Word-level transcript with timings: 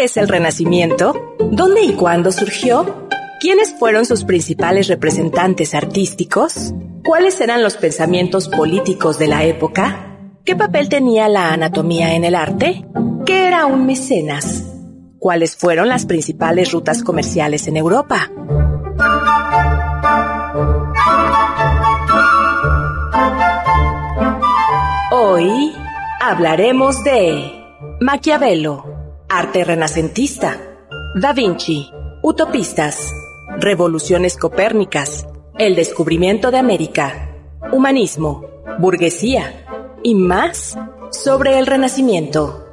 ¿Qué 0.00 0.06
es 0.06 0.16
el 0.16 0.28
Renacimiento? 0.28 1.36
¿Dónde 1.50 1.82
y 1.82 1.92
cuándo 1.92 2.32
surgió? 2.32 3.06
¿Quiénes 3.38 3.74
fueron 3.78 4.06
sus 4.06 4.24
principales 4.24 4.88
representantes 4.88 5.74
artísticos? 5.74 6.72
¿Cuáles 7.04 7.38
eran 7.42 7.62
los 7.62 7.76
pensamientos 7.76 8.48
políticos 8.48 9.18
de 9.18 9.28
la 9.28 9.44
época? 9.44 10.16
¿Qué 10.42 10.56
papel 10.56 10.88
tenía 10.88 11.28
la 11.28 11.52
anatomía 11.52 12.14
en 12.14 12.24
el 12.24 12.34
arte? 12.34 12.86
¿Qué 13.26 13.46
era 13.46 13.66
un 13.66 13.84
mecenas? 13.84 14.64
¿Cuáles 15.18 15.54
fueron 15.54 15.90
las 15.90 16.06
principales 16.06 16.72
rutas 16.72 17.02
comerciales 17.02 17.68
en 17.68 17.76
Europa? 17.76 18.30
Hoy 25.12 25.74
hablaremos 26.22 27.04
de 27.04 27.52
Maquiavelo, 28.00 28.89
arte 29.30 29.62
renacentista, 29.62 30.60
Da 31.14 31.32
Vinci, 31.32 31.88
utopistas, 32.20 33.12
revoluciones 33.58 34.36
copérnicas, 34.36 35.26
el 35.56 35.76
descubrimiento 35.76 36.50
de 36.50 36.58
América, 36.58 37.30
humanismo, 37.72 38.44
burguesía. 38.80 39.66
Y 40.02 40.14
más 40.14 40.76
sobre 41.10 41.58
el 41.58 41.66
Renacimiento. 41.66 42.69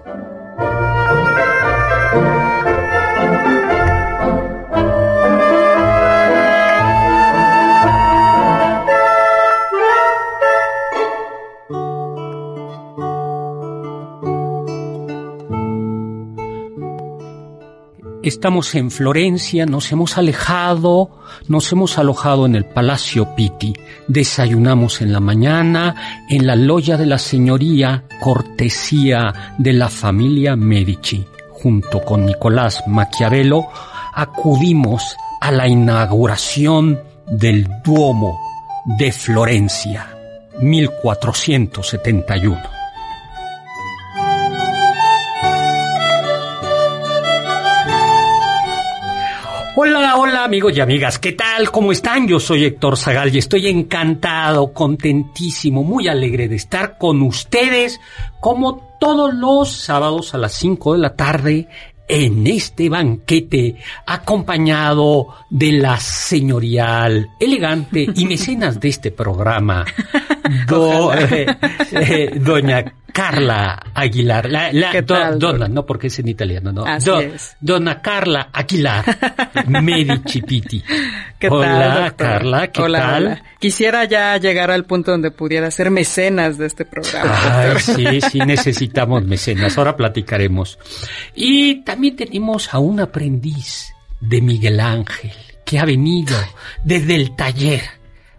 Estamos 18.27 18.75
en 18.75 18.91
Florencia, 18.91 19.65
nos 19.65 19.89
hemos 19.93 20.17
alejado, 20.17 21.11
nos 21.47 21.71
hemos 21.71 21.97
alojado 21.97 22.45
en 22.45 22.55
el 22.55 22.65
Palacio 22.65 23.33
Pitti, 23.35 23.73
desayunamos 24.09 25.01
en 25.01 25.13
la 25.13 25.21
mañana 25.21 26.25
en 26.29 26.45
la 26.45 26.57
loya 26.57 26.97
de 26.97 27.05
la 27.05 27.19
señoría, 27.19 28.03
cortesía 28.19 29.53
de 29.57 29.71
la 29.71 29.87
familia 29.87 30.57
Medici. 30.57 31.25
Junto 31.51 32.01
con 32.01 32.25
Nicolás 32.25 32.83
Maquiavelo 32.85 33.69
acudimos 34.13 35.15
a 35.39 35.53
la 35.53 35.69
inauguración 35.69 36.99
del 37.27 37.65
Duomo 37.81 38.37
de 38.97 39.13
Florencia, 39.13 40.05
1471. 40.59 42.76
Amigos 50.47 50.77
y 50.77 50.79
amigas, 50.79 51.19
¿qué 51.19 51.33
tal? 51.33 51.69
¿Cómo 51.71 51.91
están? 51.91 52.25
Yo 52.25 52.39
soy 52.39 52.63
Héctor 52.63 52.95
Zagal 52.95 53.35
y 53.35 53.37
estoy 53.37 53.67
encantado, 53.67 54.71
contentísimo, 54.71 55.83
muy 55.83 56.07
alegre 56.07 56.47
de 56.47 56.55
estar 56.55 56.97
con 56.97 57.21
ustedes 57.21 57.99
como 58.39 58.95
todos 58.97 59.33
los 59.33 59.69
sábados 59.69 60.33
a 60.33 60.37
las 60.37 60.53
5 60.53 60.93
de 60.93 60.99
la 60.99 61.17
tarde 61.17 61.67
en 62.07 62.47
este 62.47 62.87
banquete 62.87 63.75
acompañado 64.05 65.27
de 65.49 65.73
la 65.73 65.99
señorial, 65.99 67.27
elegante 67.41 68.07
y 68.15 68.25
mecenas 68.25 68.79
de 68.79 68.87
este 68.87 69.11
programa, 69.11 69.83
eh, 71.29 71.45
eh, 71.91 72.39
doña 72.39 72.85
Carla 73.17 73.81
Aguilar. 73.95 74.47
La, 74.47 74.71
donna, 75.39 75.67
no 75.67 75.87
porque 75.87 76.05
es 76.05 76.19
en 76.19 76.27
italiano, 76.27 76.71
no. 76.71 76.85
Donna 77.59 77.99
Carla 77.99 78.49
Aguilar, 78.53 79.03
Medici 79.67 80.43
Pitti. 80.43 80.83
¿Qué 81.39 81.47
hola, 81.49 82.13
Carla, 82.15 82.67
¿qué 82.67 82.83
tal? 82.83 83.41
Quisiera 83.59 84.05
ya 84.05 84.37
llegar 84.37 84.69
al 84.69 84.85
punto 84.85 85.09
donde 85.09 85.31
pudiera 85.31 85.71
ser 85.71 85.89
mecenas 85.89 86.59
de 86.59 86.67
este 86.67 86.85
programa. 86.85 87.79
sí, 87.79 88.21
sí, 88.21 88.37
necesitamos 88.37 89.25
mecenas. 89.25 89.75
Ahora 89.79 89.97
platicaremos. 89.97 90.77
Y 91.33 91.81
también 91.83 92.15
tenemos 92.15 92.71
a 92.71 92.77
un 92.77 92.99
aprendiz 92.99 93.95
de 94.21 94.41
Miguel 94.43 94.79
Ángel 94.79 95.33
que 95.65 95.79
ha 95.79 95.85
venido 95.85 96.37
desde 96.83 97.15
el 97.15 97.35
taller 97.35 97.81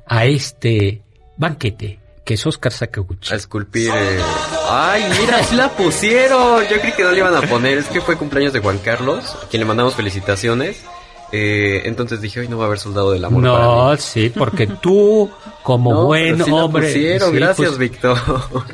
a 0.06 0.24
este 0.24 1.02
banquete 1.36 1.98
que 2.28 2.34
es 2.34 2.46
Oscar 2.46 2.70
Sakaguchi. 2.70 3.32
A 3.32 3.36
esculpir. 3.36 3.90
Eh... 3.90 4.20
Ay, 4.68 5.02
mira, 5.18 5.42
sí 5.44 5.56
la 5.56 5.70
pusieron. 5.70 6.62
Yo 6.68 6.78
creí 6.78 6.92
que 6.92 7.02
no 7.02 7.10
le 7.10 7.20
iban 7.20 7.34
a 7.34 7.40
poner. 7.40 7.78
Es 7.78 7.86
que 7.86 8.02
fue 8.02 8.18
cumpleaños 8.18 8.52
de 8.52 8.60
Juan 8.60 8.76
Carlos, 8.76 9.34
a 9.42 9.48
quien 9.48 9.60
le 9.62 9.64
mandamos 9.64 9.94
felicitaciones. 9.94 10.84
Eh, 11.30 11.82
entonces 11.84 12.20
dije, 12.22 12.40
hoy 12.40 12.48
no 12.48 12.56
va 12.56 12.64
a 12.64 12.66
haber 12.68 12.78
soldado 12.78 13.12
del 13.12 13.24
amor. 13.24 13.42
No, 13.42 13.96
sí, 13.96 14.32
porque 14.34 14.66
tú, 14.80 15.30
como 15.62 16.06
buen 16.06 16.40
hombre. 16.50 17.18
gracias, 17.32 17.54
pues, 17.56 17.78
Víctor. 17.78 18.18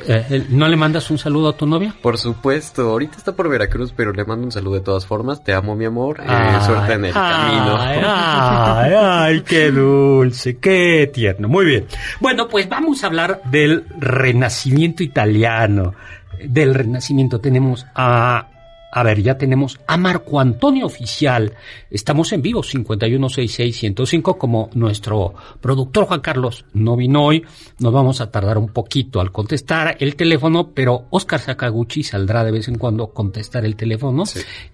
Eh, 0.07 0.47
¿No 0.51 0.69
le 0.69 0.77
mandas 0.77 1.11
un 1.11 1.19
saludo 1.19 1.49
a 1.49 1.57
tu 1.57 1.67
novia? 1.67 1.95
Por 2.03 2.19
supuesto, 2.19 2.91
ahorita 2.91 3.17
está 3.17 3.33
por 3.33 3.49
Veracruz, 3.49 3.93
pero 3.97 4.13
le 4.13 4.25
mando 4.25 4.45
un 4.45 4.53
saludo 4.53 4.75
de 4.75 4.81
todas 4.83 5.07
formas. 5.07 5.43
Te 5.43 5.55
amo, 5.55 5.75
mi 5.75 5.87
amor. 5.87 6.21
Eh, 6.21 6.59
suerte 6.65 6.93
en 6.93 7.07
el 7.07 7.13
camino. 7.13 7.77
Ay, 7.81 8.93
ay, 8.95 9.41
qué 9.43 9.71
dulce, 9.71 10.59
qué 10.59 11.11
tierno. 11.13 11.49
Muy 11.49 11.65
bien. 11.65 11.87
Bueno, 12.21 12.49
pues 12.49 12.69
vamos 12.69 13.03
a 13.03 13.07
hablar 13.07 13.41
del 13.47 13.87
renacimiento 13.99 15.03
italiano. 15.03 15.95
Del 16.45 16.75
renacimiento 16.75 17.41
tenemos 17.41 17.87
a 17.95 18.49
a 18.95 19.03
ver, 19.03 19.23
ya 19.23 19.37
tenemos 19.37 19.81
a 19.89 19.97
Marco 19.97 20.39
Antonio 20.39 20.87
Oficial. 20.87 21.55
Estamos 21.91 22.33
en 22.33 22.43
vivo, 22.43 22.63
5166-105, 22.63 24.39
como 24.39 24.71
nuestro 24.75 25.35
productor 25.61 26.05
Juan 26.05 26.21
Carlos 26.21 26.65
no 26.75 26.95
vino 26.97 27.25
hoy. 27.25 27.45
Nos 27.81 27.93
vamos 27.93 28.21
a 28.21 28.31
tardar 28.31 28.57
un 28.57 28.69
poquito 28.69 29.21
al 29.21 29.33
contestar 29.33 29.97
el 29.99 30.15
teléfono, 30.15 30.71
pero 30.73 31.07
Oscar 31.11 31.41
Sakaguchi 31.41 32.05
saldrá 32.05 32.45
de 32.45 32.53
vez 32.53 32.69
en 32.69 32.79
cuando 32.79 33.03
a 33.03 33.13
contestar 33.13 33.65
el 33.65 33.75
teléfono. 33.75 34.23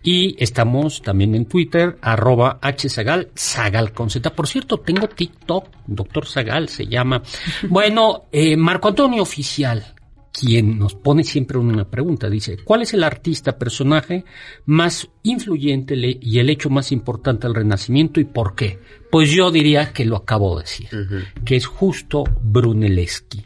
Y 0.02 0.36
estamos 0.38 1.00
también 1.00 1.34
en 1.34 1.46
Twitter, 1.46 1.96
arroba 2.02 2.60
hzagal, 2.60 3.30
zagal 3.34 3.94
con 3.94 4.10
Z. 4.10 4.34
Por 4.34 4.46
cierto, 4.46 4.76
tengo 4.80 5.08
TikTok, 5.08 5.64
doctor 5.86 6.26
Zagal 6.26 6.68
se 6.68 6.86
llama. 6.86 7.22
Bueno, 7.70 8.24
eh, 8.32 8.56
Marco 8.56 8.88
Antonio 8.88 9.22
Oficial, 9.22 9.94
quien 10.32 10.78
nos 10.78 10.94
pone 10.94 11.24
siempre 11.24 11.58
una 11.58 11.88
pregunta. 11.88 12.30
Dice, 12.30 12.58
¿cuál 12.64 12.82
es 12.82 12.94
el 12.94 13.04
artista, 13.04 13.58
personaje 13.58 14.24
más 14.66 15.08
influyente 15.22 15.94
y 16.20 16.38
el 16.38 16.50
hecho 16.50 16.70
más 16.70 16.92
importante 16.92 17.46
del 17.46 17.56
Renacimiento 17.56 18.20
y 18.20 18.24
por 18.24 18.54
qué? 18.54 18.78
Pues 19.10 19.30
yo 19.30 19.50
diría 19.50 19.92
que 19.92 20.04
lo 20.04 20.16
acabo 20.16 20.56
de 20.56 20.62
decir, 20.62 20.88
que 21.44 21.56
es 21.56 21.66
justo 21.66 22.24
Brunelleschi, 22.42 23.44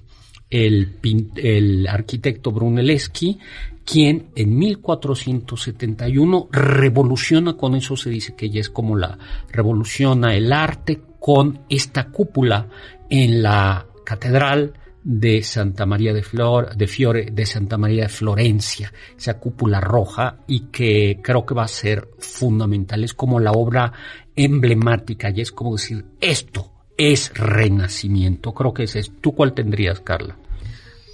el, 0.51 0.99
el 1.37 1.87
arquitecto 1.89 2.53
Brunelleschi, 2.53 3.39
quien 3.85 4.31
en 4.35 4.57
1471 4.57 6.49
revoluciona, 6.51 7.57
con 7.57 7.75
eso 7.75 7.97
se 7.97 8.11
dice 8.11 8.35
que 8.35 8.51
ya 8.51 8.61
es 8.61 8.71
como 8.71 8.97
la 8.97 9.19
revoluciona 9.51 10.35
el 10.35 10.53
arte 10.53 11.01
con 11.21 11.61
esta 11.69 12.09
cúpula 12.09 12.69
en 13.11 13.43
la 13.43 13.87
catedral 14.05 14.75
de 15.05 15.43
Santa 15.43 15.85
María 15.85 16.15
de, 16.15 16.23
Flor, 16.23 16.75
de 16.75 16.87
Fiore, 16.87 17.29
de 17.31 17.45
Santa 17.45 17.77
María 17.77 18.05
de 18.05 18.09
Florencia, 18.09 18.91
esa 19.17 19.39
cúpula 19.39 19.79
roja 19.79 20.39
y 20.49 20.71
que 20.71 21.21
creo 21.23 21.45
que 21.45 21.55
va 21.55 21.65
a 21.65 21.69
ser 21.69 22.09
fundamental. 22.19 23.05
Es 23.05 23.13
como 23.13 23.39
la 23.39 23.53
obra 23.53 23.93
emblemática 24.35 25.31
y 25.31 25.43
es 25.43 25.53
como 25.53 25.73
decir, 25.73 26.07
esto 26.21 26.73
es 26.97 27.33
renacimiento. 27.35 28.55
Creo 28.55 28.73
que 28.73 28.85
ese 28.85 29.01
es. 29.01 29.13
¿Tú 29.21 29.35
cuál 29.35 29.53
tendrías, 29.53 30.01
Carla? 30.01 30.37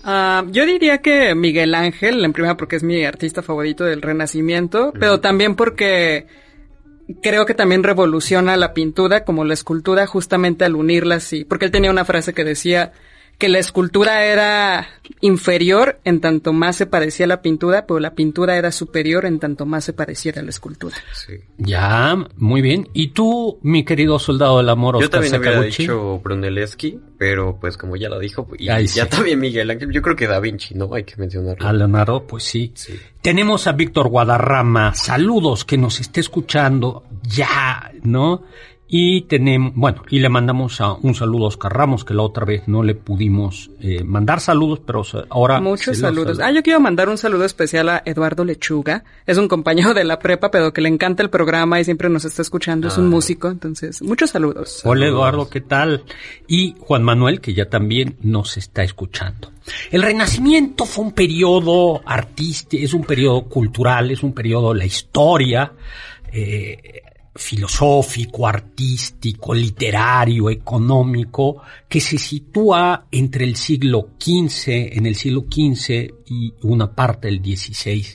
Ah, 0.04 0.44
yo 0.48 0.64
diría 0.64 0.98
que 0.98 1.34
Miguel 1.34 1.74
Ángel, 1.74 2.24
en 2.24 2.32
primera 2.32 2.56
porque 2.56 2.76
es 2.76 2.84
mi 2.84 3.04
artista 3.04 3.42
favorito 3.42 3.84
del 3.84 4.02
Renacimiento, 4.02 4.92
pero 4.98 5.20
también 5.20 5.56
porque 5.56 6.26
creo 7.22 7.44
que 7.44 7.54
también 7.54 7.82
revoluciona 7.82 8.56
la 8.56 8.72
pintura 8.72 9.24
como 9.24 9.44
la 9.44 9.54
escultura 9.54 10.06
justamente 10.06 10.64
al 10.64 10.76
unirlas 10.76 11.32
y 11.32 11.44
porque 11.44 11.66
él 11.66 11.70
tenía 11.72 11.90
una 11.90 12.04
frase 12.04 12.32
que 12.32 12.44
decía 12.44 12.92
que 13.40 13.48
la 13.48 13.58
escultura 13.58 14.24
era 14.26 14.86
inferior 15.22 15.98
en 16.04 16.20
tanto 16.20 16.52
más 16.52 16.76
se 16.76 16.86
parecía 16.86 17.24
a 17.24 17.28
la 17.28 17.42
pintura, 17.42 17.86
pero 17.86 17.98
la 17.98 18.14
pintura 18.14 18.56
era 18.56 18.70
superior 18.70 19.24
en 19.24 19.40
tanto 19.40 19.66
más 19.66 19.84
se 19.84 19.94
pareciera 19.94 20.40
a 20.40 20.44
la 20.44 20.50
escultura. 20.50 20.94
Sí. 21.14 21.34
Ya, 21.56 22.16
muy 22.36 22.60
bien. 22.60 22.88
¿Y 22.92 23.08
tú, 23.08 23.58
mi 23.62 23.84
querido 23.84 24.18
soldado 24.18 24.58
del 24.58 24.68
amor, 24.68 24.96
Yo 24.96 25.06
Oscar 25.06 25.22
también 25.22 25.34
había 25.34 25.62
dicho 25.62 26.20
Brunelleschi, 26.22 27.00
pero 27.18 27.58
pues 27.58 27.76
como 27.76 27.96
ya 27.96 28.10
lo 28.10 28.18
dijo, 28.18 28.46
y 28.58 28.68
Ay, 28.68 28.86
ya 28.86 29.04
sí. 29.04 29.10
también 29.10 29.40
Miguel 29.40 29.70
Ángel, 29.70 29.90
yo 29.90 30.02
creo 30.02 30.14
que 30.14 30.26
Da 30.26 30.38
Vinci, 30.38 30.74
¿no? 30.74 30.92
Hay 30.94 31.04
que 31.04 31.16
mencionarlo. 31.16 31.66
A 31.66 31.72
Leonardo, 31.72 32.26
pues 32.26 32.44
sí. 32.44 32.72
Sí. 32.74 32.94
Tenemos 33.22 33.66
a 33.66 33.72
Víctor 33.72 34.08
Guadarrama. 34.08 34.94
Saludos, 34.94 35.64
que 35.64 35.78
nos 35.78 35.98
esté 35.98 36.20
escuchando 36.20 37.04
ya, 37.22 37.90
¿no? 38.02 38.44
Y 38.92 39.20
tenemos, 39.22 39.72
bueno, 39.76 40.02
y 40.10 40.18
le 40.18 40.28
mandamos 40.28 40.80
a 40.80 40.94
un 40.94 41.14
saludo 41.14 41.44
a 41.44 41.48
Oscar 41.48 41.72
Ramos, 41.72 42.04
que 42.04 42.12
la 42.12 42.22
otra 42.22 42.44
vez 42.44 42.66
no 42.66 42.82
le 42.82 42.96
pudimos 42.96 43.70
eh, 43.80 44.02
mandar 44.02 44.40
saludos, 44.40 44.80
pero 44.84 45.04
ahora... 45.30 45.60
Muchos 45.60 45.96
saludos. 45.98 46.38
sal- 46.38 46.46
Ah, 46.48 46.52
yo 46.52 46.60
quiero 46.64 46.80
mandar 46.80 47.08
un 47.08 47.16
saludo 47.16 47.44
especial 47.44 47.88
a 47.88 48.02
Eduardo 48.04 48.44
Lechuga. 48.44 49.04
Es 49.26 49.38
un 49.38 49.46
compañero 49.46 49.94
de 49.94 50.02
la 50.02 50.18
prepa, 50.18 50.50
pero 50.50 50.72
que 50.72 50.80
le 50.80 50.88
encanta 50.88 51.22
el 51.22 51.30
programa 51.30 51.78
y 51.78 51.84
siempre 51.84 52.08
nos 52.08 52.24
está 52.24 52.42
escuchando. 52.42 52.88
Es 52.88 52.98
un 52.98 53.06
Ah. 53.06 53.10
músico, 53.10 53.46
entonces, 53.48 54.02
muchos 54.02 54.30
saludos. 54.30 54.80
Hola 54.84 55.06
Eduardo, 55.06 55.48
¿qué 55.48 55.60
tal? 55.60 56.02
Y 56.48 56.74
Juan 56.80 57.04
Manuel, 57.04 57.40
que 57.40 57.54
ya 57.54 57.66
también 57.70 58.16
nos 58.22 58.56
está 58.56 58.82
escuchando. 58.82 59.52
El 59.92 60.02
Renacimiento 60.02 60.84
fue 60.84 61.04
un 61.04 61.12
periodo 61.12 62.00
artístico, 62.04 62.82
es 62.82 62.92
un 62.92 63.04
periodo 63.04 63.42
cultural, 63.42 64.10
es 64.10 64.24
un 64.24 64.32
periodo 64.32 64.72
de 64.72 64.78
la 64.80 64.84
historia, 64.86 65.72
eh, 66.32 67.02
filosófico, 67.34 68.46
artístico, 68.46 69.54
literario, 69.54 70.50
económico, 70.50 71.62
que 71.88 72.00
se 72.00 72.18
sitúa 72.18 73.06
entre 73.10 73.44
el 73.44 73.56
siglo 73.56 74.10
XV, 74.18 74.96
en 74.96 75.06
el 75.06 75.14
siglo 75.14 75.46
XV 75.48 76.19
y 76.30 76.54
una 76.62 76.94
parte 76.94 77.26
del 77.28 77.40
XVI. 77.44 78.06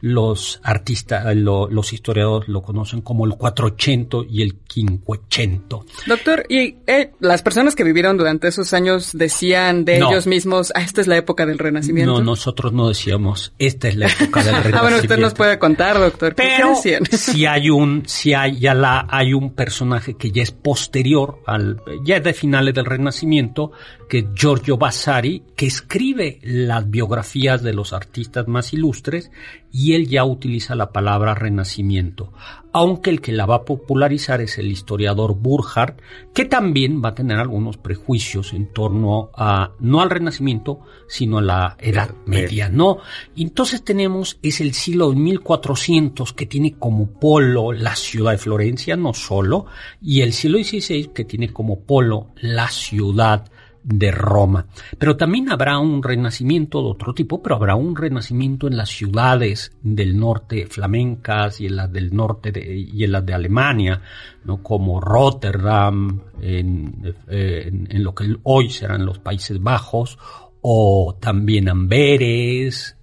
Los 0.00 0.60
artistas, 0.62 1.34
lo- 1.36 1.68
los 1.68 1.92
historiadores 1.92 2.48
lo 2.48 2.62
conocen 2.62 3.00
como 3.02 3.26
el 3.26 3.32
480 3.32 4.18
y 4.30 4.42
el 4.42 4.54
580. 4.58 5.76
Doctor, 6.06 6.46
y 6.48 6.76
eh, 6.86 7.10
las 7.20 7.42
personas 7.42 7.74
que 7.74 7.84
vivieron 7.84 8.16
durante 8.16 8.48
esos 8.48 8.72
años 8.72 9.10
decían 9.12 9.84
de 9.84 9.98
No. 9.98 10.10
ellos 10.10 10.26
mismos, 10.26 10.72
ah, 10.74 10.82
esta 10.82 11.00
es 11.00 11.06
la 11.08 11.16
época 11.16 11.46
del 11.46 11.58
Renacimiento. 11.58 12.12
No, 12.12 12.20
nosotros 12.22 12.72
no 12.72 12.88
decíamos, 12.88 13.52
esta 13.58 13.88
es 13.88 13.96
la 13.96 14.06
época 14.06 14.42
del 14.42 14.54
Renacimiento. 14.54 14.64
Ah, 14.74 14.82
bueno, 14.82 14.96
usted 14.98 15.18
nos 15.18 15.34
puede 15.34 15.58
contar, 15.58 15.98
doctor. 15.98 16.34
¿Qué 16.34 16.42
Pero 16.56 16.74
si 17.10 17.46
hay 17.46 17.70
un, 17.70 18.02
si 18.06 18.34
hay 18.34 18.58
ya 18.58 18.74
la, 18.74 19.06
hay 19.10 19.32
un 19.34 19.54
personaje 19.54 20.14
que 20.14 20.30
ya 20.30 20.42
es 20.42 20.50
posterior 20.52 21.40
al, 21.46 21.80
ya 22.04 22.20
de 22.20 22.32
finales 22.34 22.74
del 22.74 22.84
Renacimiento, 22.84 23.72
que 24.08 24.18
es 24.18 24.24
Giorgio 24.34 24.76
Vasari, 24.76 25.42
que 25.56 25.66
escribe 25.66 26.38
las 26.42 26.88
biografías 26.90 27.62
de 27.64 27.74
los 27.74 27.92
artistas 27.92 28.46
más 28.46 28.72
ilustres 28.72 29.32
y 29.72 29.94
él 29.94 30.06
ya 30.06 30.24
utiliza 30.24 30.76
la 30.76 30.92
palabra 30.92 31.34
Renacimiento. 31.34 32.32
Aunque 32.72 33.10
el 33.10 33.20
que 33.20 33.32
la 33.32 33.46
va 33.46 33.56
a 33.56 33.64
popularizar 33.64 34.40
es 34.40 34.58
el 34.58 34.70
historiador 34.70 35.34
Burkhardt, 35.34 36.00
que 36.32 36.44
también 36.44 37.02
va 37.04 37.10
a 37.10 37.14
tener 37.14 37.38
algunos 37.38 37.76
prejuicios 37.76 38.52
en 38.52 38.72
torno 38.72 39.30
a, 39.36 39.72
no 39.80 40.00
al 40.00 40.10
Renacimiento, 40.10 40.80
sino 41.08 41.38
a 41.38 41.42
la 41.42 41.76
Edad 41.80 42.14
Media, 42.26 42.68
¿no? 42.68 42.98
Entonces 43.36 43.82
tenemos, 43.82 44.38
es 44.42 44.60
el 44.60 44.74
siglo 44.74 45.10
de 45.10 45.16
1400 45.16 46.32
que 46.32 46.46
tiene 46.46 46.74
como 46.78 47.18
polo 47.18 47.72
la 47.72 47.96
ciudad 47.96 48.32
de 48.32 48.38
Florencia, 48.38 48.96
no 48.96 49.14
solo, 49.14 49.66
y 50.02 50.20
el 50.20 50.32
siglo 50.32 50.58
XVI 50.58 51.10
que 51.14 51.24
tiene 51.24 51.52
como 51.52 51.80
polo 51.80 52.28
la 52.36 52.68
ciudad 52.68 53.50
de 53.84 54.10
Roma. 54.10 54.66
Pero 54.98 55.16
también 55.16 55.50
habrá 55.52 55.78
un 55.78 56.02
renacimiento 56.02 56.82
de 56.82 56.88
otro 56.88 57.12
tipo, 57.14 57.42
pero 57.42 57.56
habrá 57.56 57.74
un 57.76 57.94
renacimiento 57.94 58.66
en 58.66 58.76
las 58.78 58.88
ciudades 58.88 59.72
del 59.82 60.18
norte 60.18 60.66
flamencas 60.66 61.60
y 61.60 61.66
en 61.66 61.76
las 61.76 61.92
del 61.92 62.14
norte 62.16 62.50
de, 62.50 62.76
y 62.76 63.04
en 63.04 63.12
las 63.12 63.24
de 63.26 63.34
Alemania, 63.34 64.00
¿no? 64.44 64.62
como 64.62 65.00
Rotterdam, 65.00 66.22
en, 66.40 67.14
en- 67.28 67.86
en 67.90 68.02
lo 68.04 68.14
que 68.14 68.34
hoy 68.44 68.70
serán 68.70 69.04
los 69.04 69.18
Países 69.18 69.62
Bajos, 69.62 70.18
o 70.62 71.16
también 71.20 71.68
Amberes, 71.68 72.96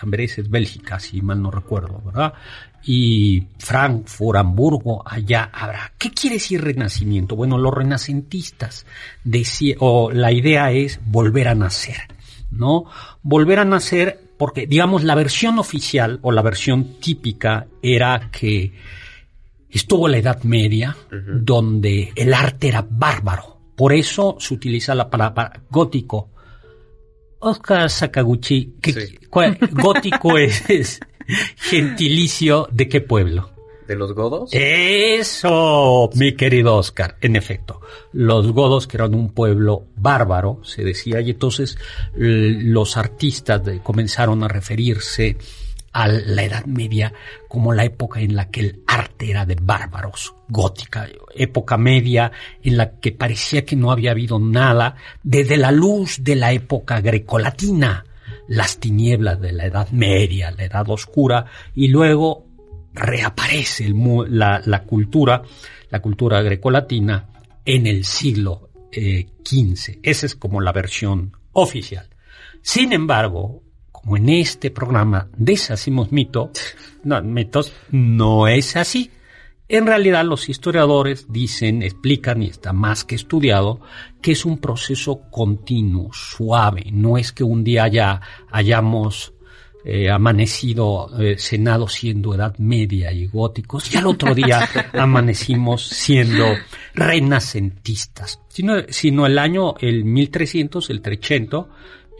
Amberes 0.00 0.38
es 0.38 0.48
Bélgica, 0.48 1.00
si 1.00 1.20
mal 1.20 1.42
no 1.42 1.50
recuerdo, 1.50 2.00
¿verdad? 2.04 2.32
Y 2.90 3.42
Frankfurt, 3.58 4.38
Hamburgo, 4.38 5.02
allá 5.06 5.50
habrá. 5.52 5.92
¿Qué 5.98 6.10
quiere 6.10 6.36
decir 6.36 6.62
renacimiento? 6.64 7.36
Bueno, 7.36 7.58
los 7.58 7.74
renacentistas 7.74 8.86
decía, 9.24 9.76
o 9.80 10.10
la 10.10 10.32
idea 10.32 10.72
es 10.72 10.98
volver 11.04 11.48
a 11.48 11.54
nacer, 11.54 11.98
¿no? 12.50 12.84
Volver 13.22 13.58
a 13.58 13.66
nacer 13.66 14.18
porque, 14.38 14.66
digamos, 14.66 15.04
la 15.04 15.14
versión 15.14 15.58
oficial 15.58 16.18
o 16.22 16.32
la 16.32 16.40
versión 16.40 16.98
típica 16.98 17.66
era 17.82 18.30
que 18.32 18.72
estuvo 19.68 20.08
la 20.08 20.16
Edad 20.16 20.42
Media, 20.44 20.96
donde 21.42 22.12
el 22.16 22.32
arte 22.32 22.68
era 22.68 22.86
bárbaro. 22.88 23.58
Por 23.76 23.92
eso 23.92 24.38
se 24.40 24.54
utiliza 24.54 24.94
la 24.94 25.10
palabra 25.10 25.52
gótico. 25.70 26.30
Oscar 27.40 27.90
Sakaguchi, 27.90 28.76
¿qué- 28.80 28.92
Sí. 28.94 29.18
gótico 29.72 30.38
es, 30.38 30.68
es 30.70 31.00
gentilicio 31.56 32.68
de 32.72 32.88
qué 32.88 33.00
pueblo? 33.00 33.50
¿De 33.86 33.96
los 33.96 34.12
godos? 34.12 34.50
Eso, 34.52 36.10
mi 36.14 36.34
querido 36.34 36.76
Oscar. 36.76 37.16
En 37.22 37.36
efecto, 37.36 37.80
los 38.12 38.52
godos, 38.52 38.86
que 38.86 38.98
eran 38.98 39.14
un 39.14 39.30
pueblo 39.32 39.86
bárbaro, 39.96 40.60
se 40.62 40.84
decía, 40.84 41.20
y 41.22 41.30
entonces 41.30 41.78
los 42.14 42.96
artistas 42.98 43.64
de- 43.64 43.80
comenzaron 43.80 44.44
a 44.44 44.48
referirse 44.48 45.38
a 45.92 46.06
la 46.06 46.42
Edad 46.44 46.66
Media 46.66 47.14
como 47.48 47.72
la 47.72 47.84
época 47.86 48.20
en 48.20 48.36
la 48.36 48.50
que 48.50 48.60
el 48.60 48.82
arte 48.86 49.30
era 49.30 49.46
de 49.46 49.56
bárbaros, 49.60 50.34
gótica, 50.48 51.08
época 51.34 51.78
media 51.78 52.30
en 52.62 52.76
la 52.76 52.98
que 53.00 53.10
parecía 53.12 53.64
que 53.64 53.74
no 53.74 53.90
había 53.90 54.10
habido 54.10 54.38
nada 54.38 54.96
desde 55.22 55.56
la 55.56 55.72
luz 55.72 56.18
de 56.22 56.36
la 56.36 56.52
época 56.52 57.00
grecolatina, 57.00 58.04
las 58.48 58.78
tinieblas 58.78 59.40
de 59.40 59.52
la 59.52 59.66
Edad 59.66 59.90
Media, 59.90 60.50
la 60.50 60.64
Edad 60.64 60.88
Oscura, 60.88 61.46
y 61.74 61.88
luego 61.88 62.46
reaparece 62.94 63.92
la, 64.28 64.82
cultura, 64.86 65.42
la 65.90 66.00
cultura 66.00 66.42
grecolatina 66.42 67.28
en 67.64 67.86
el 67.86 68.04
siglo 68.04 68.70
eh, 68.90 69.26
XV. 69.44 69.98
Esa 70.02 70.26
es 70.26 70.34
como 70.34 70.60
la 70.60 70.72
versión 70.72 71.36
oficial. 71.52 72.08
Sin 72.62 72.92
embargo, 72.92 73.62
como 73.92 74.16
en 74.16 74.28
este 74.30 74.70
programa 74.70 75.28
deshacimos 75.36 76.10
mito, 76.12 76.50
no, 77.04 77.22
mitos, 77.22 77.72
no 77.90 78.48
es 78.48 78.76
así. 78.76 79.10
En 79.70 79.86
realidad 79.86 80.24
los 80.24 80.48
historiadores 80.48 81.26
dicen, 81.30 81.82
explican 81.82 82.42
y 82.42 82.46
está 82.46 82.72
más 82.72 83.04
que 83.04 83.14
estudiado 83.14 83.80
que 84.22 84.32
es 84.32 84.44
un 84.46 84.58
proceso 84.58 85.20
continuo, 85.30 86.10
suave. 86.12 86.86
No 86.90 87.18
es 87.18 87.32
que 87.32 87.44
un 87.44 87.64
día 87.64 87.86
ya 87.88 88.20
hayamos 88.50 89.34
eh, 89.84 90.10
amanecido, 90.10 91.10
eh, 91.20 91.36
cenado 91.38 91.86
siendo 91.86 92.34
Edad 92.34 92.56
Media 92.58 93.12
y 93.12 93.26
góticos, 93.26 93.92
y 93.94 93.98
al 93.98 94.06
otro 94.06 94.34
día 94.34 94.66
amanecimos 94.94 95.86
siendo 95.86 96.44
renacentistas. 96.94 98.40
Sino, 98.48 98.74
sino 98.88 99.26
el 99.26 99.38
año, 99.38 99.74
el 99.80 100.04
1300, 100.04 100.90
el 100.90 101.00
300, 101.02 101.66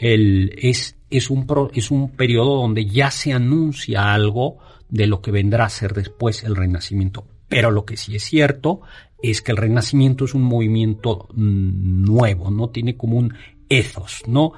el, 0.00 0.54
es, 0.58 0.96
es, 1.10 1.30
un 1.30 1.46
pro- 1.46 1.70
es 1.74 1.90
un 1.90 2.10
periodo 2.10 2.56
donde 2.60 2.86
ya 2.86 3.10
se 3.10 3.32
anuncia 3.32 4.12
algo 4.14 4.58
de 4.88 5.06
lo 5.06 5.20
que 5.20 5.30
vendrá 5.30 5.64
a 5.64 5.70
ser 5.70 5.94
después 5.94 6.44
el 6.44 6.56
Renacimiento. 6.56 7.26
Pero 7.48 7.70
lo 7.70 7.84
que 7.84 7.96
sí 7.96 8.16
es 8.16 8.24
cierto 8.24 8.80
es 9.22 9.42
que 9.42 9.52
el 9.52 9.56
Renacimiento 9.56 10.24
es 10.24 10.34
un 10.34 10.42
movimiento 10.42 11.28
nuevo, 11.34 12.50
¿no? 12.50 12.70
Tiene 12.70 12.96
como 12.96 13.18
un 13.18 13.34
ethos, 13.68 14.22
¿no? 14.26 14.52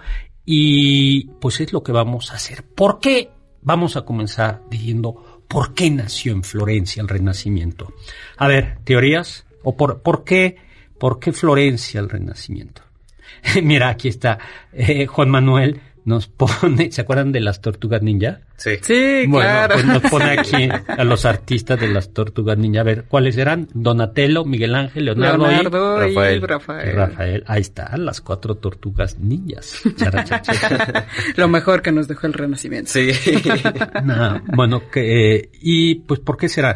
Y 0.45 1.27
pues 1.41 1.61
es 1.61 1.73
lo 1.73 1.83
que 1.83 1.93
vamos 1.93 2.31
a 2.31 2.35
hacer. 2.35 2.65
¿Por 2.65 3.01
qué? 3.01 3.31
Vamos 3.63 3.97
a 3.97 4.03
comenzar 4.03 4.63
diciendo 4.71 5.43
por 5.49 5.75
qué 5.75 5.91
nació 5.91 6.33
en 6.33 6.43
Florencia 6.43 7.03
el 7.03 7.09
Renacimiento. 7.09 7.93
A 8.37 8.49
ver, 8.49 8.79
teorías 8.85 9.47
o 9.63 9.77
por, 9.77 10.03
por 10.03 10.25
qué 10.25 10.57
por 11.01 11.19
qué 11.19 11.33
Florencia 11.33 11.99
el 11.99 12.11
Renacimiento. 12.11 12.83
Mira, 13.63 13.89
aquí 13.89 14.09
está 14.09 14.39
eh, 14.73 15.07
Juan 15.07 15.31
Manuel 15.31 15.81
nos 16.05 16.27
pone, 16.29 16.91
¿se 16.93 17.01
acuerdan 17.03 17.31
de 17.33 17.41
las 17.41 17.61
tortugas 17.61 18.03
ninja? 18.03 18.41
Sí. 18.57 18.73
Sí, 18.83 19.25
Bueno, 19.29 19.49
claro. 19.49 19.75
pues 19.75 19.87
nos 19.87 20.03
pone 20.11 20.31
aquí 20.39 20.69
a 20.89 21.05
los 21.05 21.25
artistas 21.25 21.79
de 21.81 21.89
las 21.89 22.13
tortugas 22.13 22.57
ninja. 22.59 22.81
A 22.81 22.85
ver, 22.85 23.05
¿cuáles 23.09 23.37
eran? 23.37 23.69
Donatello, 23.75 24.45
Miguel 24.45 24.75
Ángel, 24.75 25.05
Leonardo, 25.07 25.47
y- 25.47 25.55
Leonardo 25.55 26.07
y 26.07 26.09
Rafael. 26.15 26.43
Rafael. 26.43 26.89
y 26.89 26.93
Rafael. 26.93 27.45
Ahí 27.47 27.61
están 27.61 28.05
las 28.05 28.21
cuatro 28.21 28.55
tortugas 28.57 29.19
ninjas. 29.19 29.81
Chara. 29.97 30.25
Lo 31.37 31.49
mejor 31.49 31.83
que 31.83 31.93
nos 31.93 32.09
dejó 32.09 32.27
el 32.27 32.33
Renacimiento. 32.33 32.91
Sí. 32.91 33.11
Nah, 34.05 34.41
bueno, 34.55 34.83
que, 34.91 35.37
eh, 35.37 35.51
y 35.61 35.97
pues, 35.97 36.21
¿por 36.21 36.37
qué 36.37 36.49
será? 36.49 36.71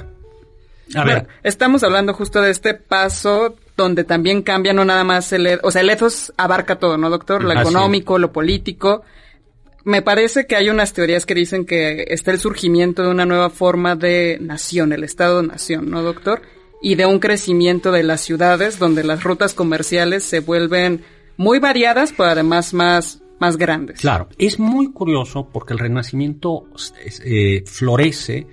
A 0.95 1.03
Bueno, 1.03 1.07
ver, 1.07 1.27
estamos 1.43 1.83
hablando 1.83 2.13
justo 2.15 2.41
de 2.43 2.51
este 2.51 2.75
paso 2.75 3.57
donde 3.77 4.05
también 4.05 4.43
cambia 4.43 4.73
no 4.73 4.85
nada 4.85 5.05
más 5.05 5.33
el, 5.33 5.47
e, 5.47 5.59
o 5.63 5.71
sea, 5.71 5.83
el 5.83 5.91
ethos 5.91 6.33
abarca 6.37 6.79
todo, 6.79 6.97
¿no, 6.97 7.11
doctor? 7.11 7.43
Lo 7.43 7.51
Así 7.51 7.61
es. 7.61 7.69
económico, 7.69 8.19
lo 8.19 8.33
político. 8.33 9.03
Me 9.85 10.01
parece 10.01 10.47
que 10.47 10.57
hay 10.57 10.71
unas 10.71 10.93
teorías 10.93 11.27
que 11.27 11.35
dicen 11.35 11.67
que 11.67 12.07
está 12.09 12.31
el 12.31 12.41
surgimiento 12.41 13.03
de 13.03 13.11
una 13.11 13.27
nueva 13.27 13.51
forma 13.51 13.97
de 13.97 14.39
nación, 14.41 14.93
el 14.93 15.05
Estado-nación, 15.05 15.91
¿no, 15.91 16.03
doctor? 16.03 16.41
Y 16.81 16.95
de 16.95 17.07
un 17.07 17.19
crecimiento 17.19 17.93
de 17.93 18.03
las 18.03 18.21
ciudades 18.23 18.79
donde 18.79 19.05
las 19.05 19.25
rutas 19.25 19.53
comerciales 19.55 20.25
se 20.25 20.41
vuelven 20.41 21.05
muy 21.37 21.59
variadas, 21.59 22.13
pero 22.17 22.31
además 22.31 22.73
más, 22.73 23.23
más 23.41 23.57
grandes. 23.57 24.01
Claro, 24.01 24.29
es 24.39 24.59
muy 24.59 24.93
curioso 24.93 25.49
porque 25.53 25.73
el 25.73 25.81
Renacimiento 25.81 26.67
eh, 27.25 27.65
florece 27.67 28.47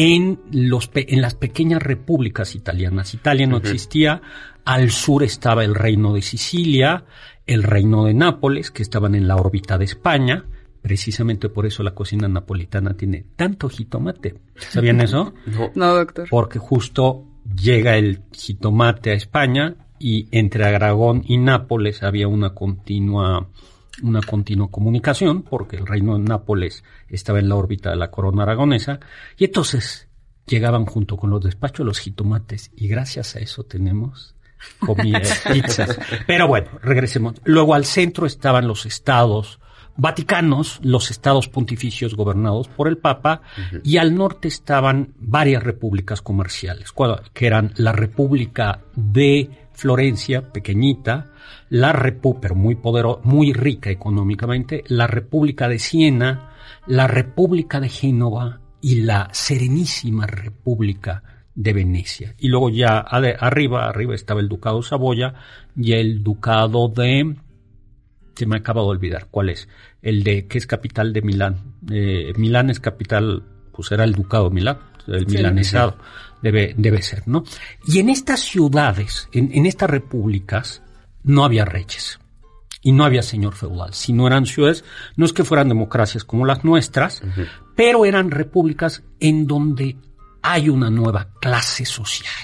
en, 0.00 0.38
los 0.52 0.86
pe- 0.86 1.12
en 1.12 1.20
las 1.20 1.34
pequeñas 1.34 1.82
repúblicas 1.82 2.54
italianas. 2.54 3.14
Italia 3.14 3.48
no 3.48 3.56
existía, 3.56 4.22
al 4.64 4.92
sur 4.92 5.24
estaba 5.24 5.64
el 5.64 5.74
reino 5.74 6.14
de 6.14 6.22
Sicilia, 6.22 7.04
el 7.48 7.64
reino 7.64 8.04
de 8.04 8.14
Nápoles, 8.14 8.70
que 8.70 8.82
estaban 8.82 9.16
en 9.16 9.26
la 9.26 9.34
órbita 9.34 9.76
de 9.76 9.86
España. 9.86 10.44
Precisamente 10.82 11.48
por 11.48 11.66
eso 11.66 11.82
la 11.82 11.96
cocina 11.96 12.28
napolitana 12.28 12.94
tiene 12.94 13.24
tanto 13.34 13.68
jitomate. 13.68 14.36
¿Sabían 14.56 15.00
eso? 15.00 15.34
No. 15.46 15.72
No, 15.74 15.94
doctor. 15.96 16.28
porque 16.30 16.60
justo 16.60 17.24
llega 17.60 17.96
el 17.96 18.20
jitomate 18.32 19.10
a 19.10 19.14
España 19.14 19.74
y 19.98 20.28
entre 20.30 20.64
Aragón 20.64 21.24
y 21.26 21.38
Nápoles 21.38 22.04
había 22.04 22.28
una 22.28 22.54
continua 22.54 23.48
una 24.02 24.20
continua 24.20 24.70
comunicación 24.70 25.42
porque 25.42 25.76
el 25.76 25.86
reino 25.86 26.16
de 26.16 26.24
Nápoles 26.24 26.84
estaba 27.08 27.38
en 27.38 27.48
la 27.48 27.56
órbita 27.56 27.90
de 27.90 27.96
la 27.96 28.10
corona 28.10 28.42
aragonesa 28.42 29.00
y 29.36 29.44
entonces 29.44 30.08
llegaban 30.46 30.86
junto 30.86 31.16
con 31.16 31.30
los 31.30 31.42
despachos 31.42 31.84
los 31.84 31.98
jitomates 31.98 32.70
y 32.76 32.88
gracias 32.88 33.36
a 33.36 33.40
eso 33.40 33.64
tenemos 33.64 34.34
comida, 34.78 35.20
pizzas. 35.52 35.98
Pero 36.26 36.48
bueno, 36.48 36.68
regresemos. 36.82 37.34
Luego 37.44 37.74
al 37.74 37.84
centro 37.84 38.26
estaban 38.26 38.66
los 38.66 38.86
estados 38.86 39.60
vaticanos, 39.96 40.78
los 40.82 41.10
estados 41.10 41.48
pontificios 41.48 42.14
gobernados 42.14 42.68
por 42.68 42.86
el 42.88 42.98
Papa, 42.98 43.42
y 43.82 43.96
al 43.98 44.14
norte 44.14 44.46
estaban 44.46 45.12
varias 45.18 45.62
repúblicas 45.62 46.22
comerciales, 46.22 46.94
que 47.34 47.46
eran 47.46 47.72
la 47.76 47.92
República 47.92 48.80
de 48.94 49.67
Florencia, 49.78 50.50
pequeñita, 50.52 51.30
la 51.68 51.92
repu 51.92 52.40
pero 52.40 52.56
muy 52.56 52.74
podero 52.74 53.20
muy 53.22 53.52
rica 53.52 53.90
económicamente, 53.90 54.82
la 54.88 55.06
República 55.06 55.68
de 55.68 55.78
Siena, 55.78 56.50
la 56.88 57.06
República 57.06 57.78
de 57.78 57.88
Génova 57.88 58.58
y 58.80 59.02
la 59.02 59.28
Serenísima 59.30 60.26
República 60.26 61.22
de 61.54 61.72
Venecia. 61.72 62.34
Y 62.38 62.48
luego 62.48 62.70
ya 62.70 62.98
arriba, 62.98 63.88
arriba 63.88 64.16
estaba 64.16 64.40
el 64.40 64.48
Ducado 64.48 64.78
de 64.78 64.82
Saboya 64.82 65.34
y 65.76 65.92
el 65.92 66.24
Ducado 66.24 66.88
de 66.88 67.36
se 68.34 68.46
me 68.46 68.56
acaba 68.56 68.82
de 68.82 68.88
olvidar 68.88 69.28
cuál 69.30 69.48
es, 69.48 69.68
el 70.02 70.24
de 70.24 70.48
que 70.48 70.58
es 70.58 70.66
capital 70.66 71.12
de 71.12 71.22
Milán. 71.22 71.76
Eh, 71.88 72.32
Milán 72.36 72.70
es 72.70 72.80
capital, 72.80 73.44
pues 73.72 73.92
era 73.92 74.02
el 74.02 74.12
ducado 74.12 74.48
de 74.48 74.54
Milán, 74.56 74.78
el 75.06 75.28
Sí, 75.28 75.36
milanesado 75.36 75.96
debe, 76.42 76.74
debe 76.76 77.02
ser, 77.02 77.26
¿no? 77.26 77.44
Y 77.86 77.98
en 77.98 78.10
estas 78.10 78.40
ciudades, 78.40 79.28
en, 79.32 79.50
en 79.52 79.66
estas 79.66 79.90
repúblicas, 79.90 80.82
no 81.22 81.44
había 81.44 81.64
reyes 81.64 82.18
y 82.82 82.92
no 82.92 83.04
había 83.04 83.22
señor 83.22 83.54
feudal. 83.54 83.94
Si 83.94 84.12
no 84.12 84.26
eran 84.26 84.46
ciudades, 84.46 84.84
no 85.16 85.24
es 85.26 85.32
que 85.32 85.44
fueran 85.44 85.68
democracias 85.68 86.24
como 86.24 86.46
las 86.46 86.64
nuestras, 86.64 87.22
pero 87.74 88.04
eran 88.04 88.30
repúblicas 88.30 89.02
en 89.20 89.46
donde 89.46 89.96
hay 90.42 90.68
una 90.68 90.90
nueva 90.90 91.28
clase 91.40 91.84
social 91.84 92.34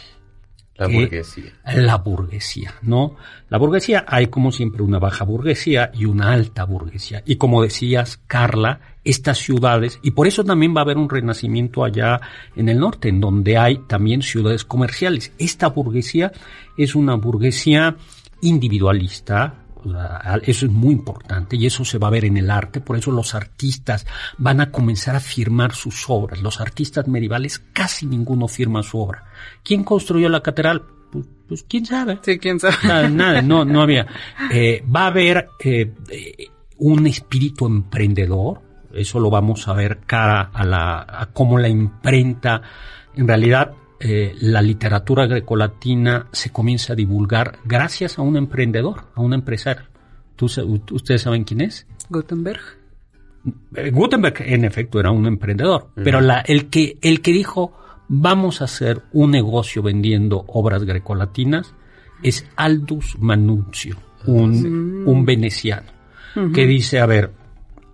La 0.76 0.88
que 0.88 0.94
burguesía. 0.94 1.52
La 1.76 1.96
burguesía, 1.98 2.74
¿no? 2.82 3.16
La 3.48 3.58
burguesía, 3.58 4.04
hay 4.08 4.26
como 4.26 4.50
siempre 4.50 4.82
una 4.82 4.98
baja 4.98 5.24
burguesía 5.24 5.92
y 5.94 6.04
una 6.04 6.32
alta 6.32 6.64
burguesía. 6.64 7.22
Y 7.24 7.36
como 7.36 7.62
decías, 7.62 8.20
Carla, 8.26 8.80
estas 9.04 9.38
ciudades, 9.38 10.00
y 10.02 10.10
por 10.10 10.26
eso 10.26 10.42
también 10.42 10.74
va 10.74 10.80
a 10.80 10.84
haber 10.84 10.98
un 10.98 11.08
renacimiento 11.08 11.84
allá 11.84 12.20
en 12.56 12.68
el 12.68 12.80
norte, 12.80 13.08
en 13.08 13.20
donde 13.20 13.56
hay 13.56 13.78
también 13.86 14.22
ciudades 14.22 14.64
comerciales. 14.64 15.32
Esta 15.38 15.68
burguesía 15.68 16.32
es 16.76 16.96
una 16.96 17.14
burguesía 17.14 17.96
individualista, 18.40 19.63
Eso 20.42 20.66
es 20.66 20.72
muy 20.72 20.92
importante 20.92 21.56
y 21.56 21.66
eso 21.66 21.84
se 21.84 21.98
va 21.98 22.08
a 22.08 22.10
ver 22.10 22.24
en 22.24 22.36
el 22.36 22.50
arte, 22.50 22.80
por 22.80 22.96
eso 22.96 23.10
los 23.10 23.34
artistas 23.34 24.06
van 24.38 24.60
a 24.60 24.70
comenzar 24.70 25.16
a 25.16 25.20
firmar 25.20 25.74
sus 25.74 26.04
obras. 26.08 26.40
Los 26.40 26.60
artistas 26.60 27.06
medievales 27.08 27.58
casi 27.72 28.06
ninguno 28.06 28.48
firma 28.48 28.82
su 28.82 28.98
obra. 28.98 29.24
¿Quién 29.62 29.84
construyó 29.84 30.28
la 30.28 30.42
catedral? 30.42 30.82
Pues, 31.12 31.26
pues 31.48 31.62
quién 31.68 31.86
sabe. 31.86 32.18
Sí, 32.22 32.38
quién 32.38 32.58
sabe. 32.58 32.76
Nada, 32.84 33.08
nada, 33.08 33.42
no, 33.42 33.64
no 33.64 33.82
había. 33.82 34.06
Eh, 34.50 34.84
va 34.94 35.04
a 35.04 35.06
haber 35.08 35.48
eh, 35.60 35.92
un 36.78 37.06
espíritu 37.06 37.66
emprendedor, 37.66 38.60
eso 38.92 39.20
lo 39.20 39.30
vamos 39.30 39.68
a 39.68 39.74
ver 39.74 40.00
cara 40.06 40.50
a 40.52 40.64
la, 40.64 41.06
a 41.08 41.26
cómo 41.32 41.58
la 41.58 41.68
imprenta, 41.68 42.62
en 43.14 43.28
realidad, 43.28 43.72
eh, 44.06 44.36
la 44.42 44.60
literatura 44.60 45.26
grecolatina 45.26 46.26
se 46.30 46.50
comienza 46.50 46.92
a 46.92 46.96
divulgar 46.96 47.60
gracias 47.64 48.18
a 48.18 48.22
un 48.22 48.36
emprendedor, 48.36 49.06
a 49.14 49.22
un 49.22 49.32
empresario. 49.32 49.86
¿Tú, 50.36 50.44
¿Ustedes 50.44 51.22
saben 51.22 51.44
quién 51.44 51.62
es? 51.62 51.86
Gutenberg. 52.10 52.60
Eh, 53.74 53.90
Gutenberg, 53.90 54.42
en 54.42 54.66
efecto, 54.66 55.00
era 55.00 55.10
un 55.10 55.24
emprendedor, 55.24 55.88
pero 55.94 56.20
la, 56.20 56.40
el, 56.40 56.68
que, 56.68 56.98
el 57.00 57.22
que 57.22 57.32
dijo, 57.32 57.72
vamos 58.08 58.60
a 58.60 58.64
hacer 58.64 59.00
un 59.14 59.30
negocio 59.30 59.82
vendiendo 59.82 60.44
obras 60.48 60.84
grecolatinas, 60.84 61.74
es 62.22 62.46
Aldus 62.56 63.16
Manuncio, 63.18 63.96
un, 64.26 65.04
un 65.06 65.24
veneciano, 65.24 65.90
que 66.52 66.66
dice, 66.66 67.00
a 67.00 67.06
ver, 67.06 67.30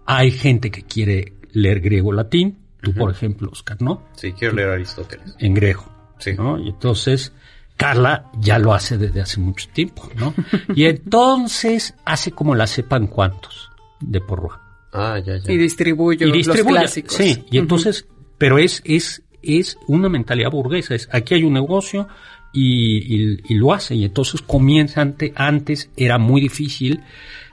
hay 0.07 0.33
gente 0.33 0.73
que 0.73 0.83
quiere 0.83 1.35
leer 1.53 1.81
griego-latín, 1.81 2.59
tú, 2.81 2.95
por 2.95 3.13
ejemplo, 3.13 3.51
Oscar, 3.53 3.81
¿no? 3.81 4.09
Sí, 4.17 4.33
quiero 4.33 4.57
leer 4.57 4.71
Aristóteles. 4.71 5.37
En 5.39 5.55
griego, 5.55 5.85
Sí. 6.21 6.33
¿no? 6.37 6.59
Y 6.59 6.69
entonces, 6.69 7.33
Carla 7.77 8.31
ya 8.39 8.59
lo 8.59 8.73
hace 8.73 8.97
desde 8.99 9.21
hace 9.21 9.41
mucho 9.41 9.69
tiempo, 9.73 10.09
¿no? 10.17 10.33
y 10.75 10.85
entonces 10.85 11.95
hace 12.05 12.31
como 12.33 12.55
la 12.55 12.67
sepan 12.67 13.07
cuantos 13.09 13.71
de 14.01 14.21
Porrua 14.21 14.61
Ah, 14.93 15.19
ya, 15.25 15.37
ya. 15.39 15.53
Y 15.53 15.57
distribuyo 15.57 16.27
y 16.27 16.33
distribuye. 16.33 16.73
los 16.75 16.81
clásicos. 16.83 17.15
Sí, 17.15 17.45
y 17.51 17.59
entonces, 17.59 18.07
pero 18.39 18.59
es, 18.59 18.83
es, 18.85 19.23
es 19.43 19.79
una 19.87 20.09
mentalidad 20.09 20.51
burguesa, 20.51 20.95
es 20.95 21.09
aquí 21.13 21.35
hay 21.35 21.45
un 21.45 21.53
negocio 21.53 22.09
y, 22.53 22.99
y- 22.99 23.39
y 23.49 23.55
lo 23.55 23.73
hace, 23.73 23.95
y 23.95 24.05
entonces 24.05 24.43
comienza 24.43 25.01
ante, 25.01 25.33
antes 25.37 25.91
era 25.97 26.19
muy 26.19 26.41
difícil, 26.41 27.01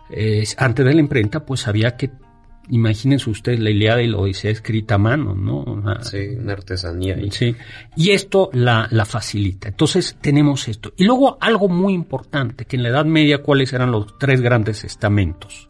eh, 0.09 0.43
antes 0.57 0.83
de 0.85 0.93
la 0.95 0.99
imprenta, 0.99 1.45
pues 1.45 1.67
había 1.67 1.95
que, 1.95 2.09
imagínense 2.69 3.29
ustedes 3.29 3.59
la 3.59 3.69
Ilíada 3.69 4.01
y 4.01 4.07
la 4.07 4.17
Odisea 4.17 4.51
escrita 4.51 4.95
a 4.95 4.97
mano, 4.97 5.35
¿no? 5.35 5.81
Sea, 6.03 6.03
Sí, 6.03 6.35
una 6.37 6.53
artesanía 6.53 7.15
ahí. 7.15 7.31
Sí. 7.31 7.55
Y 7.95 8.11
esto 8.11 8.49
la, 8.53 8.87
la 8.91 9.05
facilita. 9.05 9.67
Entonces 9.69 10.17
tenemos 10.21 10.67
esto. 10.67 10.93
Y 10.97 11.05
luego 11.05 11.37
algo 11.41 11.69
muy 11.69 11.93
importante, 11.93 12.65
que 12.65 12.75
en 12.77 12.83
la 12.83 12.89
Edad 12.89 13.05
Media, 13.05 13.41
¿cuáles 13.41 13.73
eran 13.73 13.91
los 13.91 14.17
tres 14.17 14.41
grandes 14.41 14.83
estamentos? 14.83 15.67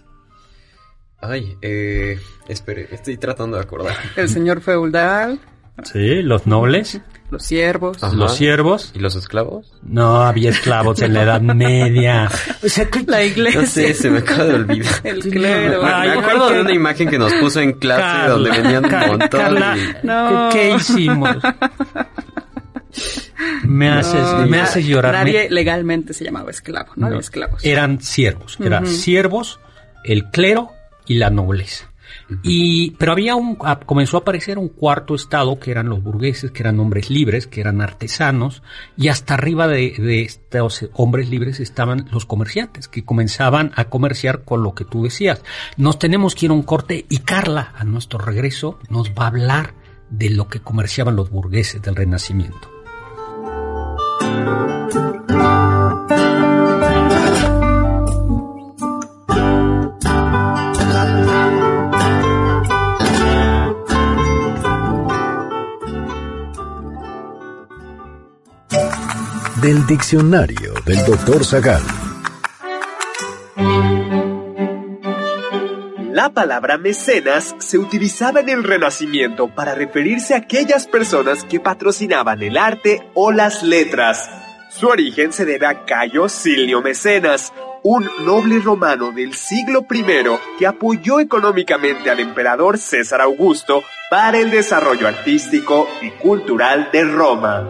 Ay, 1.20 1.56
eh, 1.62 2.20
espere, 2.48 2.88
estoy 2.92 3.18
tratando 3.18 3.58
de 3.58 3.64
acordar. 3.64 3.96
El 4.16 4.30
señor 4.30 4.62
feudal, 4.62 5.40
Sí, 5.84 6.22
los 6.24 6.48
nobles, 6.48 7.02
los 7.30 7.44
siervos. 7.44 8.02
Ajá. 8.04 8.16
los 8.16 8.36
siervos, 8.36 8.92
¿Y 8.96 9.00
los 9.00 9.16
esclavos? 9.16 9.74
No 9.84 10.22
había 10.24 10.50
esclavos 10.50 11.02
en 11.02 11.14
la 11.14 11.24
Edad 11.24 11.42
Media. 11.42 12.30
O 12.64 12.70
sea, 12.70 12.90
¿qué- 12.90 13.04
La 13.06 13.24
iglesia. 13.24 13.62
No 13.62 13.68
sé, 13.68 13.94
se 13.94 14.10
me 14.10 14.20
acaba 14.20 14.46
de 14.46 14.54
olvidar. 14.56 14.94
El 15.04 15.20
clero. 15.22 15.84
Me, 15.84 15.90
Ay, 15.92 16.10
me 16.10 16.16
acuerdo 16.20 16.50
de 16.52 16.62
una 16.62 16.72
imagen 16.74 17.10
que 17.10 17.18
nos 17.20 17.34
puso 17.34 17.60
en 17.62 17.74
clase 17.74 18.02
Carla, 18.02 18.28
donde 18.30 18.50
venían 18.52 18.84
un 18.86 18.90
Car- 18.92 19.08
montón. 19.08 19.30
Carla, 19.42 19.78
y- 19.78 20.06
No. 20.08 20.50
¿qué, 20.52 20.58
qué 20.58 20.76
hicimos? 20.76 21.36
Me 23.64 23.90
haces, 23.90 24.22
No, 24.22 24.46
me 24.48 24.58
na- 24.58 24.64
haces 24.64 24.86
llorar. 24.86 25.14
Nadie 25.14 25.44
Me- 25.44 25.50
legalmente 25.52 26.14
se 26.14 26.24
llamaba 26.24 26.50
esclavo, 26.50 26.90
¿no? 26.96 27.02
no, 27.02 27.08
Había 27.08 27.20
esclavos. 27.20 27.64
Eran 27.64 28.02
siervos, 28.02 28.58
eran 28.60 28.88
siervos, 28.88 29.60
el 30.04 30.26
clero 30.32 30.72
y 31.06 31.16
la 31.16 31.30
nobleza. 31.30 31.86
Y, 32.44 32.92
pero 32.92 33.14
había 33.14 33.36
un, 33.36 33.56
comenzó 33.86 34.18
a 34.18 34.20
aparecer 34.22 34.58
un 34.58 34.68
cuarto 34.68 35.16
estado 35.16 35.60
que 35.60 35.72
eran 35.72 35.90
los 35.90 36.04
burgueses, 36.04 36.52
que 36.52 36.64
eran 36.64 36.80
hombres 36.80 37.10
libres, 37.10 37.48
que 37.48 37.62
eran 37.62 37.82
artesanos, 37.82 38.64
y 38.98 39.08
hasta 39.08 39.36
arriba 39.36 39.68
de, 39.68 39.94
de 39.98 40.22
estos 40.24 40.90
hombres 40.94 41.30
libres 41.30 41.60
estaban 41.60 42.08
los 42.12 42.26
comerciantes, 42.26 42.88
que 42.88 43.06
comenzaban 43.06 43.72
a 43.76 43.86
comerciar 43.86 44.44
con 44.44 44.62
lo 44.62 44.76
que 44.76 44.86
tú 44.86 45.04
decías. 45.04 45.42
Nos 45.78 46.00
tenemos 46.00 46.36
que 46.36 46.48
ir 46.48 46.52
a 46.52 46.56
un 46.56 46.64
corte 46.64 47.06
y 47.10 47.20
Carla, 47.20 47.74
a 47.76 47.84
nuestro 47.84 48.20
regreso, 48.20 48.80
nos 48.90 49.12
va 49.12 49.24
a 49.24 49.28
hablar 49.28 49.74
de 50.10 50.30
lo 50.30 50.48
que 50.48 50.60
comerciaban 50.60 51.16
los 51.16 51.30
burgueses 51.30 51.82
del 51.82 51.96
Renacimiento. 51.96 52.70
Diccionario 69.88 70.74
del 70.86 71.06
doctor 71.06 71.46
Zagal. 71.46 71.82
La 76.12 76.34
palabra 76.34 76.78
mecenas 76.78 77.56
se 77.60 77.78
utilizaba 77.78 78.42
en 78.42 78.50
el 78.50 78.64
Renacimiento 78.66 79.48
para 79.48 79.76
referirse 79.76 80.34
a 80.34 80.40
aquellas 80.40 80.88
personas 80.88 81.46
que 81.46 81.62
patrocinaban 81.62 82.44
el 82.44 82.58
arte 82.58 83.08
o 83.14 83.32
las 83.32 83.64
letras. 83.64 84.30
Su 84.70 84.88
origen 84.88 85.32
se 85.32 85.46
debe 85.46 85.68
a 85.68 85.86
Cayo 85.86 86.28
Silio 86.28 86.82
Mecenas, 86.82 87.54
un 87.84 88.10
noble 88.26 88.60
romano 88.60 89.12
del 89.12 89.34
siglo 89.34 89.86
I 89.90 90.04
que 90.60 90.68
apoyó 90.68 91.22
económicamente 91.22 92.10
al 92.10 92.20
emperador 92.20 92.78
César 92.78 93.22
Augusto 93.22 93.84
para 94.10 94.38
el 94.38 94.52
desarrollo 94.52 95.08
artístico 95.08 95.88
y 96.02 96.10
cultural 96.12 96.90
de 96.92 97.04
Roma. 97.06 97.70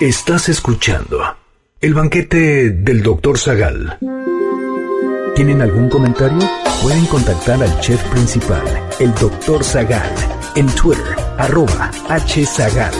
Estás 0.00 0.48
escuchando 0.48 1.36
el 1.80 1.94
banquete 1.94 2.70
del 2.70 3.00
Dr. 3.00 3.38
Zagal. 3.38 3.96
¿Tienen 5.36 5.62
algún 5.62 5.88
comentario? 5.88 6.40
Pueden 6.82 7.06
contactar 7.06 7.62
al 7.62 7.80
chef 7.80 8.02
principal, 8.10 8.64
el 8.98 9.14
Dr. 9.14 9.62
Zagal, 9.62 10.12
en 10.56 10.66
Twitter, 10.66 11.14
arroba 11.38 11.92
hzagal. 12.08 12.92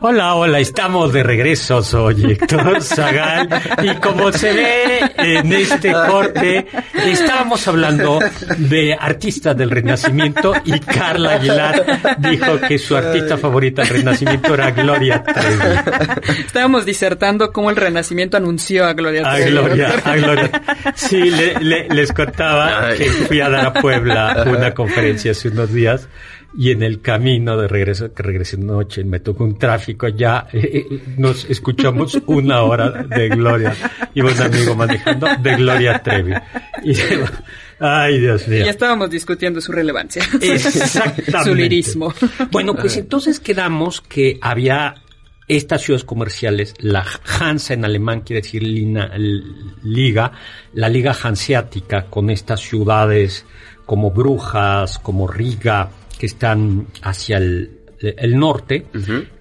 Hola, 0.00 0.34
hola, 0.36 0.60
estamos 0.60 1.12
de 1.12 1.24
regreso, 1.24 1.82
soy 1.82 2.32
Héctor 2.32 2.80
Zagal 2.82 3.48
y 3.82 3.94
como 3.96 4.30
se 4.30 4.52
ve 4.52 5.00
en 5.16 5.52
este 5.52 5.92
corte, 5.92 6.66
estábamos 7.04 7.66
hablando 7.66 8.20
de 8.58 8.94
artistas 8.94 9.56
del 9.56 9.70
Renacimiento 9.70 10.52
y 10.64 10.78
Carla 10.78 11.32
Aguilar 11.34 12.16
dijo 12.18 12.60
que 12.68 12.78
su 12.78 12.96
artista 12.96 13.36
favorita 13.38 13.82
del 13.82 13.90
Renacimiento 13.98 14.54
era 14.54 14.70
Gloria 14.70 15.22
Trevi. 15.22 16.38
Estábamos 16.46 16.84
disertando 16.86 17.52
cómo 17.52 17.70
el 17.70 17.76
Renacimiento 17.76 18.36
anunció 18.36 18.86
a 18.86 18.92
Gloria 18.92 19.28
A 19.28 19.34
Trevi. 19.34 19.50
Gloria, 19.50 19.94
a 20.04 20.16
Gloria. 20.16 20.50
Sí, 20.94 21.30
le- 21.30 21.54
le- 21.60 21.88
les 21.88 22.12
contaba 22.12 22.90
que 22.96 23.06
fui 23.10 23.40
a 23.40 23.48
dar 23.48 23.66
a 23.66 23.72
Puebla 23.72 24.44
una 24.46 24.72
conferencia 24.74 25.32
hace 25.32 25.48
unos 25.48 25.72
días 25.72 26.08
y 26.56 26.70
en 26.70 26.82
el 26.82 27.00
camino 27.00 27.56
de 27.56 27.68
regreso, 27.68 28.12
que 28.12 28.22
regresé 28.22 28.56
noche, 28.56 29.04
me 29.04 29.20
tocó 29.20 29.44
un 29.44 29.58
tráfico 29.58 30.08
ya, 30.08 30.48
eh, 30.52 30.86
eh, 30.90 31.02
nos 31.18 31.44
escuchamos 31.44 32.18
una 32.26 32.62
hora 32.62 32.90
de 33.04 33.28
Gloria, 33.28 33.74
iba 34.14 34.32
un 34.32 34.40
amigo 34.40 34.74
manejando 34.74 35.26
de 35.42 35.56
Gloria 35.56 36.02
Trevi. 36.02 36.32
Y 36.84 36.94
ay 37.80 38.18
Dios 38.20 38.48
mío. 38.48 38.64
Y 38.64 38.68
estábamos 38.68 39.10
discutiendo 39.10 39.60
su 39.60 39.72
relevancia. 39.72 40.22
Exactamente. 40.40 41.44
su 41.44 41.54
lirismo. 41.54 42.12
Bueno, 42.50 42.74
pues 42.74 42.96
entonces 42.96 43.40
quedamos 43.40 44.00
que 44.00 44.38
había 44.40 44.94
estas 45.48 45.82
ciudades 45.82 46.04
comerciales, 46.04 46.74
la 46.78 47.04
Hansa 47.40 47.74
en 47.74 47.84
alemán 47.84 48.20
quiere 48.20 48.42
decir 48.42 48.62
lina- 48.62 49.10
liga, 49.82 50.32
la 50.74 50.88
liga 50.88 51.14
hanseática 51.22 52.04
con 52.06 52.28
estas 52.30 52.60
ciudades 52.60 53.46
como 53.86 54.10
Brujas, 54.10 54.98
como 54.98 55.26
Riga, 55.26 55.88
que 56.18 56.26
están 56.26 56.86
hacia 57.02 57.38
el, 57.38 57.80
el 58.00 58.38
norte, 58.38 58.86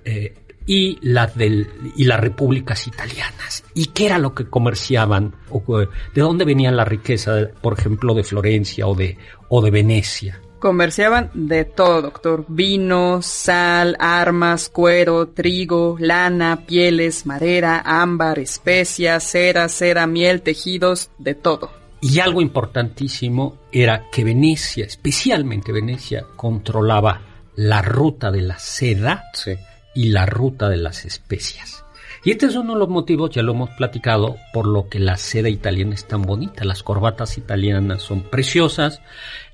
eh, 0.06 0.34
y 0.68 1.00
las 1.02 1.36
del 1.36 1.68
y 1.96 2.04
las 2.04 2.20
repúblicas 2.20 2.86
italianas. 2.88 3.64
¿Y 3.74 3.88
qué 3.88 4.06
era 4.06 4.20
lo 4.20 4.36
que 4.36 4.46
comerciaban? 4.46 5.34
O, 5.50 5.82
eh, 5.82 5.88
¿De 6.14 6.22
dónde 6.22 6.46
venía 6.46 6.72
la 6.72 6.86
riqueza, 6.86 7.50
por 7.62 7.80
ejemplo, 7.80 8.14
de 8.14 8.24
Florencia 8.24 8.86
o 8.86 8.94
de 8.94 9.18
o 9.50 9.62
de 9.62 9.72
Venecia? 9.72 10.42
Comerciaban 10.60 11.30
de 11.34 11.66
todo, 11.66 12.02
doctor. 12.02 12.46
Vino, 12.48 13.22
sal, 13.22 13.96
armas, 14.00 14.70
cuero, 14.70 15.28
trigo, 15.28 15.96
lana, 16.00 16.66
pieles, 16.66 17.26
madera, 17.26 17.82
ámbar, 17.86 18.40
especias, 18.40 19.24
cera, 19.24 19.70
cera, 19.70 20.08
miel, 20.08 20.42
tejidos, 20.42 21.12
de 21.20 21.36
todo. 21.36 21.87
Y 22.02 22.20
algo 22.20 22.42
importantísimo 22.42 23.58
era 23.72 24.10
que 24.12 24.24
Venecia, 24.24 24.86
especialmente 24.86 25.72
Venecia, 25.72 26.26
controlaba 26.36 27.22
la 27.56 27.82
ruta 27.82 28.32
de 28.32 28.42
la 28.42 28.60
seda 28.60 29.24
Sí. 29.34 29.54
y 29.96 30.10
la 30.10 30.26
ruta 30.26 30.70
de 30.70 30.78
las 30.78 31.06
especias. 31.06 31.84
Y 32.24 32.32
este 32.32 32.48
es 32.48 32.56
uno 32.56 32.74
de 32.74 32.80
los 32.80 32.90
motivos, 32.90 33.32
ya 33.32 33.42
lo 33.42 33.54
hemos 33.54 33.70
platicado, 33.72 34.38
por 34.54 34.68
lo 34.68 34.90
que 34.90 35.00
la 35.00 35.18
seda 35.18 35.50
italiana 35.50 35.96
es 35.96 36.08
tan 36.08 36.22
bonita. 36.24 36.66
Las 36.66 36.84
corbatas 36.84 37.38
italianas 37.38 38.02
son 38.02 38.24
preciosas. 38.24 39.02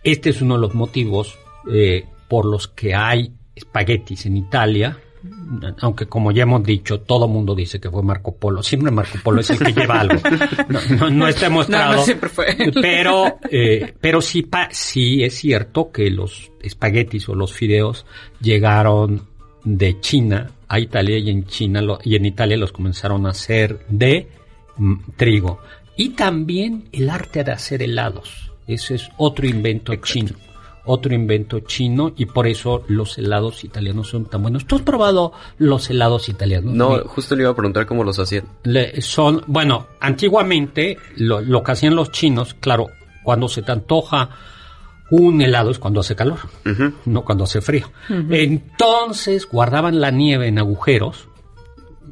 Este 0.04 0.30
es 0.32 0.42
uno 0.42 0.56
de 0.56 0.62
los 0.62 0.74
motivos 0.74 1.38
eh, 1.72 2.06
por 2.28 2.46
los 2.46 2.68
que 2.68 2.96
hay 2.96 3.32
espaguetis 3.56 4.26
en 4.26 4.38
Italia. 4.38 4.98
Aunque 5.80 6.06
como 6.08 6.32
ya 6.32 6.44
hemos 6.44 6.64
dicho, 6.64 7.00
todo 7.02 7.28
mundo 7.28 7.56
dice 7.56 7.80
que 7.80 7.90
fue 7.90 8.04
Marco 8.04 8.36
Polo. 8.36 8.62
Siempre 8.62 8.92
Marco 8.92 9.18
Polo 9.24 9.40
es 9.42 9.50
el 9.52 9.60
que 9.60 9.72
lleva 9.74 10.02
algo. 10.02 10.22
No, 10.68 10.80
no, 10.98 11.10
no 11.10 11.28
está 11.28 11.46
demostrado. 11.46 11.96
No, 11.96 12.04
siempre 12.04 12.30
fue. 12.30 12.46
Pero, 12.82 13.38
eh, 13.50 13.94
pero 14.02 14.22
sí, 14.22 14.42
pa- 14.44 14.70
sí 14.72 15.24
es 15.24 15.36
cierto 15.36 15.92
que 15.92 16.10
los 16.12 16.52
espaguetis 16.62 17.30
o 17.30 17.36
los 17.36 17.54
fideos 17.54 18.06
llegaron 18.42 19.28
de 19.64 20.00
China 20.02 20.52
a 20.68 20.80
Italia 20.80 21.18
y 21.18 21.30
en 21.30 21.46
China 21.46 21.82
lo- 21.82 22.00
y 22.04 22.16
en 22.16 22.26
Italia 22.26 22.58
los 22.58 22.72
comenzaron 22.74 23.26
a 23.26 23.30
hacer 23.30 23.86
de 23.88 24.28
mm, 24.78 24.96
trigo. 25.16 25.60
Y 25.96 26.10
también 26.10 26.90
el 26.92 27.10
arte 27.10 27.44
de 27.44 27.52
hacer 27.52 27.82
helados. 27.84 28.52
Ese 28.68 28.96
es 28.96 29.10
otro 29.18 29.46
invento 29.48 29.94
chino. 29.98 30.32
Otro 30.86 31.14
invento 31.14 31.62
chino 31.62 32.12
y 32.18 32.26
por 32.26 32.46
eso 32.46 32.84
los 32.90 33.18
helados 33.18 33.64
italianos 33.64 34.10
son 34.10 34.26
tan 34.26 34.42
buenos. 34.42 34.66
¿Tú 34.66 34.76
has 34.76 34.82
probado 34.82 35.32
los 35.58 35.90
helados 35.90 36.28
italianos? 36.28 36.74
No, 36.74 36.98
justo 37.06 37.36
le 37.36 37.44
iba 37.44 37.52
a 37.52 37.56
preguntar 37.56 37.86
cómo 37.86 38.04
los 38.04 38.20
hacían. 38.20 38.44
le- 38.64 39.02
son, 39.02 39.44
bueno, 39.48 39.88
antiguamente 40.02 40.98
lo, 41.16 41.40
lo 41.40 41.64
que 41.64 41.72
hacían 41.72 41.96
los 41.96 42.12
chinos, 42.12 42.54
claro, 42.60 42.88
cuando 43.24 43.48
se 43.48 43.62
te 43.62 43.72
antoja 43.72 44.30
un 45.10 45.42
helado 45.42 45.70
es 45.72 45.80
cuando 45.80 46.00
hace 46.02 46.16
calor, 46.16 46.40
no 47.06 47.24
cuando 47.24 47.44
hace 47.46 47.62
frío. 47.62 47.90
Entonces 48.30 49.48
guardaban 49.50 50.02
la 50.02 50.12
nieve 50.12 50.48
en 50.48 50.60
agujeros 50.60 51.28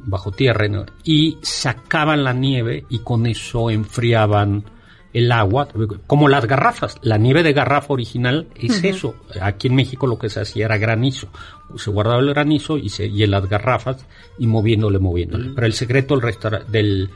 bajo 0.04 0.30
tierra 0.32 0.66
¿no? 0.68 0.86
y 1.04 1.38
sacaban 1.42 2.24
la 2.24 2.32
nieve 2.32 2.84
y 2.88 3.00
con 3.00 3.26
eso 3.26 3.70
enfriaban 3.70 4.64
el 5.12 5.30
agua, 5.32 5.68
como 6.06 6.28
las 6.28 6.46
garrafas. 6.46 6.96
La 7.02 7.18
nieve 7.18 7.42
de 7.42 7.52
garrafa 7.52 7.92
original 7.92 8.48
es 8.54 8.82
eso. 8.84 9.14
Aquí 9.40 9.68
en 9.68 9.74
México 9.74 10.06
lo 10.06 10.18
que 10.18 10.30
se 10.30 10.40
hacía 10.40 10.66
era 10.66 10.78
granizo. 10.78 11.28
Se 11.76 11.90
guardaba 11.90 12.20
el 12.20 12.28
granizo 12.28 12.78
y, 12.78 12.88
se, 12.88 13.06
y 13.06 13.22
en 13.22 13.30
las 13.30 13.48
garrafas 13.48 14.06
y 14.38 14.46
moviéndole, 14.46 14.98
moviéndole. 14.98 15.50
Pero 15.54 15.66
el 15.66 15.72
secreto 15.72 16.18
del, 16.18 16.34
del 16.68 17.10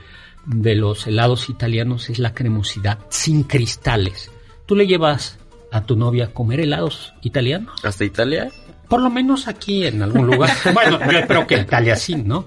de 0.47 0.75
los 0.77 1.07
helados 1.07 1.51
italianos 1.51 2.09
es 2.09 2.19
la 2.19 2.33
cremosidad 2.33 3.01
sin 3.09 3.43
cristales. 3.43 4.31
¿Tú 4.65 4.77
le 4.77 4.87
llevas 4.87 5.39
a 5.73 5.85
tu 5.85 5.97
novia 5.97 6.27
a 6.27 6.29
comer 6.29 6.61
helados 6.61 7.15
italianos? 7.23 7.75
¿Hasta 7.85 8.05
Italia? 8.05 8.51
Por 8.89 9.03
lo 9.03 9.11
menos 9.11 9.49
aquí 9.49 9.85
en 9.85 10.03
algún 10.03 10.27
lugar. 10.27 10.51
bueno, 10.75 10.99
yo 11.11 11.19
espero 11.19 11.47
que 11.47 11.57
Italia 11.59 11.97
sí, 11.97 12.15
¿no? 12.15 12.47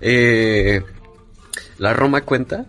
Eh, 0.00 0.82
¿La 1.78 1.92
Roma 1.92 2.22
cuenta? 2.22 2.64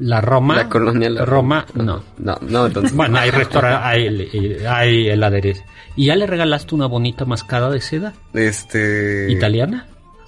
La 0.00 0.20
Roma. 0.20 0.56
¿La 0.56 0.68
colonia? 0.68 1.08
La 1.10 1.24
Roma, 1.24 1.66
no. 1.74 2.02
No, 2.18 2.36
no, 2.40 2.66
entonces. 2.66 2.94
Bueno, 2.96 3.18
hay 3.18 3.30
restaurantes, 3.30 3.80
hay, 3.84 4.56
hay 4.66 5.08
heladerías. 5.08 5.62
¿Y 5.96 6.06
ya 6.06 6.16
le 6.16 6.26
regalaste 6.26 6.74
una 6.74 6.86
bonita 6.86 7.24
mascada 7.24 7.70
de 7.70 7.80
seda 7.80 8.14
Este. 8.32 9.30
italiana? 9.30 9.86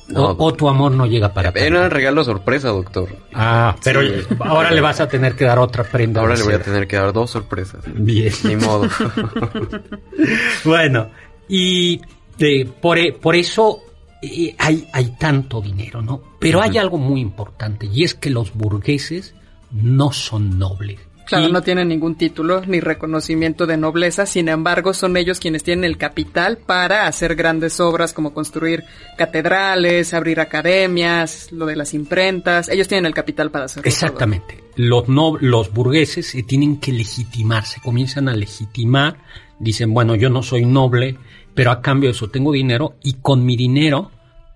No, 0.08 0.26
o, 0.32 0.44
o 0.48 0.52
tu 0.52 0.68
amor 0.68 0.92
no 0.92 1.06
llega 1.06 1.32
para 1.32 1.48
Era 1.50 1.60
tanto? 1.60 1.84
el 1.84 1.90
regalo 1.90 2.22
sorpresa, 2.24 2.68
doctor. 2.68 3.08
Ah, 3.32 3.74
pero 3.82 4.02
Sí. 4.02 4.08
ahora 4.40 4.70
le 4.72 4.80
vas 4.82 5.00
a 5.00 5.08
tener 5.08 5.34
que 5.36 5.44
dar 5.46 5.58
otra 5.58 5.84
prenda. 5.84 6.20
Ahora 6.20 6.34
le 6.36 6.42
voy 6.42 6.54
a 6.54 6.60
tener 6.62 6.86
que 6.86 6.96
dar 6.96 7.12
dos 7.14 7.30
sorpresas. 7.30 7.82
Bien. 7.94 8.32
Ni 8.44 8.56
modo. 8.56 8.88
Bueno, 10.64 11.08
y 11.48 12.00
eh, 12.38 12.66
por, 12.80 12.98
por 13.20 13.36
eso 13.36 13.80
eh, 14.22 14.54
hay, 14.58 14.86
hay 14.92 15.16
tanto 15.18 15.60
dinero, 15.60 16.02
¿no? 16.02 16.22
Pero 16.38 16.60
hay 16.60 16.78
algo 16.78 16.98
muy 16.98 17.20
importante 17.20 17.86
y 17.86 18.04
es 18.04 18.14
que 18.14 18.30
los 18.30 18.52
burgueses 18.54 19.34
no 19.72 20.12
son 20.12 20.58
nobles. 20.58 20.98
Claro, 21.24 21.48
Y- 21.48 21.52
no 21.52 21.62
tienen 21.62 21.88
ningún 21.88 22.16
título 22.16 22.62
ni 22.66 22.80
reconocimiento 22.80 23.64
de 23.66 23.76
nobleza, 23.76 24.26
sin 24.26 24.48
embargo 24.48 24.92
son 24.92 25.16
ellos 25.16 25.38
quienes 25.38 25.62
tienen 25.62 25.84
el 25.84 25.96
capital 25.96 26.58
para 26.58 27.06
hacer 27.06 27.36
grandes 27.36 27.78
obras 27.80 28.12
como 28.12 28.34
construir 28.34 28.84
catedrales, 29.16 30.14
abrir 30.14 30.40
academias, 30.40 31.50
lo 31.52 31.66
de 31.66 31.76
las 31.76 31.94
imprentas, 31.94 32.68
ellos 32.68 32.88
tienen 32.88 33.06
el 33.06 33.14
capital 33.14 33.50
para 33.50 33.66
hacerlo. 33.66 33.82
todo. 33.84 33.90
Exactamente. 33.92 34.64
Los, 34.76 35.08
no, 35.08 35.36
los 35.40 35.72
burgueses 35.72 36.26
se 36.26 36.42
tienen 36.42 36.78
que 36.80 36.92
legitimar, 36.92 37.64
se 37.66 37.80
comienzan 37.80 38.28
a 38.28 38.34
legitimar, 38.34 39.18
dicen, 39.58 39.94
bueno, 39.94 40.16
yo 40.16 40.28
no 40.28 40.42
soy 40.42 40.66
noble, 40.66 41.18
pero 41.54 41.70
a 41.70 41.80
cambio 41.80 42.08
de 42.10 42.16
eso 42.16 42.30
tengo 42.30 42.52
dinero 42.52 42.96
y 43.02 43.14
con 43.14 43.44
mi 43.46 43.56
dinero 43.56 44.10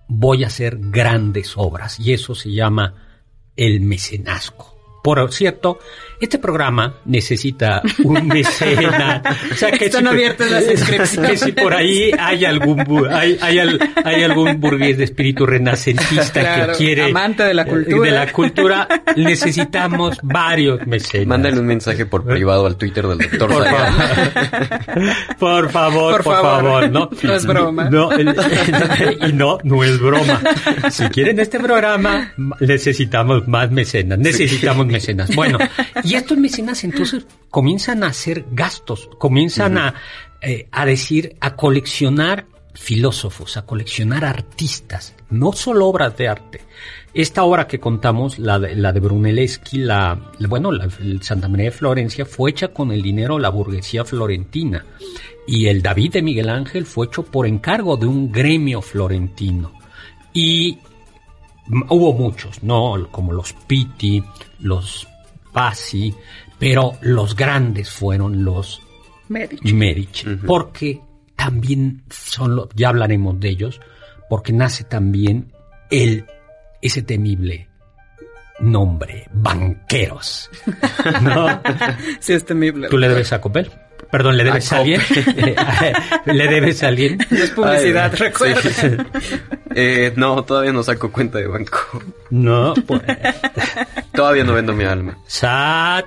voy 0.09 0.43
a 0.43 0.47
hacer 0.47 0.77
grandes 0.79 1.53
obras 1.55 1.99
y 1.99 2.11
eso 2.13 2.35
se 2.35 2.51
llama 2.51 2.93
el 3.55 3.79
mecenazgo. 3.81 4.76
Por 5.07 5.31
cierto, 5.31 5.79
este 6.19 6.37
programa 6.37 6.95
necesita 7.05 7.81
un 8.03 8.27
mecenas. 8.27 9.21
O 9.51 9.55
sea, 9.55 9.71
que 9.71 9.85
Están 9.85 10.01
si- 10.03 10.07
abiertas 10.09 10.51
las 10.51 10.63
inscripciones. 10.71 11.31
Que 11.31 11.37
si 11.37 11.51
por 11.53 11.73
ahí 11.73 12.11
hay 12.19 12.43
algún, 12.43 12.83
hay, 13.09 13.37
hay, 13.41 13.59
al- 13.59 13.79
hay 14.03 14.23
algún 14.23 14.59
burgués 14.59 14.97
de 14.97 15.05
espíritu 15.05 15.45
renacentista 15.45 16.41
Claro, 16.41 16.73
que 16.73 16.77
quiere... 16.77 17.03
amante 17.05 17.43
de 17.43 17.53
la 17.53 17.61
eh, 17.61 17.67
cultura. 17.67 18.03
De 18.03 18.11
la 18.11 18.31
cultura, 18.33 18.87
necesitamos 19.15 20.17
varios 20.23 20.85
mecenas. 20.85 21.27
Mándale 21.27 21.57
un 21.61 21.67
mensaje 21.67 22.05
por 22.05 22.25
privado 22.25 22.65
al 22.65 22.75
Twitter 22.75 23.07
del 23.07 23.19
doctor 23.19 23.47
Por 23.47 23.63
favor. 23.65 24.27
por 25.39 25.69
favor, 25.71 26.11
por, 26.15 26.23
Por 26.25 26.33
favor, 26.35 26.63
favor. 26.63 26.91
¿no? 26.91 27.09
No 27.23 27.33
es 27.33 27.45
broma. 27.45 27.89
No, 27.89 28.09
y 28.11 29.31
no, 29.31 29.57
no 29.63 29.83
es 29.85 29.99
broma. 30.01 30.41
Si 30.91 31.05
quieren 31.09 31.39
este 31.39 31.59
programa, 31.61 32.33
necesitamos 32.59 33.47
más 33.47 33.71
mecenas, 33.71 34.19
necesitamos 34.19 34.85
mecenas. 34.85 34.96
Bueno, 35.35 35.57
y 36.03 36.15
estos 36.15 36.37
mecenas 36.37 36.83
entonces 36.83 37.25
comienzan 37.49 38.03
a 38.03 38.07
hacer 38.07 38.45
gastos, 38.51 39.09
comienzan 39.17 39.77
a, 39.77 39.93
eh, 40.41 40.67
a 40.71 40.85
decir, 40.85 41.35
a 41.39 41.55
coleccionar 41.55 42.45
filósofos, 42.77 43.57
a 43.57 43.63
coleccionar 43.63 44.23
artistas, 44.23 45.15
no 45.29 45.51
solo 45.51 45.87
obras 45.87 46.15
de 46.15 46.27
arte. 46.27 46.61
Esta 47.13 47.43
obra 47.43 47.67
que 47.67 47.79
contamos, 47.79 48.37
la 48.37 48.59
de, 48.59 48.75
la 48.75 48.93
de 48.93 48.99
Brunelleschi, 48.99 49.79
la, 49.79 50.31
bueno, 50.47 50.71
la, 50.71 50.87
el 50.99 51.21
Santa 51.23 51.47
María 51.47 51.65
de 51.65 51.71
Florencia, 51.71 52.25
fue 52.25 52.51
hecha 52.51 52.67
con 52.69 52.91
el 52.91 53.01
dinero 53.01 53.35
de 53.35 53.41
la 53.41 53.49
burguesía 53.49 54.05
florentina. 54.05 54.85
Y 55.47 55.67
el 55.67 55.81
David 55.81 56.13
de 56.13 56.21
Miguel 56.21 56.49
Ángel 56.49 56.85
fue 56.85 57.07
hecho 57.07 57.23
por 57.23 57.47
encargo 57.47 57.97
de 57.97 58.05
un 58.05 58.31
gremio 58.31 58.81
florentino. 58.81 59.73
Y 60.33 60.77
hubo 61.89 62.13
muchos, 62.13 62.63
¿no? 62.63 63.07
Como 63.11 63.33
los 63.33 63.53
Pitti, 63.53 64.23
los 64.59 65.07
Pasi, 65.51 66.13
pero 66.59 66.93
los 67.01 67.35
grandes 67.35 67.89
fueron 67.89 68.43
los 68.43 68.81
Medici. 69.29 69.73
Medici, 69.73 70.25
porque 70.45 71.01
también 71.35 72.03
son 72.09 72.55
los, 72.55 72.69
ya 72.75 72.89
hablaremos 72.89 73.39
de 73.39 73.49
ellos, 73.49 73.81
porque 74.29 74.53
nace 74.53 74.83
también 74.83 75.51
el, 75.89 76.25
ese 76.81 77.01
temible 77.01 77.67
nombre, 78.59 79.27
banqueros. 79.33 80.49
¿No? 81.21 81.61
Sí, 82.19 82.33
es 82.33 82.45
temible. 82.45 82.89
¿Tú 82.89 82.97
le 82.97 83.07
debes 83.07 83.31
a 83.33 83.41
Copel? 83.41 83.71
Perdón, 84.11 84.37
¿le 84.37 84.43
debes 84.45 84.71
a, 84.71 84.77
A 84.77 84.79
alguien? 84.79 85.01
¿Le 86.25 86.47
debes 86.47 86.83
a 86.83 86.87
alguien? 86.87 87.17
No 87.29 87.37
es 87.37 87.51
publicidad, 87.51 88.11
Ay, 88.13 88.19
recuerda. 88.19 88.61
sí. 88.61 88.87
Eh, 89.75 90.13
no, 90.15 90.43
todavía 90.43 90.71
no 90.71 90.83
saco 90.83 91.11
cuenta 91.11 91.37
de 91.39 91.47
banco. 91.47 91.79
No, 92.29 92.73
pues. 92.85 93.01
Todavía 94.13 94.43
no 94.43 94.53
vendo 94.53 94.73
mi 94.73 94.85
alma. 94.85 95.17
Sat, 95.27 96.05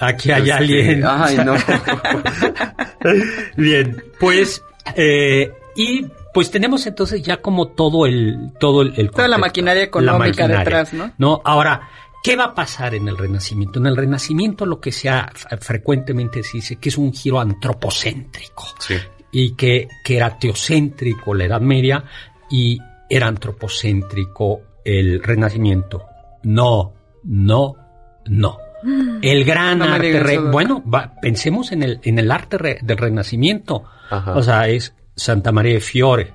aquí 0.00 0.32
hay 0.32 0.42
Este, 0.42 0.52
alguien. 0.52 1.04
Ay, 1.06 1.36
no. 1.36 1.54
Bien, 3.56 4.02
pues, 4.18 4.62
eh, 4.96 5.52
y 5.76 6.06
pues 6.34 6.50
tenemos 6.50 6.86
entonces 6.86 7.22
ya 7.22 7.38
como 7.38 7.68
todo 7.68 8.06
el, 8.06 8.52
todo 8.60 8.82
el, 8.82 8.94
el 8.96 9.10
Toda 9.10 9.28
la 9.28 9.38
maquinaria 9.38 9.82
la 9.82 9.86
económica 9.86 10.26
maquinaria. 10.42 10.58
detrás, 10.58 10.92
¿no? 10.92 11.12
No, 11.18 11.40
ahora, 11.44 11.88
¿qué 12.22 12.36
va 12.36 12.44
a 12.44 12.54
pasar 12.54 12.94
en 12.94 13.08
el 13.08 13.16
Renacimiento? 13.16 13.78
En 13.78 13.86
el 13.86 13.96
Renacimiento 13.96 14.66
lo 14.66 14.80
que 14.80 14.92
se 14.92 15.08
ha, 15.08 15.30
frecuentemente 15.60 16.42
se 16.42 16.58
dice 16.58 16.76
que 16.76 16.88
es 16.88 16.98
un 16.98 17.12
giro 17.12 17.40
antropocéntrico 17.40 18.64
Sí. 18.78 18.94
y 19.32 19.54
que, 19.54 19.88
que 20.04 20.16
era 20.16 20.38
teocéntrico 20.38 21.34
la 21.34 21.44
Edad 21.44 21.60
Media 21.60 22.04
y 22.50 22.78
era 23.10 23.26
antropocéntrico 23.28 24.60
el 24.84 25.22
Renacimiento. 25.22 26.04
No, 26.44 26.94
no, 27.24 27.74
no. 28.26 28.58
El 29.22 29.44
gran 29.44 29.78
No 29.78 29.84
arte, 29.86 30.20
re- 30.20 30.38
bueno, 30.38 30.82
va- 30.88 31.14
pensemos 31.20 31.72
en 31.72 31.82
el, 31.82 32.00
en 32.04 32.18
el 32.18 32.30
arte 32.30 32.58
re- 32.58 32.78
del 32.82 32.96
Renacimiento. 32.96 33.84
Ajá. 34.08 34.36
O 34.36 34.42
sea, 34.42 34.68
es 34.68 34.94
Santa 35.16 35.50
María 35.50 35.74
de 35.74 35.80
Fiore, 35.80 36.32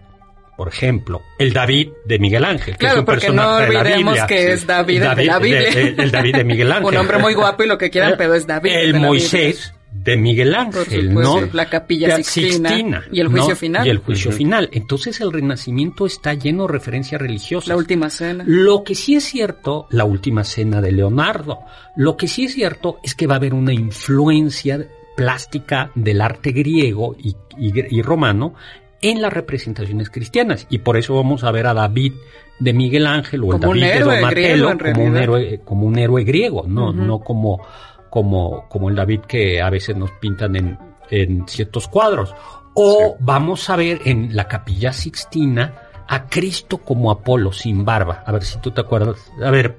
por 0.57 0.67
ejemplo, 0.67 1.21
el 1.39 1.53
David 1.53 1.89
de 2.05 2.19
Miguel 2.19 2.45
Ángel, 2.45 2.73
que 2.75 2.79
Claro, 2.79 2.95
es 2.95 2.99
un 2.99 3.05
porque 3.05 3.27
no 3.29 3.33
personaje 3.35 3.65
de 3.67 3.73
la 3.73 3.79
olvidemos 3.81 4.13
Biblia. 4.13 4.27
que 4.27 4.51
es 4.53 4.67
David 4.67 4.99
de 5.01 5.25
la 5.25 5.39
Biblia. 5.39 5.69
el, 5.69 5.99
el 5.99 6.11
David 6.11 6.35
de 6.35 6.43
Miguel 6.43 6.71
Ángel. 6.71 6.85
Un 6.85 6.97
hombre 6.97 7.17
muy 7.17 7.33
guapo 7.33 7.63
y 7.63 7.67
lo 7.67 7.77
que 7.77 7.89
quieran, 7.89 8.15
pero 8.17 8.33
es 8.35 8.45
David 8.47 8.71
El 8.71 8.93
de 8.93 8.99
Moisés 8.99 9.73
de 9.91 10.17
Miguel 10.17 10.55
Ángel, 10.55 11.09
supuesto, 11.09 11.41
¿no? 11.41 11.49
la 11.53 11.69
capilla 11.69 12.17
Sixtina 12.17 13.03
y 13.11 13.19
el 13.19 13.25
¿no? 13.27 13.31
juicio 13.31 13.55
final. 13.55 13.85
Y 13.85 13.89
el 13.91 13.99
juicio 13.99 14.31
final. 14.31 14.67
Entonces 14.73 15.21
el 15.21 15.31
Renacimiento 15.31 16.05
está 16.07 16.33
lleno 16.33 16.63
de 16.65 16.73
referencias 16.73 17.21
religiosas. 17.21 17.67
La 17.69 17.77
última 17.77 18.09
cena. 18.09 18.43
Lo 18.47 18.83
que 18.83 18.95
sí 18.95 19.15
es 19.15 19.23
cierto, 19.23 19.85
la 19.91 20.03
última 20.05 20.43
cena 20.43 20.81
de 20.81 20.91
Leonardo, 20.91 21.59
lo 21.95 22.17
que 22.17 22.27
sí 22.27 22.45
es 22.45 22.53
cierto 22.55 22.97
es 23.03 23.13
que 23.15 23.27
va 23.27 23.35
a 23.35 23.37
haber 23.37 23.53
una 23.53 23.71
influencia 23.71 24.83
plástica 25.15 25.91
del 25.95 26.21
arte 26.21 26.51
griego 26.51 27.15
y, 27.19 27.35
y- 27.59 27.97
y 27.97 28.01
romano 28.01 28.55
en 29.03 29.21
las 29.21 29.31
representaciones 29.31 30.09
cristianas. 30.09 30.65
Y 30.69 30.79
por 30.79 30.97
eso 30.97 31.13
vamos 31.15 31.43
a 31.43 31.51
ver 31.51 31.67
a 31.67 31.73
David 31.73 32.13
de 32.59 32.73
Miguel 32.73 33.05
Ángel 33.05 33.43
o 33.43 33.53
el 33.53 33.59
Como 33.59 33.75
David 33.75 33.81
de 33.81 34.51
en 34.51 34.93
como 34.93 35.05
un 35.05 35.17
héroe, 35.17 35.61
como 35.63 35.85
un 35.85 35.99
héroe 35.99 36.23
griego, 36.23 36.63
no, 36.67 36.91
no 36.93 37.19
como, 37.19 37.61
como, 38.09 38.67
como 38.69 38.89
el 38.89 38.95
David 38.95 39.21
que 39.21 39.61
a 39.61 39.69
veces 39.69 39.95
nos 39.95 40.11
pintan 40.11 40.55
en, 40.55 40.79
en 41.09 41.47
ciertos 41.47 41.87
cuadros. 41.87 42.33
O 42.73 43.17
vamos 43.19 43.69
a 43.69 43.75
ver 43.75 44.01
en 44.05 44.35
la 44.35 44.47
capilla 44.47 44.93
Sixtina 44.93 45.73
a 46.07 46.27
Cristo 46.27 46.77
como 46.77 47.11
Apolo, 47.11 47.51
sin 47.51 47.83
barba. 47.83 48.23
A 48.25 48.31
ver 48.31 48.43
si 48.43 48.57
tú 48.59 48.71
te 48.71 48.81
acuerdas. 48.81 49.31
A 49.43 49.51
ver, 49.51 49.77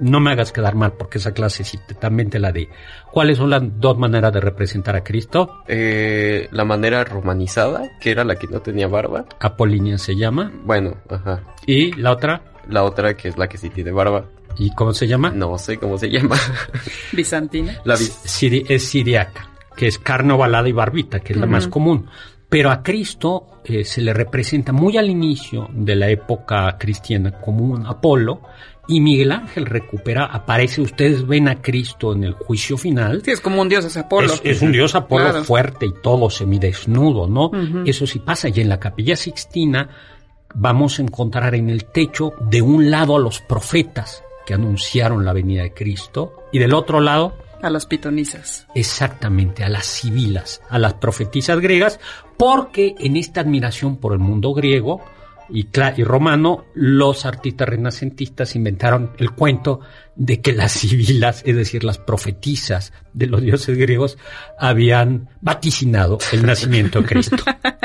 no 0.00 0.20
me 0.20 0.30
hagas 0.32 0.52
quedar 0.52 0.74
mal 0.74 0.92
porque 0.92 1.18
esa 1.18 1.32
clase 1.32 1.64
sí 1.64 1.78
te- 1.86 1.94
también 1.94 2.30
te 2.30 2.38
la 2.38 2.52
di. 2.52 2.68
¿Cuáles 3.12 3.38
son 3.38 3.50
las 3.50 3.62
dos 3.80 3.96
maneras 3.98 4.32
de 4.32 4.40
representar 4.40 4.96
a 4.96 5.02
Cristo? 5.04 5.62
Eh, 5.68 6.48
la 6.50 6.64
manera 6.64 7.04
romanizada, 7.04 7.90
que 8.00 8.10
era 8.10 8.24
la 8.24 8.36
que 8.36 8.46
no 8.46 8.60
tenía 8.60 8.88
barba. 8.88 9.24
Apolínea 9.40 9.98
se 9.98 10.16
llama. 10.16 10.52
Bueno, 10.64 10.96
ajá. 11.08 11.42
Y 11.66 11.92
la 11.94 12.12
otra, 12.12 12.42
La 12.68 12.82
otra 12.84 13.16
que 13.16 13.28
es 13.28 13.38
la 13.38 13.48
que 13.48 13.58
sí 13.58 13.70
tiene 13.70 13.90
barba. 13.92 14.26
¿y 14.58 14.74
cómo 14.74 14.92
se 14.94 15.06
llama? 15.06 15.30
No 15.30 15.58
sé 15.58 15.76
cómo 15.78 15.98
se 15.98 16.08
llama. 16.08 16.36
Bizantina. 17.12 17.78
La 17.84 17.94
vi. 17.96 18.04
Siri- 18.04 18.64
es 18.68 18.84
siriaca, 18.88 19.50
que 19.76 19.86
es 19.86 19.98
carne 19.98 20.32
ovalada 20.32 20.68
y 20.68 20.72
barbita, 20.72 21.20
que 21.20 21.32
es 21.34 21.38
la 21.38 21.46
más 21.46 21.68
común. 21.68 22.06
Pero 22.48 22.70
a 22.70 22.82
Cristo 22.82 23.60
eh, 23.64 23.84
se 23.84 24.00
le 24.00 24.12
representa 24.14 24.72
muy 24.72 24.96
al 24.96 25.10
inicio 25.10 25.68
de 25.72 25.96
la 25.96 26.08
época 26.08 26.76
cristiana 26.78 27.32
como 27.40 27.64
un 27.64 27.86
Apolo 27.86 28.40
y 28.88 29.00
Miguel 29.00 29.32
Ángel 29.32 29.66
recupera, 29.66 30.26
aparece, 30.26 30.80
ustedes 30.80 31.26
ven 31.26 31.48
a 31.48 31.60
Cristo 31.60 32.12
en 32.12 32.24
el 32.24 32.32
juicio 32.34 32.76
final. 32.76 33.22
Sí, 33.24 33.32
es 33.32 33.40
como 33.40 33.60
un 33.62 33.68
dios 33.68 33.84
ese 33.84 34.00
Apolo. 34.00 34.32
Es, 34.32 34.40
es 34.44 34.62
un 34.62 34.72
dios 34.72 34.94
Apolo 34.94 35.24
Claro. 35.30 35.44
fuerte 35.44 35.86
y 35.86 35.92
todo 36.02 36.30
semidesnudo, 36.30 37.26
¿no? 37.26 37.50
Eso 37.84 38.06
sí 38.06 38.18
pasa. 38.20 38.48
Y 38.48 38.60
en 38.60 38.68
la 38.68 38.78
capilla 38.78 39.16
Sixtina 39.16 39.88
vamos 40.54 40.98
a 40.98 41.02
encontrar 41.02 41.54
en 41.54 41.68
el 41.70 41.84
techo 41.86 42.32
de 42.40 42.62
un 42.62 42.90
lado 42.90 43.16
a 43.16 43.20
los 43.20 43.40
profetas 43.40 44.22
que 44.46 44.54
anunciaron 44.54 45.24
la 45.24 45.32
venida 45.32 45.62
de 45.62 45.74
Cristo 45.74 46.44
y 46.52 46.58
del 46.60 46.72
otro 46.72 47.00
lado 47.00 47.34
A 47.62 47.68
las 47.70 47.84
pitonisas. 47.86 48.66
exactamente 48.74 49.64
a 49.64 49.68
las 49.68 49.86
sibilas, 49.86 50.62
a 50.70 50.78
las 50.78 50.94
profetisas 50.94 51.58
griegas, 51.58 51.98
porque 52.36 52.94
en 53.00 53.16
esta 53.16 53.40
admiración 53.40 53.96
por 53.96 54.12
el 54.12 54.20
mundo 54.20 54.52
griego 54.52 55.00
y, 55.48 55.68
y 55.96 56.04
romano, 56.04 56.64
los 56.74 57.26
artistas 57.26 57.68
renacentistas 57.68 58.56
inventaron 58.56 59.12
el 59.18 59.30
cuento 59.30 59.80
de 60.14 60.40
que 60.40 60.52
las 60.52 60.72
sibilas, 60.80 61.42
es 61.46 61.56
decir, 61.56 61.84
las 61.84 61.98
profetisas 61.98 62.92
de 63.12 63.26
los 63.26 63.42
dioses 63.42 63.76
griegos, 63.76 64.18
habían 64.58 65.28
vaticinado 65.40 66.18
el 66.32 66.44
nacimiento 66.44 67.00
de 67.00 67.06
Cristo. 67.06 67.36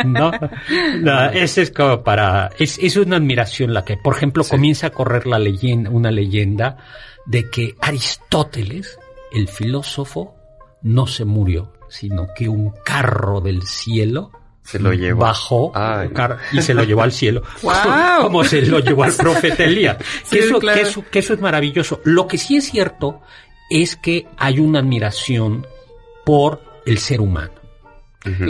¿No? 0.06 0.32
no 1.02 1.30
ese 1.30 1.64
es 1.64 1.72
como 1.72 2.04
para, 2.04 2.50
es, 2.58 2.78
es 2.80 2.96
una 2.98 3.18
admiración 3.18 3.74
la 3.74 3.86
que, 3.86 3.98
por 3.98 4.16
ejemplo, 4.16 4.44
comienza 4.44 4.88
a 4.88 4.92
correr 4.92 5.28
la 5.28 5.40
leyenda, 5.40 5.90
una 5.90 6.12
leyenda 6.12 6.78
de 7.26 7.50
que 7.50 7.76
Aristóteles, 7.82 8.98
el 9.34 9.48
filósofo, 9.48 10.36
no 10.82 11.06
se 11.08 11.26
murió, 11.26 11.74
sino 11.90 12.28
que 12.36 12.50
un 12.50 12.74
carro 12.84 13.42
del 13.42 13.64
cielo 13.64 14.32
se 14.64 14.80
lo 14.80 14.94
llevó. 14.94 15.22
Bajó 15.22 15.74
y 16.52 16.62
se 16.62 16.74
lo 16.74 16.84
llevó 16.84 17.04
al 17.04 17.12
cielo. 17.12 17.44
Como 18.22 18.44
se 18.44 18.62
lo 18.62 18.80
llevó 18.80 19.04
al 19.04 19.14
profeta 19.14 19.64
Elías. 19.64 19.98
que, 20.30 20.40
eso, 20.82 21.06
que 21.10 21.20
eso 21.20 21.34
es 21.34 21.42
maravilloso. 21.42 22.02
Lo 22.04 22.28
que 22.28 22.38
sí 22.38 22.58
es 22.58 22.66
cierto 22.66 23.22
es 23.70 23.96
que 23.96 24.28
hay 24.38 24.60
una 24.60 24.80
admiración 24.80 25.66
por 26.26 26.62
el 26.86 26.98
ser 26.98 27.22
humano 27.22 27.61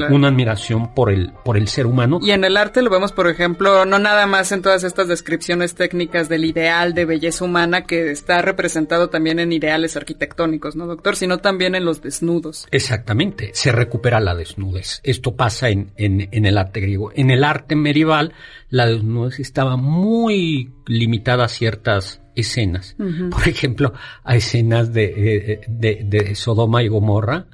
una 0.09 0.27
admiración 0.27 0.93
por 0.93 1.11
el, 1.11 1.31
por 1.45 1.57
el 1.57 1.67
ser 1.67 1.85
humano. 1.85 2.19
Y 2.21 2.31
en 2.31 2.43
el 2.43 2.57
arte 2.57 2.81
lo 2.81 2.89
vemos, 2.89 3.11
por 3.11 3.27
ejemplo, 3.27 3.85
no 3.85 3.99
nada 3.99 4.27
más 4.27 4.51
en 4.51 4.61
todas 4.61 4.83
estas 4.83 5.07
descripciones 5.07 5.75
técnicas 5.75 6.29
del 6.29 6.45
ideal 6.45 6.93
de 6.93 7.05
belleza 7.05 7.45
humana 7.45 7.83
que 7.83 8.11
está 8.11 8.41
representado 8.41 9.09
también 9.09 9.39
en 9.39 9.51
ideales 9.51 9.95
arquitectónicos, 9.95 10.75
¿no, 10.75 10.87
doctor? 10.87 11.15
Sino 11.15 11.37
también 11.37 11.75
en 11.75 11.85
los 11.85 12.01
desnudos. 12.01 12.67
Exactamente, 12.71 13.51
se 13.53 13.71
recupera 13.71 14.19
la 14.19 14.35
desnudez. 14.35 14.99
Esto 15.03 15.35
pasa 15.35 15.69
en, 15.69 15.91
en, 15.95 16.29
en 16.31 16.45
el 16.45 16.57
arte 16.57 16.81
griego. 16.81 17.11
En 17.15 17.31
el 17.31 17.43
arte 17.43 17.75
medieval, 17.75 18.33
la 18.69 18.85
desnudez 18.87 19.39
estaba 19.39 19.77
muy 19.77 20.71
limitada 20.85 21.45
a 21.45 21.49
ciertas 21.49 22.20
escenas. 22.41 22.95
Por 22.97 23.47
ejemplo, 23.47 23.93
a 24.23 24.35
escenas 24.35 24.93
de, 24.93 25.05
eh, 25.05 25.61
de, 25.67 26.01
de, 26.03 26.35
Sodoma 26.35 26.83
y 26.83 26.87
Gomorra. 26.87 27.45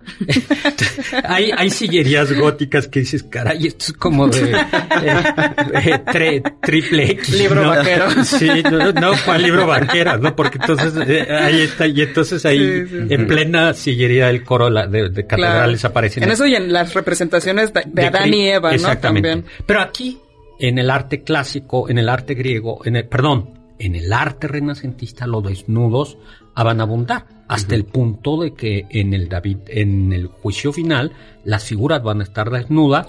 hay, 1.24 1.52
hay 1.56 1.70
sillerías 1.70 2.34
góticas 2.34 2.88
que 2.88 3.02
dices, 3.02 3.24
caray, 3.24 3.68
esto 3.68 3.86
es 3.88 3.94
como 3.94 4.28
de 4.28 4.52
eh, 4.52 6.02
eh, 6.14 6.44
triple 6.62 7.12
X. 7.12 7.38
Libro 7.38 7.68
vaquero. 7.68 8.24
Sí, 8.24 8.50
no, 8.64 8.92
no, 8.92 9.12
¿cuál 9.26 9.44
libro 9.44 9.68
vaquero? 9.68 10.18
¿no? 10.18 10.36
Porque 10.36 10.58
entonces 10.60 10.96
ahí 11.30 11.62
está, 11.62 11.88
y 11.88 12.02
entonces 12.02 12.46
ahí 12.46 12.86
en 13.10 13.28
plena 13.28 13.74
sillería 13.74 14.28
del 14.28 14.44
coro 14.44 14.70
de, 14.70 15.10
de 15.10 15.28
catedrales 15.28 15.86
aparecen. 15.86 16.24
En 16.24 16.32
eso 16.32 16.46
y 16.46 16.56
en 16.56 16.72
las 16.72 16.94
representaciones 16.94 17.72
de, 17.74 18.06
Adán 18.06 18.34
y 18.34 18.50
Eva, 18.50 18.76
¿no? 18.76 18.98
También. 18.98 19.46
Pero 19.66 19.82
aquí, 19.82 20.20
en 20.60 20.80
el 20.80 20.90
arte 20.90 21.24
clásico, 21.24 21.90
en 21.90 21.98
el 21.98 22.10
arte 22.10 22.34
griego, 22.34 22.82
en 22.86 22.96
el, 22.98 23.08
perdón, 23.08 23.57
en 23.80 23.96
el 23.96 24.12
arte 24.14 24.48
renacentista 24.48 25.28
los 25.28 25.44
desnudos 25.44 26.18
van 26.64 26.80
a 26.80 26.84
abundar, 26.84 27.26
hasta 27.48 27.76
el 27.76 27.86
punto 27.86 28.42
de 28.42 28.54
que 28.54 28.88
en 28.90 29.14
el 29.14 29.30
David, 29.30 29.58
en 29.68 30.12
el 30.12 30.28
juicio 30.28 30.74
final, 30.74 31.12
las 31.46 31.64
figuras 31.64 32.04
van 32.04 32.22
a 32.22 32.24
estar 32.24 32.50
desnudas, 32.50 33.08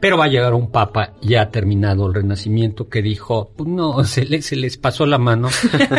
pero 0.00 0.16
va 0.16 0.24
a 0.24 0.28
llegar 0.28 0.54
un 0.54 0.70
papa 0.70 1.12
ya 1.20 1.50
terminado 1.50 2.06
el 2.06 2.14
renacimiento 2.14 2.88
que 2.88 3.02
dijo, 3.02 3.52
pues 3.56 3.68
no, 3.68 4.02
se, 4.04 4.24
les 4.24 4.78
pasó 4.78 5.06
la 5.06 5.18
mano 5.18 5.48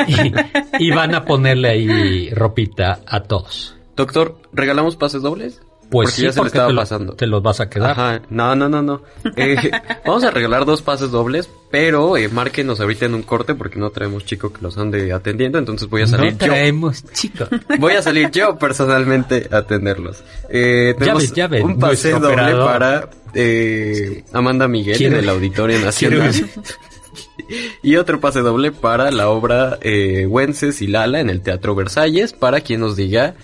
y, 0.07 0.83
y 0.83 0.91
van 0.91 1.13
a 1.13 1.23
ponerle 1.23 1.69
ahí 1.69 2.29
ropita 2.31 3.01
a 3.05 3.21
todos. 3.23 3.75
Doctor, 3.95 4.41
¿regalamos 4.51 4.95
pases 4.95 5.21
dobles? 5.21 5.61
Pues 5.91 6.11
sí, 6.11 6.21
ya 6.21 6.31
se 6.31 6.41
estaba 6.41 6.69
te 6.69 6.73
pasando. 6.73 7.13
te 7.13 7.27
los 7.27 7.43
vas 7.43 7.59
a 7.59 7.69
quedar. 7.69 7.91
Ajá, 7.91 8.21
no, 8.29 8.55
no, 8.55 8.69
no, 8.69 8.81
no. 8.81 9.01
Eh, 9.35 9.57
vamos 10.05 10.23
a 10.23 10.31
regalar 10.31 10.65
dos 10.65 10.81
pases 10.81 11.11
dobles, 11.11 11.49
pero 11.69 12.15
eh, 12.15 12.29
márquenos 12.29 12.79
ahorita 12.79 13.07
en 13.07 13.15
un 13.15 13.23
corte 13.23 13.55
porque 13.55 13.77
no 13.77 13.89
traemos 13.89 14.23
chico 14.25 14.53
que 14.53 14.61
los 14.61 14.77
ande 14.77 15.11
atendiendo, 15.11 15.59
entonces 15.59 15.89
voy 15.89 16.03
a 16.03 16.07
salir 16.07 16.31
no 16.31 16.37
traemos 16.37 17.03
chico. 17.11 17.45
Voy 17.77 17.93
a 17.93 18.01
salir 18.01 18.31
yo 18.31 18.57
personalmente 18.57 19.49
a 19.51 19.57
atenderlos. 19.57 20.23
Eh, 20.49 20.95
tenemos 20.97 21.29
un 21.61 21.77
pase 21.77 22.11
doble 22.11 22.55
para 22.55 23.09
eh, 23.33 24.23
Amanda 24.31 24.69
Miguel 24.69 25.01
en 25.01 25.15
el 25.15 25.27
Auditorio 25.27 25.77
Nacional. 25.79 26.31
y 27.83 27.95
otro 27.97 28.19
pase 28.19 28.39
doble 28.39 28.71
para 28.71 29.11
la 29.11 29.29
obra 29.29 29.77
eh, 29.81 30.25
Wences 30.25 30.81
y 30.81 30.87
Lala 30.87 31.19
en 31.19 31.29
el 31.29 31.41
Teatro 31.41 31.75
Versalles 31.75 32.33
para 32.33 32.61
quien 32.61 32.79
nos 32.79 32.95
diga 32.95 33.35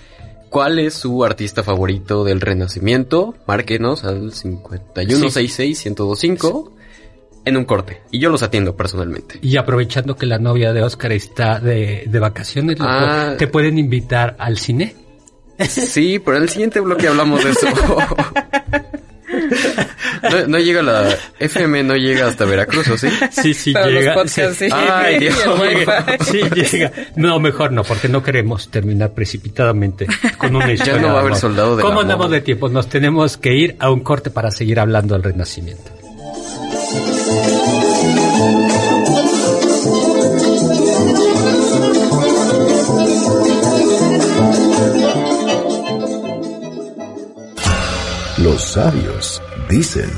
¿Cuál 0.49 0.79
es 0.79 0.95
su 0.95 1.23
artista 1.23 1.62
favorito 1.63 2.23
del 2.23 2.41
Renacimiento? 2.41 3.36
Márquenos 3.45 4.03
al 4.03 4.31
5166-1025 4.31 6.71
en 7.45 7.57
un 7.57 7.65
corte. 7.65 8.01
Y 8.12 8.17
yo 8.19 8.29
los 8.29 8.41
atiendo 8.43 8.75
personalmente. 8.75 9.39
Y 9.41 9.57
aprovechando 9.57 10.15
que 10.15 10.25
la 10.25 10.39
novia 10.39 10.73
de 10.73 10.81
Oscar 10.83 11.12
está 11.12 11.60
de, 11.60 12.10
vacaciones, 12.19 12.77
ah. 12.79 13.36
¿te 13.38 13.47
pueden 13.47 13.77
invitar 13.77 14.36
al 14.39 14.57
cine? 14.57 14.95
Sí, 15.67 16.19
pero 16.19 16.38
en 16.38 16.43
el 16.43 16.49
siguiente 16.49 16.79
bloque 16.79 17.07
hablamos 17.07 17.43
de 17.43 17.49
eso. 17.49 17.65
No, 20.47 20.60
llega 20.60 20.82
la 20.82 21.15
FM, 21.39 21.84
no 21.84 21.95
llega 21.95 22.27
hasta 22.27 22.45
Veracruz, 22.45 22.88
¿o 22.89 22.97
sí? 22.97 23.08
Sí, 23.32 23.53
sí 23.53 23.73
llega. 23.73 24.27
sí. 24.27 24.67
Ay, 24.71 25.19
Dios. 25.19 25.36
Sí, 26.32 26.41
llega. 26.53 26.91
No, 27.15 27.39
mejor 27.39 27.71
no, 27.71 27.84
porque 27.84 28.08
no 28.08 28.23
queremos 28.23 28.69
terminar 28.69 29.12
precipitadamente 29.13 30.08
con 30.38 30.56
una 30.56 30.71
historia. 30.71 30.95
Ya 30.95 31.01
no 31.01 31.10
va 31.10 31.19
a 31.19 31.21
haber 31.21 31.36
soldado 31.36 31.77
de 31.77 31.84
¿Cómo 31.84 32.01
andamos 32.01 32.32
de 32.32 32.41
tiempo? 32.41 32.69
Nos 32.69 32.88
tenemos 32.89 33.38
que 33.38 33.53
ir 33.53 33.75
a 33.80 33.91
un 33.91 34.01
corte 34.01 34.30
para 34.30 34.51
seguir 34.51 34.80
hablando 34.80 35.13
del 35.13 35.23
Renacimiento. 35.23 35.91
Los 48.38 48.62
sabios 48.62 49.41
dicen. 49.69 50.10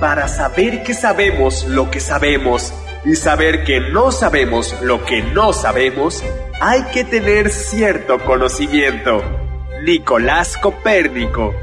Para 0.00 0.28
saber 0.28 0.82
que 0.82 0.94
sabemos 0.94 1.64
lo 1.64 1.90
que 1.90 2.00
sabemos 2.00 2.72
y 3.04 3.16
saber 3.16 3.64
que 3.64 3.80
no 3.80 4.12
sabemos 4.12 4.74
lo 4.82 5.04
que 5.04 5.22
no 5.22 5.52
sabemos, 5.52 6.22
hay 6.60 6.82
que 6.92 7.04
tener 7.04 7.50
cierto 7.50 8.18
conocimiento. 8.24 9.22
Nicolás 9.84 10.56
Copérnico 10.56 11.54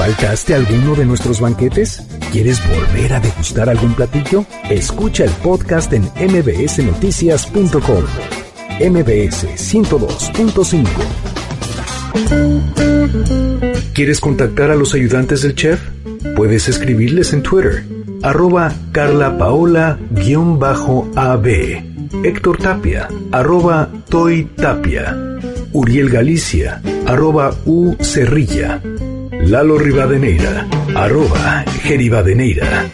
¿Faltaste 0.00 0.54
alguno 0.54 0.94
de 0.94 1.04
nuestros 1.04 1.42
banquetes? 1.42 2.02
¿Quieres 2.32 2.58
volver 2.66 3.12
a 3.12 3.20
degustar 3.20 3.68
algún 3.68 3.92
platillo? 3.92 4.46
Escucha 4.70 5.24
el 5.24 5.30
podcast 5.30 5.92
en 5.92 6.04
mbsnoticias.com. 6.16 8.39
MBS 8.80 9.46
102.5. 9.56 10.88
¿Quieres 13.92 14.20
contactar 14.20 14.70
a 14.70 14.74
los 14.74 14.94
ayudantes 14.94 15.42
del 15.42 15.54
chef? 15.54 15.78
Puedes 16.34 16.66
escribirles 16.66 17.34
en 17.34 17.42
Twitter, 17.42 17.84
arroba 18.22 18.72
carlapaola-ab, 18.92 21.46
Héctor 22.24 22.56
Tapia, 22.56 23.08
arroba 23.32 23.92
Toy 24.08 24.44
Tapia, 24.56 25.14
Uriel 25.74 26.08
Galicia, 26.08 26.80
arroba 27.06 27.54
U 27.66 27.94
Cerrilla, 28.00 28.80
Lalo 29.42 29.76
Rivadeneira, 29.76 30.66
arroba 30.94 31.66
Geribadeneira. 31.82 32.90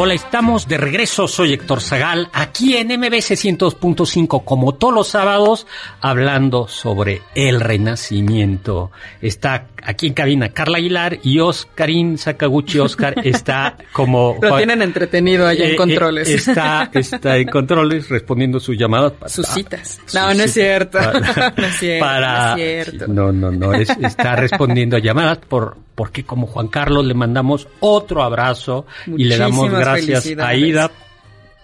Hola, 0.00 0.14
estamos 0.14 0.68
de 0.68 0.76
regreso. 0.76 1.26
Soy 1.26 1.52
Héctor 1.52 1.80
Zagal, 1.80 2.30
aquí 2.32 2.76
en 2.76 2.86
MBC 2.86 3.34
102.5, 3.34 4.44
como 4.44 4.76
todos 4.76 4.94
los 4.94 5.08
sábados, 5.08 5.66
hablando 6.00 6.68
sobre 6.68 7.22
el 7.34 7.60
renacimiento. 7.60 8.92
Está 9.20 9.66
aquí 9.82 10.06
en 10.06 10.14
cabina 10.14 10.50
Carla 10.50 10.78
Aguilar 10.78 11.18
y 11.24 11.40
Oscarín 11.40 12.16
Sakaguchi. 12.16 12.78
Oscar 12.78 13.14
está 13.24 13.76
como... 13.92 14.38
Lo 14.40 14.56
tienen 14.56 14.82
entretenido 14.82 15.48
allá 15.48 15.64
en 15.64 15.70
eh, 15.70 15.74
eh, 15.74 15.76
controles. 15.76 16.28
está, 16.28 16.88
está 16.94 17.36
en 17.36 17.48
controles 17.48 18.08
respondiendo 18.08 18.60
sus 18.60 18.78
llamadas. 18.78 19.14
sus 19.26 19.48
citas. 19.48 20.00
no, 20.14 20.32
no 20.34 20.44
es 20.44 20.54
cierto. 20.54 21.00
no 21.00 21.66
es 21.66 21.76
cierto. 21.76 22.06
no, 22.06 22.56
es 22.56 22.86
cierto. 22.86 23.08
no, 23.08 23.32
no, 23.32 23.50
no, 23.50 23.74
está 23.74 24.36
respondiendo 24.36 24.96
a 24.96 25.00
llamadas 25.00 25.38
por, 25.38 25.76
porque 25.96 26.22
como 26.22 26.46
Juan 26.46 26.68
Carlos 26.68 27.04
le 27.04 27.14
mandamos 27.14 27.66
otro 27.80 28.22
abrazo 28.22 28.86
y 29.04 29.24
le 29.24 29.36
damos 29.36 29.68
gracias 29.68 29.87
a 29.92 30.48
Aida. 30.48 30.90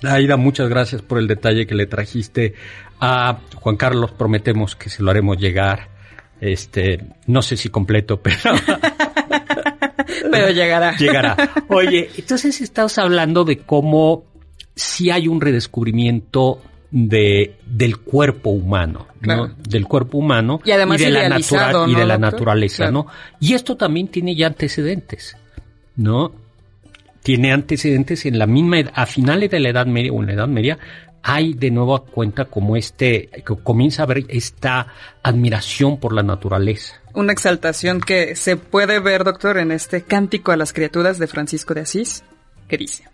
Aida, 0.02 0.37
muchas 0.37 0.68
gracias 0.68 1.02
por 1.02 1.18
el 1.18 1.26
detalle 1.26 1.66
que 1.66 1.74
le 1.74 1.87
trajiste 1.87 2.54
a 3.00 3.38
Juan 3.56 3.76
Carlos. 3.76 4.12
Prometemos 4.12 4.76
que 4.76 4.90
se 4.90 5.02
lo 5.02 5.10
haremos 5.10 5.38
llegar. 5.38 5.88
Este, 6.40 7.04
no 7.26 7.42
sé 7.42 7.56
si 7.56 7.70
completo, 7.70 8.20
pero 8.22 8.38
Pero 10.30 10.50
llegará. 10.50 10.96
Llegará. 10.96 11.37
Oye, 11.68 12.10
entonces 12.16 12.60
estamos 12.60 12.98
hablando 12.98 13.44
de 13.44 13.58
cómo 13.58 14.24
si 14.74 15.10
hay 15.10 15.28
un 15.28 15.40
redescubrimiento 15.40 16.60
de, 16.90 17.56
del 17.66 17.98
cuerpo 17.98 18.50
humano, 18.50 19.06
¿no? 19.20 19.48
Del 19.68 19.87
cuerpo 19.87 20.18
humano 20.18 20.60
y, 20.64 20.70
además 20.70 21.00
de, 21.00 21.10
la, 21.10 21.38
y 21.88 21.94
de 21.94 22.04
la 22.04 22.18
naturaleza, 22.18 22.90
¿no? 22.90 23.06
Y 23.40 23.54
esto 23.54 23.76
también 23.76 24.08
tiene 24.08 24.34
ya 24.34 24.48
antecedentes, 24.48 25.37
¿no? 25.96 26.32
Tiene 27.24 27.52
antecedentes 27.52 28.26
en 28.26 28.38
la 28.38 28.46
misma 28.46 28.90
a 28.92 29.06
finales 29.06 29.50
de 29.50 29.58
la 29.58 29.70
Edad 29.70 29.87
Media 29.87 30.12
o 30.12 30.20
en 30.20 30.26
la 30.26 30.34
Edad 30.34 30.46
Media 30.46 30.78
hay 31.22 31.54
de 31.54 31.70
nuevo 31.70 31.94
a 31.94 32.04
cuenta 32.04 32.44
como 32.44 32.76
este, 32.76 33.30
que 33.30 33.56
comienza 33.62 34.02
a 34.02 34.04
haber 34.04 34.26
esta 34.28 34.88
admiración 35.22 35.98
por 35.98 36.12
la 36.12 36.22
naturaleza. 36.22 37.00
Una 37.14 37.32
exaltación 37.32 38.02
que 38.02 38.37
se 38.37 38.58
puede 38.58 39.00
ver, 39.00 39.24
doctor, 39.24 39.56
en 39.56 39.72
este 39.72 40.02
Cántico 40.02 40.52
a 40.52 40.58
las 40.58 40.74
criaturas 40.74 41.18
de 41.18 41.26
Francisco 41.26 41.72
de 41.72 41.80
Asís, 41.80 42.24
que 42.68 42.76
dice, 42.76 43.04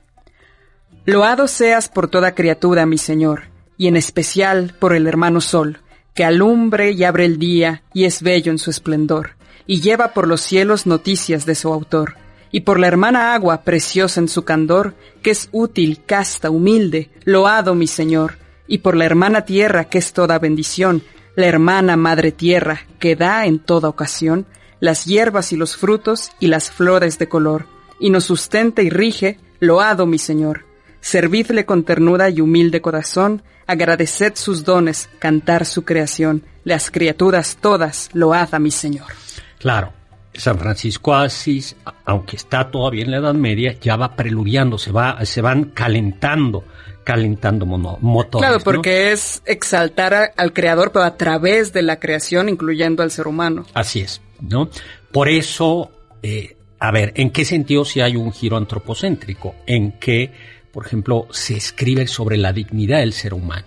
Loado 1.05 1.47
seas 1.47 1.89
por 1.89 2.09
toda 2.09 2.35
criatura, 2.35 2.85
mi 2.85 2.99
Señor, 2.99 3.45
y 3.79 3.87
en 3.87 3.97
especial 3.97 4.75
por 4.77 4.93
el 4.93 5.07
hermano 5.07 5.41
Sol, 5.41 5.79
que 6.13 6.25
alumbre 6.25 6.91
y 6.91 7.05
abre 7.05 7.27
el 7.27 7.39
día 7.39 7.85
y 7.95 8.07
es 8.07 8.23
bello 8.23 8.51
en 8.51 8.59
su 8.59 8.71
esplendor, 8.71 9.37
y 9.69 9.83
lleva 9.83 10.15
por 10.15 10.27
los 10.27 10.41
cielos 10.41 10.85
noticias 10.85 11.47
de 11.47 11.55
su 11.55 11.73
autor, 11.73 12.17
y 12.53 12.61
por 12.61 12.79
la 12.79 12.87
hermana 12.87 13.35
agua 13.35 13.63
preciosa 13.63 14.21
en 14.21 14.29
su 14.29 14.45
candor, 14.45 14.95
que 15.23 15.31
es 15.31 15.49
útil, 15.53 16.03
casta, 16.05 16.51
humilde, 16.51 17.11
loado 17.25 17.75
mi 17.75 17.87
Señor, 17.87 18.39
y 18.67 18.79
por 18.79 18.97
la 18.97 19.05
hermana 19.05 19.45
tierra, 19.45 19.85
que 19.85 19.99
es 19.99 20.13
toda 20.13 20.39
bendición, 20.39 21.03
la 21.37 21.47
hermana 21.47 21.97
madre 21.97 22.33
tierra, 22.33 22.81
que 22.99 23.17
da 23.17 23.47
en 23.47 23.59
toda 23.59 23.89
ocasión 23.89 24.47
las 24.81 25.05
hierbas 25.05 25.53
y 25.53 25.57
los 25.57 25.77
frutos 25.77 26.31
y 26.41 26.47
las 26.47 26.71
flores 26.71 27.19
de 27.19 27.29
color, 27.29 27.67
y 27.99 28.11
nos 28.11 28.25
sustenta 28.25 28.83
y 28.83 28.91
rige, 28.91 29.39
loado 29.61 30.07
mi 30.07 30.19
Señor. 30.19 30.65
Servidle 31.01 31.67
con 31.67 31.85
ternura 31.85 32.31
y 32.31 32.41
humilde 32.41 32.81
corazón, 32.81 33.43
agradeced 33.67 34.33
sus 34.35 34.65
dones, 34.65 35.09
cantar 35.19 35.67
su 35.67 35.85
creación, 35.85 36.45
las 36.65 36.91
criaturas 36.91 37.59
todas, 37.61 38.11
load 38.13 38.49
a 38.53 38.59
mi 38.59 38.71
Señor. 38.71 39.13
Claro, 39.59 39.93
San 40.35 40.59
Francisco 40.59 41.15
Asís, 41.15 41.77
aunque 42.05 42.37
está 42.37 42.71
todavía 42.71 43.05
en 43.05 43.11
la 43.11 43.19
Edad 43.19 43.35
Media, 43.35 43.77
ya 43.81 43.97
va 43.97 44.17
preludiando, 44.17 44.79
se, 44.79 44.93
va, 44.93 45.25
se 45.25 45.41
van 45.43 45.65
calentando, 45.65 46.65
calentando 47.05 47.67
motores. 47.67 48.49
Claro, 48.49 48.63
porque 48.63 49.13
es 49.13 49.43
exaltar 49.45 50.33
al 50.37 50.53
creador, 50.53 50.93
pero 50.93 51.05
a 51.05 51.17
través 51.17 51.73
de 51.73 51.83
la 51.83 51.99
creación, 51.99 52.49
incluyendo 52.49 53.03
al 53.03 53.11
ser 53.11 53.27
humano. 53.27 53.67
Así 53.75 54.01
es, 54.01 54.23
¿no? 54.41 54.71
Por 55.11 55.29
eso, 55.29 55.91
eh, 56.23 56.57
a 56.79 56.91
ver, 56.93 57.13
¿en 57.17 57.31
qué 57.31 57.45
sentido 57.45 57.85
si 57.85 58.01
hay 58.01 58.17
un 58.17 58.33
giro 58.33 58.57
antropocéntrico? 58.57 59.57
En 59.67 59.93
que 59.93 60.33
por 60.73 60.87
ejemplo, 60.87 61.27
se 61.31 61.57
escribe 61.57 62.07
sobre 62.07 62.37
la 62.37 62.53
dignidad 62.53 63.01
del 63.01 63.13
ser 63.13 63.35
humano. 63.35 63.67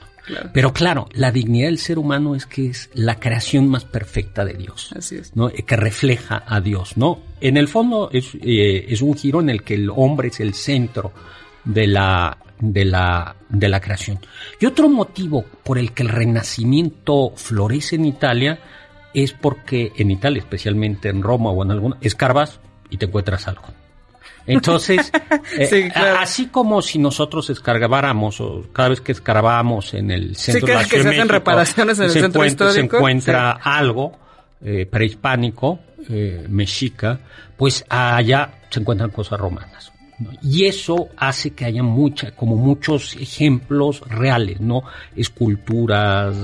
Pero 0.54 0.74
claro, 0.74 1.08
la 1.14 1.32
dignidad 1.32 1.68
del 1.68 1.80
ser 1.80 2.00
humano 2.00 2.36
es 2.36 2.46
que 2.46 2.68
es 2.68 2.90
la 2.94 3.20
creación 3.20 3.68
más 3.68 3.86
perfecta 3.86 4.46
de 4.46 4.54
Dios, 4.54 4.94
Así 4.96 5.16
es. 5.16 5.36
¿no? 5.36 5.50
que 5.50 5.76
refleja 5.76 6.44
a 6.48 6.62
Dios, 6.62 6.98
¿no? 6.98 7.20
En 7.42 7.58
el 7.58 7.68
fondo 7.68 8.10
es, 8.12 8.36
eh, 8.42 8.86
es 8.88 9.02
un 9.02 9.16
giro 9.16 9.42
en 9.42 9.50
el 9.50 9.64
que 9.64 9.76
el 9.76 9.90
hombre 9.90 10.30
es 10.30 10.40
el 10.40 10.54
centro 10.54 11.12
de 11.66 11.88
la, 11.88 12.38
de 12.60 12.86
la, 12.86 13.36
de 13.50 13.70
la 13.70 13.82
creación. 13.82 14.20
Y 14.60 14.66
otro 14.66 14.90
motivo 14.90 15.44
por 15.64 15.78
el 15.78 15.92
que 15.92 16.04
el 16.04 16.10
renacimiento 16.10 17.34
florece 17.36 17.96
en 17.96 18.06
Italia 18.06 18.60
es 19.14 19.34
porque 19.34 19.92
en 19.98 20.12
Italia, 20.12 20.40
especialmente 20.40 21.10
en 21.10 21.22
Roma 21.22 21.52
o 21.52 21.64
en 21.64 21.72
alguna, 21.72 21.98
escarbas 22.02 22.60
y 22.90 22.98
te 22.98 23.06
encuentras 23.06 23.48
algo. 23.48 23.83
Entonces, 24.46 25.12
eh, 25.58 25.92
así 25.96 26.48
como 26.48 26.82
si 26.82 27.00
nosotros 27.00 27.50
escarbáramos, 27.50 28.42
o 28.42 28.66
cada 28.74 28.90
vez 28.90 29.02
que 29.02 29.14
escarbamos 29.14 29.94
en 29.94 30.12
el 30.12 30.36
centro 30.36 30.68
de 30.68 30.74
la 30.74 30.86
que 30.86 31.02
se 31.02 31.10
hacen 31.10 31.30
reparaciones 31.30 32.00
en 32.00 32.06
el 32.06 32.12
centro 32.12 32.46
histórico, 32.46 32.74
se 32.74 32.98
encuentra 32.98 33.52
algo 33.52 34.18
eh, 34.64 34.86
prehispánico, 34.86 35.80
eh, 36.10 36.46
mexica, 36.50 37.20
pues 37.58 37.86
allá 37.88 38.50
se 38.70 38.80
encuentran 38.80 39.12
cosas 39.12 39.40
romanas. 39.40 39.92
Y 40.42 40.66
eso 40.66 41.10
hace 41.18 41.52
que 41.52 41.66
haya 41.66 41.84
mucha, 41.84 42.32
como 42.32 42.56
muchos 42.56 43.16
ejemplos 43.16 44.02
reales, 44.08 44.62
¿no? 44.62 44.84
Esculturas 45.16 46.36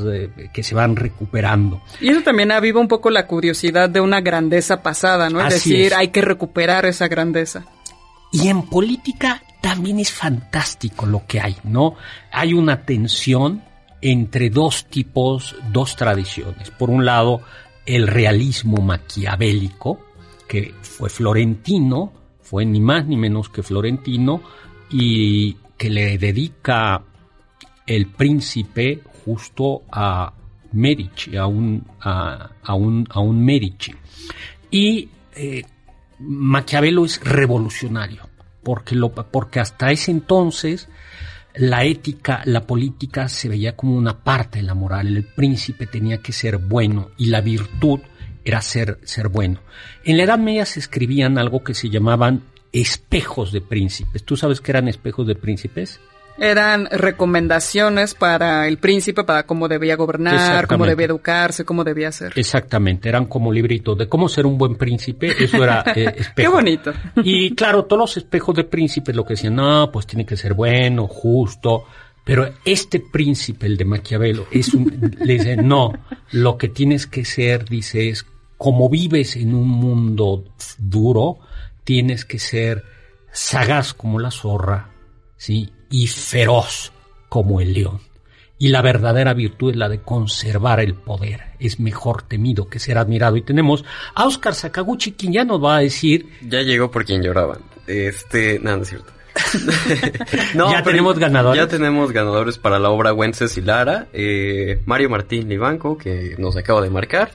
que 0.52 0.64
se 0.64 0.76
van 0.76 0.96
recuperando. 0.96 1.82
Y 2.02 2.10
eso 2.10 2.22
también 2.22 2.52
aviva 2.52 2.82
un 2.82 2.88
poco 2.88 3.10
la 3.10 3.28
curiosidad 3.28 3.90
de 3.90 4.02
una 4.02 4.22
grandeza 4.22 4.82
pasada, 4.82 5.30
¿no? 5.30 5.40
Es 5.40 5.54
decir, 5.54 5.94
hay 5.94 6.10
que 6.10 6.22
recuperar 6.22 6.86
esa 6.86 7.08
grandeza. 7.08 7.66
Y 8.32 8.48
en 8.48 8.64
política 8.64 9.42
también 9.62 10.00
es 10.00 10.12
fantástico 10.12 11.06
lo 11.06 11.26
que 11.26 11.40
hay, 11.40 11.56
¿no? 11.64 11.96
Hay 12.32 12.54
una 12.54 12.84
tensión 12.86 13.64
entre 14.02 14.50
dos 14.50 14.86
tipos, 14.86 15.56
dos 15.72 15.96
tradiciones. 15.96 16.72
Por 16.72 16.90
un 16.90 17.06
lado, 17.06 17.42
el 17.86 18.08
realismo 18.08 18.82
maquiavélico, 18.82 20.00
que 20.48 20.74
fue 20.82 21.10
florentino, 21.10 22.14
fue 22.42 22.66
ni 22.66 22.80
más 22.80 23.06
ni 23.06 23.18
menos 23.18 23.50
que 23.50 23.64
florentino, 23.64 24.42
y 24.90 25.58
que 25.78 25.90
le 25.90 26.18
dedica 26.18 27.04
el 27.86 28.08
príncipe 28.08 29.02
justo 29.26 29.84
a 29.92 30.34
Medici, 30.72 31.36
a 31.36 31.48
un, 31.48 31.86
a, 32.02 32.74
un, 32.74 33.08
a 33.10 33.20
un 33.20 33.44
Medici. 33.44 33.94
Y 34.72 35.10
eh, 35.36 35.64
Maquiavelo 36.20 37.06
es 37.06 37.20
revolucionario, 37.24 38.30
porque, 38.64 38.96
porque 39.32 39.60
hasta 39.60 39.92
ese 39.92 40.12
entonces 40.12 40.90
la 41.56 41.84
ética, 41.84 42.42
la 42.46 42.66
política 42.66 43.28
se 43.28 43.50
veía 43.50 43.76
como 43.76 43.96
una 43.96 44.24
parte 44.24 44.60
de 44.60 44.64
la 44.64 44.74
moral. 44.74 45.08
El 45.08 45.24
príncipe 45.24 45.88
tenía 45.88 46.20
que 46.20 46.32
ser 46.32 46.58
bueno 46.58 47.10
y 47.18 47.26
la 47.26 47.42
virtud 47.42 48.00
era 48.46 48.62
ser, 48.62 49.00
ser 49.04 49.30
bueno. 49.30 49.60
En 50.04 50.18
la 50.18 50.24
Edad 50.24 50.40
Media 50.40 50.66
se 50.66 50.80
escribían 50.80 51.38
algo 51.38 51.64
que 51.64 51.74
se 51.74 51.90
llamaban 51.90 52.44
espejos 52.72 53.52
de 53.52 53.62
príncipes. 53.62 54.24
¿Tú 54.24 54.38
sabes 54.38 54.62
qué 54.62 54.72
eran 54.72 54.88
espejos 54.88 55.28
de 55.28 55.36
príncipes? 55.36 56.00
Eran 56.40 56.88
recomendaciones 56.92 58.14
para 58.14 58.68
el 58.68 58.78
príncipe, 58.78 59.24
para 59.24 59.44
cómo 59.44 59.68
debía 59.68 59.96
gobernar, 59.96 60.68
cómo 60.68 60.86
debía 60.86 61.08
educarse, 61.08 61.66
cómo 61.66 61.84
debía 61.84 62.12
ser. 62.12 62.34
Exactamente, 62.36 63.10
eran 63.10 63.26
como 63.26 63.52
libritos 63.52 63.98
de 63.98 64.08
cómo 64.08 64.30
ser 64.30 64.46
un 64.46 64.58
buen 64.58 64.76
príncipe, 64.76 65.32
eso 65.38 65.64
era 65.64 65.84
eh, 65.96 66.06
espejo. 66.18 66.34
Qué 66.36 66.48
bonito. 66.48 66.94
Y 67.24 67.54
claro, 67.56 67.86
todos 67.86 68.00
los 68.00 68.18
espejos 68.18 68.56
de 68.56 68.64
príncipes 68.64 69.16
lo 69.16 69.26
que 69.26 69.34
decían, 69.34 69.56
no, 69.56 69.92
pues 69.92 70.08
tiene 70.08 70.26
que 70.26 70.38
ser 70.38 70.54
bueno, 70.54 71.08
justo, 71.08 71.86
pero 72.24 72.48
este 72.64 73.00
príncipe, 73.00 73.66
el 73.66 73.76
de 73.76 73.86
Maquiavelo, 73.86 74.48
es 74.52 74.74
un, 74.74 75.16
le 75.20 75.34
dice, 75.34 75.58
no, 75.58 75.94
lo 76.32 76.58
que 76.58 76.70
tienes 76.70 77.08
que 77.08 77.26
ser, 77.26 77.66
dice, 77.66 78.10
es 78.10 78.26
como 78.58 78.90
vives 78.90 79.36
en 79.36 79.56
un 79.56 79.68
mundo 79.68 80.44
duro, 80.78 81.40
tienes 81.84 82.26
que 82.26 82.40
ser 82.40 82.84
sagaz 83.32 83.94
como 83.94 84.20
la 84.20 84.32
zorra, 84.32 84.92
¿sí? 85.38 85.72
Y 85.90 86.08
feroz 86.08 86.92
como 87.30 87.62
el 87.62 87.74
león. 87.74 88.00
Y 88.62 88.68
la 88.68 88.82
verdadera 88.82 89.34
virtud 89.34 89.72
es 89.72 89.78
la 89.78 89.88
de 89.88 90.02
conservar 90.02 90.82
el 90.82 90.94
poder. 90.94 91.54
Es 91.60 91.80
mejor 91.80 92.24
temido 92.24 92.68
que 92.68 92.80
ser 92.80 92.98
admirado. 92.98 93.38
Y 93.38 93.42
tenemos 93.42 93.86
a 94.14 94.26
Oscar 94.26 94.54
Sakaguchi, 94.54 95.14
quien 95.14 95.32
ya 95.32 95.46
nos 95.46 95.64
va 95.64 95.78
a 95.78 95.80
decir... 95.80 96.28
Ya 96.42 96.62
llegó 96.62 96.92
por 96.92 97.06
quien 97.06 97.24
lloraban. 97.24 97.60
Este, 97.88 98.60
nada, 98.60 98.76
no 98.76 98.84
es 98.84 98.90
cierto. 98.90 99.14
ya 100.54 100.84
tenemos 100.84 101.18
ganadores. 101.18 101.62
Ya 101.62 101.68
tenemos 101.70 102.12
ganadores 102.12 102.58
para 102.58 102.80
la 102.80 102.90
obra 102.90 103.14
Wences 103.14 103.58
y 103.58 103.62
Lara. 103.62 104.08
Eh, 104.12 104.82
Mario 104.86 105.10
Martín 105.10 105.48
Libanco, 105.48 105.98
que 105.98 106.36
nos 106.38 106.58
acaba 106.58 106.82
de 106.82 106.90
marcar. 106.90 107.32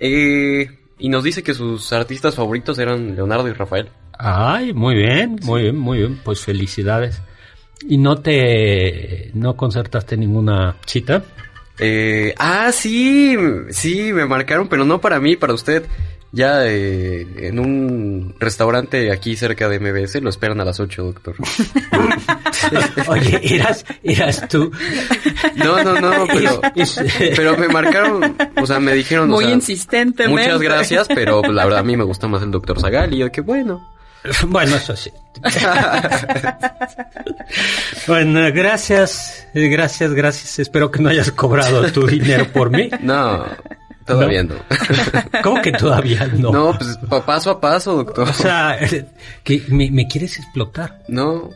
Eh, 0.00 0.70
y 0.98 1.08
nos 1.10 1.22
dice 1.22 1.42
que 1.42 1.52
sus 1.52 1.92
artistas 1.92 2.34
favoritos 2.34 2.78
eran 2.78 3.14
Leonardo 3.14 3.46
y 3.48 3.52
Rafael. 3.52 3.90
Ay, 4.18 4.72
muy 4.72 4.94
bien, 4.94 5.38
muy 5.42 5.62
bien, 5.62 5.76
muy 5.76 5.98
bien. 5.98 6.20
Pues 6.24 6.40
felicidades. 6.40 7.20
¿Y 7.88 7.98
no 7.98 8.18
te 8.18 9.30
no 9.34 9.56
concertaste 9.56 10.16
ninguna 10.16 10.76
cita? 10.86 11.22
Eh, 11.78 12.34
ah, 12.38 12.70
sí, 12.72 13.36
sí, 13.70 14.12
me 14.12 14.26
marcaron, 14.26 14.68
pero 14.68 14.84
no 14.84 15.00
para 15.00 15.18
mí, 15.20 15.36
para 15.36 15.54
usted. 15.54 15.84
Ya 16.34 16.66
eh, 16.66 17.26
en 17.36 17.58
un 17.58 18.34
restaurante 18.38 19.12
aquí 19.12 19.36
cerca 19.36 19.68
de 19.68 19.78
MBS 19.78 20.22
lo 20.22 20.30
esperan 20.30 20.62
a 20.62 20.64
las 20.64 20.80
8, 20.80 21.02
doctor. 21.02 21.34
Oye, 23.08 23.54
¿eras, 23.54 23.84
eras 24.02 24.48
tú. 24.48 24.70
No, 25.56 25.84
no, 25.84 26.00
no, 26.00 26.26
pero, 26.32 26.60
pero 27.36 27.58
me 27.58 27.68
marcaron, 27.68 28.34
o 28.56 28.66
sea, 28.66 28.80
me 28.80 28.94
dijeron... 28.94 29.28
Muy 29.28 29.44
insistente. 29.44 30.26
Muchas 30.26 30.58
gracias, 30.62 31.06
pero 31.08 31.42
la 31.42 31.64
verdad 31.64 31.80
a 31.80 31.84
mí 31.84 31.98
me 31.98 32.04
gusta 32.04 32.28
más 32.28 32.42
el 32.42 32.50
doctor 32.50 32.80
Zagal 32.80 33.12
y 33.12 33.18
yo 33.18 33.30
que 33.30 33.42
bueno. 33.42 33.91
Bueno, 34.46 34.76
eso 34.76 34.96
sí. 34.96 35.10
bueno, 38.06 38.40
gracias, 38.52 39.46
gracias, 39.54 40.12
gracias. 40.12 40.58
Espero 40.58 40.90
que 40.90 41.02
no 41.02 41.08
hayas 41.08 41.32
cobrado 41.32 41.90
tu 41.92 42.06
dinero 42.08 42.46
por 42.52 42.70
mí. 42.70 42.90
No. 43.00 43.44
Todavía 44.06 44.42
no. 44.42 44.56
¿Cómo 45.42 45.62
que 45.62 45.72
todavía 45.72 46.26
no? 46.26 46.50
No, 46.50 46.78
pues 46.78 46.98
paso 47.24 47.50
a 47.50 47.60
paso, 47.60 47.96
doctor. 47.96 48.28
O 48.28 48.32
sea, 48.32 48.78
que 49.44 49.62
me, 49.68 50.08
quieres 50.08 50.38
explotar. 50.38 51.02
No. 51.08 51.50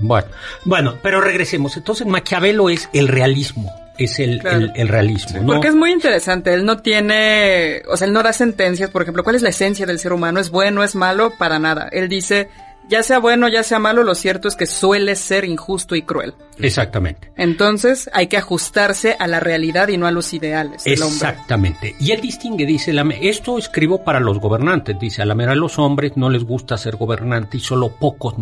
Bueno, 0.00 0.28
bueno, 0.64 0.94
pero 1.02 1.20
regresemos. 1.20 1.76
Entonces, 1.76 2.06
Maquiavelo 2.06 2.70
es 2.70 2.88
el 2.94 3.08
realismo 3.08 3.81
es 4.04 4.18
el, 4.18 4.42
el, 4.74 4.88
realismo. 4.88 5.44
Porque 5.46 5.68
es 5.68 5.74
muy 5.74 5.92
interesante. 5.92 6.52
Él 6.54 6.64
no 6.64 6.78
tiene, 6.78 7.82
o 7.88 7.96
sea, 7.96 8.06
él 8.06 8.12
no 8.12 8.22
da 8.22 8.32
sentencias, 8.32 8.90
por 8.90 9.02
ejemplo, 9.02 9.24
¿cuál 9.24 9.36
es 9.36 9.42
la 9.42 9.50
esencia 9.50 9.86
del 9.86 9.98
ser 9.98 10.12
humano? 10.12 10.40
¿Es 10.40 10.50
bueno, 10.50 10.82
es 10.82 10.94
malo? 10.94 11.32
Para 11.38 11.58
nada. 11.58 11.88
Él 11.92 12.08
dice, 12.08 12.48
ya 12.92 13.02
sea 13.02 13.18
bueno, 13.20 13.48
ya 13.48 13.62
sea 13.62 13.78
malo, 13.78 14.02
lo 14.02 14.14
cierto 14.14 14.48
es 14.48 14.54
que 14.54 14.66
suele 14.66 15.16
ser 15.16 15.46
injusto 15.46 15.94
y 15.94 16.02
cruel. 16.02 16.34
Exactamente. 16.58 17.32
Entonces 17.38 18.10
hay 18.12 18.26
que 18.26 18.36
ajustarse 18.36 19.16
a 19.18 19.26
la 19.28 19.40
realidad 19.40 19.88
y 19.88 19.96
no 19.96 20.06
a 20.06 20.10
los 20.10 20.34
ideales. 20.34 20.86
Exactamente. 20.86 21.96
Y 21.98 22.10
él 22.10 22.20
distingue, 22.20 22.66
dice, 22.66 22.94
esto 23.22 23.56
escribo 23.56 24.04
para 24.04 24.20
los 24.20 24.38
gobernantes, 24.40 25.00
dice, 25.00 25.22
a 25.22 25.24
la 25.24 25.34
mera 25.34 25.54
los 25.54 25.78
hombres 25.78 26.18
no 26.18 26.28
les 26.28 26.44
gusta 26.44 26.76
ser 26.76 26.96
gobernante 26.96 27.56
y 27.56 27.60
solo 27.60 27.96
pocos, 27.98 28.34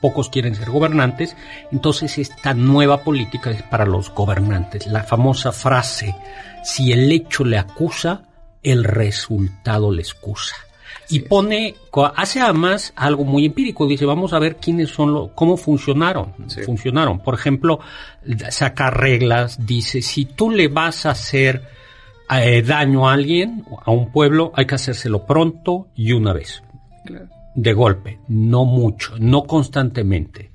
pocos 0.00 0.28
quieren 0.28 0.54
ser 0.54 0.70
gobernantes. 0.70 1.34
Entonces 1.72 2.18
esta 2.18 2.54
nueva 2.54 3.02
política 3.02 3.50
es 3.50 3.64
para 3.64 3.84
los 3.84 4.14
gobernantes. 4.14 4.86
La 4.86 5.02
famosa 5.02 5.50
frase, 5.50 6.14
si 6.62 6.92
el 6.92 7.10
hecho 7.10 7.44
le 7.44 7.58
acusa, 7.58 8.22
el 8.62 8.84
resultado 8.84 9.90
le 9.90 10.02
excusa 10.02 10.54
y 11.10 11.20
pone, 11.20 11.74
hace 12.16 12.40
además 12.40 12.92
algo 12.94 13.24
muy 13.24 13.46
empírico, 13.46 13.86
dice, 13.86 14.04
vamos 14.04 14.32
a 14.32 14.38
ver 14.38 14.56
quiénes 14.56 14.90
son 14.90 15.12
los, 15.12 15.30
cómo 15.34 15.56
funcionaron, 15.56 16.34
funcionaron. 16.64 17.20
Por 17.20 17.34
ejemplo, 17.34 17.80
saca 18.50 18.90
reglas, 18.90 19.66
dice, 19.66 20.02
si 20.02 20.26
tú 20.26 20.50
le 20.50 20.68
vas 20.68 21.06
a 21.06 21.10
hacer 21.10 21.62
eh, 22.30 22.62
daño 22.62 23.08
a 23.08 23.14
alguien, 23.14 23.64
a 23.84 23.90
un 23.90 24.12
pueblo, 24.12 24.52
hay 24.54 24.66
que 24.66 24.74
hacérselo 24.74 25.24
pronto 25.24 25.88
y 25.94 26.12
una 26.12 26.32
vez. 26.32 26.62
De 27.54 27.72
golpe, 27.72 28.20
no 28.28 28.64
mucho, 28.64 29.14
no 29.18 29.44
constantemente. 29.44 30.50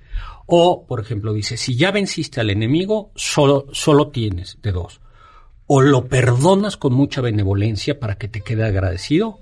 O, 0.46 0.86
por 0.86 1.00
ejemplo, 1.00 1.34
dice, 1.34 1.58
si 1.58 1.76
ya 1.76 1.92
venciste 1.92 2.42
al 2.42 2.52
enemigo, 2.52 3.12
solo, 3.16 3.66
solo 3.72 4.10
tienes 4.10 4.60
de 4.62 4.72
dos. 4.72 5.02
O 5.66 5.82
lo 5.82 6.06
perdonas 6.06 6.78
con 6.78 6.94
mucha 6.94 7.22
benevolencia 7.22 8.00
para 8.00 8.16
que 8.16 8.28
te 8.28 8.42
quede 8.42 8.66
agradecido, 8.66 9.40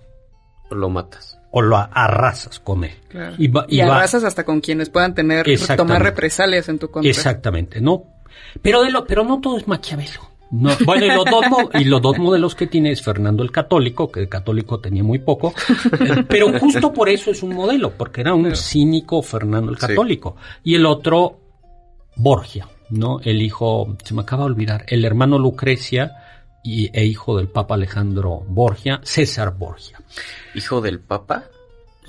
lo 0.76 0.90
matas. 0.90 1.40
O 1.52 1.62
lo 1.62 1.78
arrasas 1.78 2.60
con 2.60 2.84
él. 2.84 2.94
Y, 3.38 3.80
arrasas 3.82 4.24
hasta 4.24 4.46
con 4.46 4.62
quienes 4.62 4.90
puedan 4.90 5.14
tener, 5.14 5.46
tomar 5.76 6.02
represalias 6.02 6.70
en 6.70 6.80
tu 6.80 6.90
contra. 6.90 7.10
Exactamente, 7.10 7.82
no. 7.82 8.06
Pero, 8.62 8.84
de 8.84 8.92
lo, 8.92 9.06
pero 9.06 9.24
no 9.24 9.42
todo 9.42 9.58
es 9.58 9.68
Maquiavelo. 9.68 10.30
bueno, 10.50 11.06
y 11.06 11.10
los, 11.10 11.26
dos, 11.26 11.46
y 11.74 11.84
los 11.86 12.02
dos 12.02 12.18
modelos 12.20 12.56
que 12.56 12.68
tiene 12.68 12.92
es 12.92 13.02
Fernando 13.02 13.44
el 13.44 13.52
Católico, 13.52 14.12
que 14.12 14.22
el 14.22 14.30
católico 14.30 14.80
tenía 14.80 15.04
muy 15.04 15.20
poco, 15.20 15.54
pero 16.28 16.58
justo 16.60 16.92
por 16.92 17.08
eso 17.10 17.32
es 17.32 17.42
un 17.44 17.54
modelo, 17.54 17.92
porque 17.92 18.22
era 18.22 18.34
un 18.34 18.56
cínico 18.56 19.22
Fernando 19.22 19.72
el 19.72 19.78
Católico. 19.78 20.36
Y 20.64 20.76
el 20.76 20.86
otro, 20.86 21.40
Borgia, 22.16 22.68
¿no? 22.90 23.20
El 23.24 23.42
hijo, 23.42 23.96
se 24.04 24.14
me 24.14 24.22
acaba 24.22 24.44
de 24.44 24.52
olvidar, 24.52 24.86
el 24.88 25.06
hermano 25.06 25.38
Lucrecia, 25.38 26.12
y, 26.64 26.90
e 26.98 27.06
hijo 27.06 27.38
del 27.38 27.48
Papa 27.48 27.76
Alejandro 27.76 28.44
Borgia, 28.48 29.02
César 29.04 29.54
Borgia. 29.58 30.00
¿Hijo 30.54 30.82
del 30.82 31.00
Papa? 31.00 31.46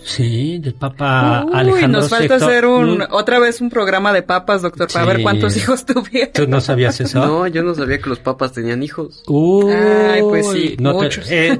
Sí, 0.04 0.58
del 0.58 0.74
Papa 0.74 1.44
Uy, 1.46 1.52
Alejandro 1.54 2.00
nos 2.00 2.10
falta 2.10 2.34
hacer 2.34 2.66
un, 2.66 2.98
mm. 2.98 3.06
otra 3.10 3.38
vez 3.38 3.60
un 3.60 3.70
programa 3.70 4.12
de 4.12 4.22
papas, 4.22 4.62
doctor, 4.62 4.90
para 4.92 5.04
ver 5.04 5.22
cuántos 5.22 5.56
hijos 5.56 5.86
tuvieron. 5.86 6.32
¿Tú 6.32 6.46
no 6.48 6.60
sabías 6.60 7.00
eso? 7.00 7.24
No, 7.24 7.46
yo 7.46 7.62
no 7.62 7.74
sabía 7.74 7.98
que 7.98 8.08
los 8.08 8.18
papas 8.18 8.52
tenían 8.52 8.82
hijos. 8.82 9.22
Uy, 9.28 9.72
Ay, 9.72 10.22
pues 10.22 10.48
sí, 10.48 10.76
muchos. 10.78 11.30
Eh, 11.30 11.58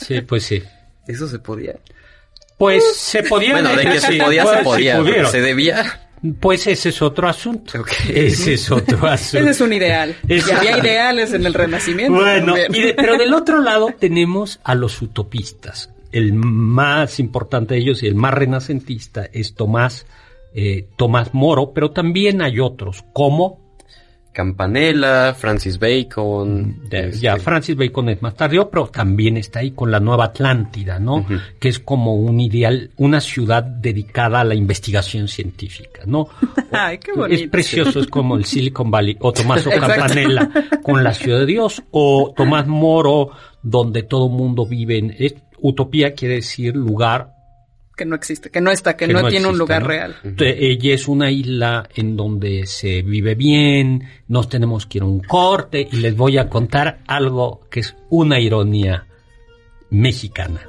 sí, 0.00 0.20
pues 0.22 0.44
sí. 0.44 0.62
¿Eso 1.06 1.28
se 1.28 1.38
podía? 1.38 1.74
Pues 2.56 2.96
se 2.96 3.22
podía. 3.22 3.52
Bueno, 3.52 3.76
de 3.76 3.84
que 3.84 4.00
se 4.00 4.14
podía, 4.14 4.46
se 4.46 4.62
podía. 4.62 5.26
¿Se 5.26 5.40
debía? 5.42 6.00
Pues 6.40 6.66
ese 6.66 6.88
es 6.88 7.02
otro 7.02 7.28
asunto. 7.28 7.84
Ese 8.08 8.54
es 8.54 8.70
otro 8.70 9.06
asunto. 9.06 9.38
ese 9.38 9.50
es 9.50 9.60
un 9.60 9.72
ideal. 9.72 10.16
Y 10.26 10.40
había 10.50 10.78
ideales 10.78 11.32
en 11.32 11.44
el 11.44 11.52
Renacimiento. 11.54 12.18
Bueno, 12.18 12.54
pero 12.96 13.18
del 13.18 13.34
otro 13.34 13.60
lado 13.60 13.88
tenemos 13.98 14.60
a 14.64 14.74
los 14.74 15.00
utopistas. 15.02 15.90
El 16.12 16.32
más 16.32 17.18
importante 17.18 17.74
de 17.74 17.80
ellos 17.80 18.02
y 18.02 18.06
el 18.06 18.14
más 18.14 18.32
renacentista 18.32 19.28
es 19.32 19.54
Tomás, 19.54 20.06
eh, 20.54 20.88
Tomás 20.96 21.34
Moro, 21.34 21.72
pero 21.74 21.90
también 21.90 22.40
hay 22.40 22.60
otros, 22.60 23.04
como 23.12 23.63
Campanella, 24.34 25.32
Francis 25.32 25.78
Bacon. 25.78 26.82
Ya, 26.90 27.04
este, 27.04 27.38
Francis 27.38 27.76
Bacon 27.76 28.08
es 28.10 28.20
más 28.20 28.34
tardío, 28.34 28.68
pero 28.68 28.88
también 28.88 29.36
está 29.36 29.60
ahí 29.60 29.70
con 29.70 29.90
la 29.90 30.00
Nueva 30.00 30.24
Atlántida, 30.26 30.98
¿no? 30.98 31.24
Que 31.58 31.68
es 31.68 31.78
como 31.78 32.16
un 32.16 32.40
ideal, 32.40 32.90
una 32.96 33.20
ciudad 33.20 33.62
dedicada 33.62 34.40
a 34.40 34.44
la 34.44 34.56
investigación 34.56 35.28
científica, 35.28 36.02
¿no? 36.04 36.28
Ay, 36.72 36.98
qué 36.98 37.12
bonito. 37.12 37.44
Es 37.44 37.48
precioso, 37.48 38.00
es 38.00 38.08
como 38.08 38.36
el 38.36 38.44
Silicon 38.44 38.90
Valley, 38.90 39.16
o 39.20 39.32
Tomás 39.32 39.62
Campanella 39.80 40.50
con 40.82 41.02
la 41.04 41.14
Ciudad 41.14 41.38
de 41.38 41.46
Dios, 41.46 41.82
o 41.92 42.34
Tomás 42.36 42.66
Moro, 42.66 43.30
donde 43.62 44.02
todo 44.02 44.28
mundo 44.28 44.66
vive 44.66 44.98
en... 44.98 45.16
utopía 45.60 46.12
quiere 46.12 46.34
decir 46.36 46.74
lugar 46.74 47.34
que 47.96 48.04
no 48.04 48.16
existe, 48.16 48.50
que 48.50 48.60
no 48.60 48.70
está, 48.70 48.96
que, 48.96 49.06
no, 49.06 49.28
tiene 49.28 49.46
un 49.46 49.58
lugar 49.58 49.86
real. 49.86 50.16
Ella 50.38 50.94
es 50.94 51.08
una 51.08 51.30
isla 51.30 51.88
en 51.94 52.16
donde 52.16 52.66
se 52.66 53.02
vive 53.02 53.34
bien, 53.34 54.08
nos 54.28 54.48
tenemos 54.48 54.86
que 54.86 54.98
ir 54.98 55.02
a 55.02 55.06
un 55.06 55.20
corte 55.20 55.88
y 55.90 55.96
les 55.96 56.16
voy 56.16 56.38
a 56.38 56.48
contar 56.48 57.00
algo 57.06 57.60
que 57.70 57.80
es 57.80 57.96
una 58.10 58.40
ironía 58.40 59.06
mexicana. 59.90 60.68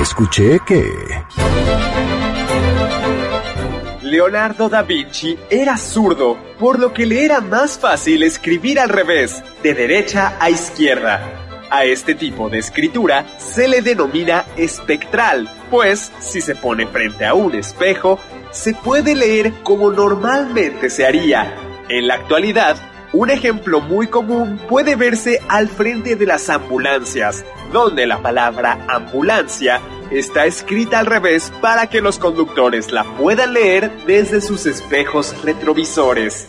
Escuché 0.00 0.58
que... 0.66 1.43
Leonardo 4.14 4.68
da 4.68 4.82
Vinci 4.82 5.36
era 5.50 5.76
zurdo, 5.76 6.38
por 6.60 6.78
lo 6.78 6.92
que 6.92 7.04
le 7.04 7.24
era 7.24 7.40
más 7.40 7.76
fácil 7.76 8.22
escribir 8.22 8.78
al 8.78 8.88
revés, 8.88 9.42
de 9.64 9.74
derecha 9.74 10.36
a 10.38 10.50
izquierda. 10.50 11.66
A 11.68 11.84
este 11.84 12.14
tipo 12.14 12.48
de 12.48 12.60
escritura 12.60 13.26
se 13.38 13.66
le 13.66 13.82
denomina 13.82 14.44
espectral, 14.56 15.50
pues 15.68 16.12
si 16.20 16.40
se 16.40 16.54
pone 16.54 16.86
frente 16.86 17.26
a 17.26 17.34
un 17.34 17.56
espejo, 17.56 18.20
se 18.52 18.72
puede 18.74 19.16
leer 19.16 19.52
como 19.64 19.90
normalmente 19.90 20.90
se 20.90 21.04
haría. 21.04 21.52
En 21.88 22.06
la 22.06 22.14
actualidad, 22.14 22.76
un 23.12 23.30
ejemplo 23.30 23.80
muy 23.80 24.06
común 24.06 24.60
puede 24.68 24.94
verse 24.94 25.40
al 25.48 25.66
frente 25.68 26.14
de 26.14 26.26
las 26.26 26.48
ambulancias, 26.50 27.44
donde 27.72 28.06
la 28.06 28.22
palabra 28.22 28.78
ambulancia 28.88 29.80
está 30.10 30.46
escrita 30.46 30.98
al 30.98 31.06
revés 31.06 31.52
para 31.60 31.88
que 31.88 32.00
los 32.00 32.18
conductores 32.18 32.92
la 32.92 33.04
puedan 33.16 33.52
leer 33.52 33.90
desde 34.06 34.40
sus 34.40 34.66
espejos 34.66 35.34
retrovisores. 35.42 36.48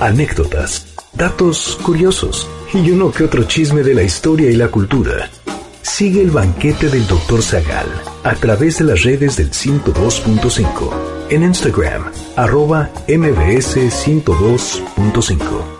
Anécdotas, 0.00 0.96
datos 1.12 1.78
curiosos 1.82 2.48
y 2.72 2.90
uno 2.90 3.12
que 3.12 3.24
otro 3.24 3.44
chisme 3.44 3.82
de 3.82 3.94
la 3.94 4.02
historia 4.02 4.50
y 4.50 4.56
la 4.56 4.68
cultura. 4.68 5.28
Sigue 5.82 6.22
el 6.22 6.30
banquete 6.30 6.88
del 6.88 7.06
Dr. 7.06 7.42
Zagal 7.42 7.88
a 8.24 8.34
través 8.34 8.78
de 8.78 8.84
las 8.84 9.02
redes 9.02 9.36
del 9.36 9.50
102.5 9.50 11.20
en 11.30 11.42
Instagram, 11.44 12.10
arroba 12.36 12.90
mbs102.5. 13.06 15.79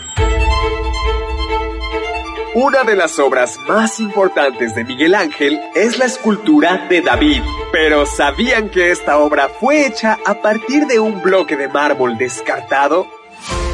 Una 2.53 2.83
de 2.83 2.97
las 2.97 3.17
obras 3.17 3.57
más 3.65 4.01
importantes 4.01 4.75
de 4.75 4.83
Miguel 4.83 5.15
Ángel 5.15 5.57
es 5.73 5.97
la 5.97 6.03
escultura 6.03 6.85
de 6.89 6.99
David. 6.99 7.41
Pero 7.71 8.05
¿sabían 8.05 8.67
que 8.69 8.91
esta 8.91 9.19
obra 9.19 9.47
fue 9.47 9.85
hecha 9.85 10.17
a 10.25 10.33
partir 10.41 10.85
de 10.85 10.99
un 10.99 11.21
bloque 11.21 11.55
de 11.55 11.69
mármol 11.69 12.17
descartado? 12.17 13.07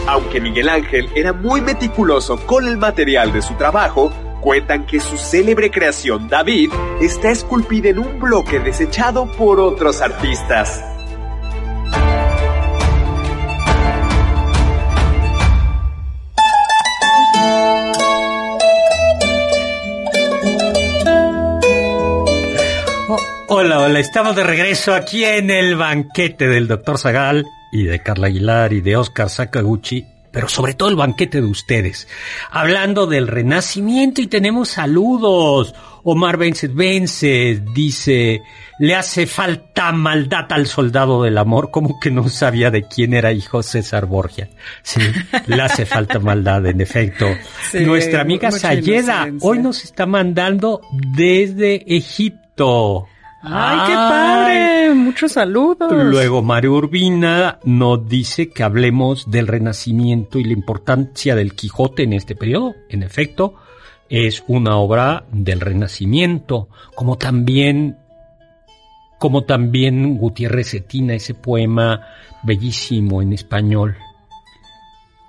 Aunque 0.06 0.40
Miguel 0.40 0.70
Ángel 0.70 1.10
era 1.16 1.34
muy 1.34 1.60
meticuloso 1.60 2.38
con 2.46 2.68
el 2.68 2.78
material 2.78 3.34
de 3.34 3.42
su 3.42 3.56
trabajo, 3.56 4.12
cuentan 4.42 4.86
que 4.86 5.00
su 5.00 5.18
célebre 5.18 5.72
creación 5.72 6.28
David 6.28 6.72
está 7.02 7.32
esculpida 7.32 7.90
en 7.90 7.98
un 7.98 8.20
bloque 8.20 8.60
desechado 8.60 9.26
por 9.26 9.60
otros 9.60 10.02
artistas. 10.02 10.97
Hola, 23.88 24.00
hola, 24.00 24.00
estamos 24.02 24.36
de 24.36 24.44
regreso 24.44 24.94
aquí 24.94 25.24
en 25.24 25.50
el 25.50 25.78
banquete 25.78 26.50
del 26.50 26.68
doctor 26.68 26.98
Zagal 26.98 27.46
y 27.72 27.86
de 27.86 28.04
Carla 28.04 28.28
Aguilar 28.28 28.74
y 28.74 28.82
de 28.82 28.98
Oscar 28.98 29.30
Sakaguchi, 29.30 30.06
pero 30.30 30.50
sobre 30.50 30.74
todo 30.74 30.90
el 30.90 30.98
banquete 30.98 31.40
de 31.40 31.48
ustedes. 31.48 32.10
Hablando 32.52 33.08
del 33.08 33.30
renacimiento 33.30 34.22
y 34.22 34.28
tenemos 34.28 34.68
saludos. 34.68 35.74
Omar 36.04 36.36
Vence 36.36 36.68
Vence 36.68 37.64
dice, 37.74 38.42
le 38.78 38.94
hace 38.94 39.26
falta 39.26 39.94
maldad 39.94 40.48
al 40.50 40.68
soldado 40.68 41.24
del 41.24 41.38
amor, 41.38 41.72
como 41.72 41.98
que 41.98 42.12
no 42.12 42.28
sabía 42.28 42.70
de 42.70 42.84
quién 42.84 43.14
era 43.14 43.32
hijo 43.32 43.64
César 43.64 44.06
Borgia. 44.06 44.50
Sí, 44.84 45.00
le 45.46 45.62
hace 45.62 45.86
falta 45.86 46.20
maldad, 46.20 46.66
en 46.66 46.82
efecto. 46.82 47.26
Nuestra 47.74 48.20
amiga 48.20 48.52
Sayeda 48.52 49.30
hoy 49.40 49.60
nos 49.60 49.86
está 49.86 50.06
mandando 50.06 50.82
desde 50.92 51.86
Egipto. 51.88 53.08
¡Ay, 53.42 53.88
qué 53.88 53.94
padre! 53.94 54.94
Muchos 54.96 55.34
saludos. 55.34 55.92
Luego 55.92 56.42
Mario 56.42 56.74
Urbina 56.74 57.60
nos 57.64 58.08
dice 58.08 58.50
que 58.50 58.64
hablemos 58.64 59.30
del 59.30 59.48
Renacimiento 59.48 60.40
y 60.40 60.44
la 60.44 60.54
importancia 60.54 61.36
del 61.36 61.54
Quijote 61.54 62.04
en 62.04 62.14
este 62.14 62.36
periodo. 62.36 62.76
En 62.90 63.04
efecto, 63.04 63.56
es 64.10 64.44
una 64.48 64.78
obra 64.78 65.26
del 65.32 65.60
Renacimiento, 65.60 66.70
como 66.96 67.18
también 67.18 67.98
como 69.20 69.46
también 69.46 70.18
Gutiérrez 70.18 70.72
Cetina, 70.72 71.16
ese 71.16 71.34
poema 71.34 72.08
bellísimo 72.44 73.22
en 73.22 73.34
español. 73.34 73.98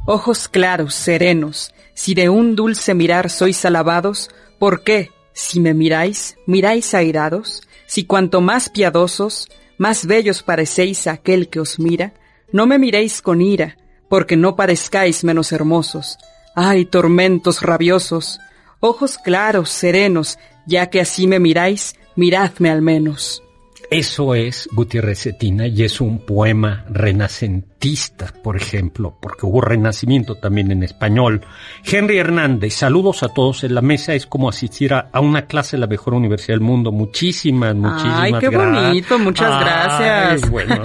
Ojos 0.06 0.48
claros, 0.48 0.94
serenos, 0.94 1.74
si 1.94 2.14
de 2.14 2.28
un 2.28 2.54
dulce 2.54 2.94
mirar 2.94 3.30
sois 3.30 3.64
alabados, 3.64 4.30
¿por 4.58 4.82
qué, 4.84 5.10
si 5.32 5.60
me 5.60 5.74
miráis, 5.74 6.36
miráis 6.46 6.94
airados? 6.94 7.62
Si 7.88 8.04
cuanto 8.04 8.42
más 8.42 8.68
piadosos, 8.68 9.48
más 9.78 10.04
bellos 10.04 10.42
parecéis 10.42 11.06
a 11.06 11.12
aquel 11.12 11.48
que 11.48 11.58
os 11.58 11.78
mira, 11.78 12.12
no 12.52 12.66
me 12.66 12.78
miréis 12.78 13.22
con 13.22 13.40
ira, 13.40 13.78
porque 14.10 14.36
no 14.36 14.56
parezcáis 14.56 15.24
menos 15.24 15.52
hermosos. 15.52 16.18
Ay, 16.54 16.84
tormentos 16.84 17.62
rabiosos, 17.62 18.40
ojos 18.80 19.16
claros, 19.16 19.70
serenos, 19.70 20.38
ya 20.66 20.90
que 20.90 21.00
así 21.00 21.26
me 21.26 21.40
miráis, 21.40 21.94
miradme 22.14 22.70
al 22.70 22.82
menos. 22.82 23.42
Eso 23.90 24.34
es 24.34 24.68
Gutiérrez 24.72 25.22
Cetina 25.22 25.66
y 25.66 25.82
es 25.82 26.02
un 26.02 26.18
poema 26.18 26.84
renacentista, 26.90 28.34
por 28.42 28.54
ejemplo, 28.54 29.16
porque 29.18 29.46
hubo 29.46 29.62
renacimiento 29.62 30.34
también 30.34 30.70
en 30.70 30.82
español. 30.82 31.40
Henry 31.84 32.18
Hernández, 32.18 32.74
saludos 32.74 33.22
a 33.22 33.28
todos 33.28 33.64
en 33.64 33.74
la 33.74 33.80
mesa, 33.80 34.12
es 34.12 34.26
como 34.26 34.50
asistir 34.50 34.92
a, 34.92 35.08
una 35.18 35.46
clase 35.46 35.78
de 35.78 35.80
la 35.80 35.86
mejor 35.86 36.12
universidad 36.12 36.52
del 36.52 36.60
mundo. 36.60 36.92
Muchísimas, 36.92 37.74
muchísimas 37.74 38.20
Ay, 38.20 38.34
qué 38.38 38.48
bonito, 38.50 39.18
muchas 39.18 39.58
gracias. 39.58 40.50
Bueno, 40.50 40.82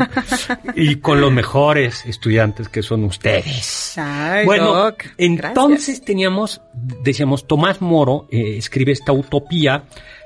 y 0.73 0.95
con 0.95 1.19
los 1.19 1.31
mejores 1.31 2.05
estudiantes 2.05 2.69
que 2.69 2.81
son 2.81 3.03
ustedes. 3.03 3.97
Ay, 3.97 4.45
bueno, 4.45 4.93
entonces 5.17 6.01
teníamos, 6.01 6.61
decíamos, 7.03 7.47
Tomás 7.47 7.81
Moro 7.81 8.29
eh, 8.31 8.55
escribe 8.57 8.93
esta 8.93 9.11
utopía 9.11 9.83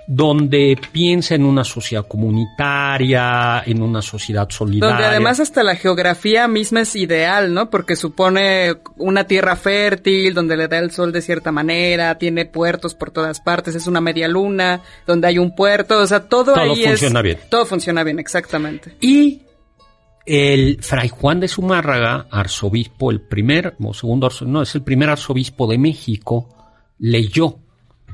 donde 0.09 0.79
piensa 0.93 1.35
en 1.35 1.43
una 1.43 1.65
sociedad 1.65 2.07
comunitaria, 2.07 3.61
en 3.65 3.81
una 3.81 4.01
sociedad 4.01 4.49
solidaria. 4.49 4.95
Donde 4.95 5.05
además 5.05 5.41
hasta 5.41 5.63
la 5.63 5.75
geografía 5.75 6.47
misma 6.47 6.81
es 6.81 6.95
ideal, 6.95 7.53
¿no? 7.53 7.69
Porque 7.69 7.97
supone 7.97 8.77
una 8.95 9.25
tierra 9.25 9.57
fértil, 9.57 10.33
donde 10.33 10.55
le 10.55 10.69
da 10.69 10.79
el 10.79 10.91
sol 10.91 11.11
de 11.11 11.21
cierta 11.21 11.51
manera, 11.51 12.17
tiene 12.17 12.45
puertos 12.45 12.95
por 12.95 13.11
todas 13.11 13.41
partes, 13.41 13.75
es 13.75 13.85
una 13.85 13.99
media 13.99 14.29
luna, 14.29 14.81
donde 15.05 15.27
hay 15.27 15.39
un 15.39 15.53
puerto, 15.53 15.99
o 15.99 16.07
sea, 16.07 16.21
todo, 16.21 16.53
todo 16.53 16.59
ahí 16.61 16.85
funciona 16.85 17.21
bien. 17.21 17.39
Todo 17.49 17.65
funciona 17.65 18.01
bien, 18.05 18.19
exactamente. 18.19 18.95
Y 19.01 19.41
el 20.25 20.81
fray 20.81 21.09
Juan 21.09 21.41
de 21.41 21.49
Zumárraga, 21.49 22.27
arzobispo, 22.31 23.11
el 23.11 23.19
primer, 23.19 23.75
o 23.83 23.93
segundo, 23.93 24.29
no, 24.45 24.61
es 24.61 24.73
el 24.73 24.83
primer 24.83 25.09
arzobispo 25.09 25.67
de 25.67 25.77
México, 25.77 26.47
leyó 26.97 27.59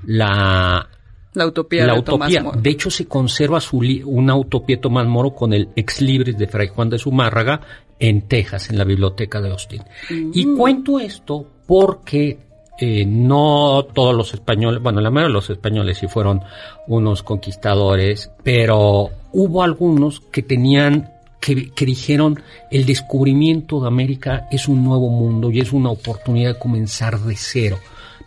la 0.06 0.90
la 1.34 1.48
utopía 1.48 1.86
de 1.88 2.02
Tomás 2.02 2.32
Moro. 2.42 2.60
De 2.60 2.70
hecho, 2.70 2.90
se 2.90 3.08
conserva 3.08 3.60
su 3.60 3.82
una 4.06 4.36
utopía 4.36 4.78
de 4.78 4.82
Tomás 4.82 5.08
Moro 5.08 5.32
con 5.32 5.54
el 5.54 5.70
ex 5.76 6.02
libris 6.02 6.38
de 6.38 6.48
Fray 6.48 6.68
Juan 6.68 6.90
de 6.90 7.00
Zumárraga 7.00 7.62
en 8.00 8.24
Texas, 8.24 8.70
en 8.70 8.78
la 8.78 8.84
biblioteca 8.84 9.42
de 9.42 9.50
Austin. 9.50 9.84
Y 10.10 10.46
mm. 10.46 10.58
cuento 10.58 11.00
esto 11.00 11.46
porque 11.66 12.38
eh, 12.80 13.06
no 13.06 13.86
todos 13.94 14.16
los 14.16 14.34
españoles, 14.34 14.82
bueno, 14.82 15.00
la 15.00 15.10
mayoría 15.10 15.30
de 15.30 15.34
los 15.34 15.50
españoles 15.50 15.98
sí 15.98 16.08
fueron 16.08 16.42
unos 16.88 17.24
conquistadores, 17.24 18.32
pero 18.44 19.10
hubo 19.32 19.64
algunos 19.64 20.20
que 20.20 20.42
tenían 20.42 21.12
que, 21.40 21.72
que, 21.72 21.86
dijeron 21.86 22.42
el 22.72 22.86
descubrimiento 22.86 23.82
de 23.82 23.88
América 23.88 24.48
es 24.50 24.68
un 24.68 24.84
nuevo 24.84 25.10
mundo 25.10 25.52
y 25.52 25.60
es 25.60 25.74
una 25.74 25.90
oportunidad 25.92 26.54
de 26.54 26.60
comenzar 26.60 27.20
de 27.20 27.36
cero 27.36 27.78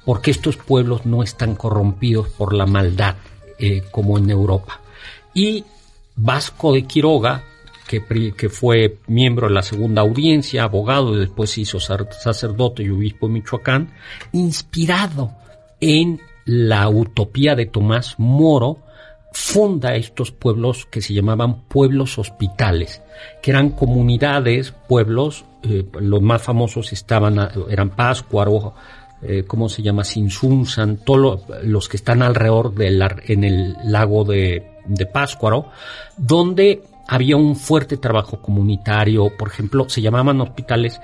porque 0.06 0.30
estos 0.30 0.56
pueblos 0.56 1.04
no 1.04 1.24
están 1.24 1.56
corrompidos 1.56 2.28
por 2.28 2.54
la 2.54 2.64
maldad 2.64 3.16
eh, 3.58 3.82
como 3.90 4.16
en 4.16 4.30
Europa. 4.30 4.80
Y 5.34 5.64
Vasco 6.14 6.72
de 6.72 6.84
Quiroga, 6.84 7.42
que, 7.88 8.48
fue 8.48 8.98
miembro 9.08 9.48
de 9.48 9.54
la 9.54 9.62
segunda 9.62 10.02
audiencia, 10.02 10.62
abogado 10.62 11.14
y 11.14 11.20
después 11.20 11.50
se 11.50 11.62
hizo 11.62 11.80
sacerdote 11.80 12.84
y 12.84 12.90
obispo 12.90 13.26
de 13.26 13.34
Michoacán, 13.34 13.92
inspirado 14.32 15.32
en 15.80 16.20
la 16.44 16.88
utopía 16.88 17.56
de 17.56 17.66
Tomás 17.66 18.14
Moro, 18.18 18.78
funda 19.32 19.96
estos 19.96 20.30
pueblos 20.30 20.86
que 20.86 21.02
se 21.02 21.14
llamaban 21.14 21.62
pueblos 21.64 22.16
hospitales, 22.18 23.02
que 23.42 23.50
eran 23.50 23.70
comunidades, 23.70 24.72
pueblos, 24.88 25.44
eh, 25.64 25.84
los 26.00 26.22
más 26.22 26.42
famosos 26.42 26.92
estaban, 26.92 27.50
eran 27.68 27.90
Páscuaro, 27.90 28.74
eh, 29.22 29.44
¿cómo 29.46 29.68
se 29.68 29.82
llama? 29.82 30.04
Sinsunsan, 30.04 30.98
todos 30.98 31.42
los 31.62 31.88
que 31.88 31.96
están 31.96 32.22
alrededor 32.22 32.74
del, 32.74 33.02
en 33.26 33.44
el 33.44 33.76
lago 33.84 34.24
de, 34.24 34.80
de 34.86 35.06
Páscuaro, 35.06 35.70
donde 36.16 36.82
había 37.08 37.36
un 37.36 37.56
fuerte 37.56 37.96
trabajo 37.96 38.40
comunitario, 38.40 39.30
por 39.36 39.48
ejemplo, 39.48 39.88
se 39.88 40.02
llamaban 40.02 40.40
hospitales 40.40 41.00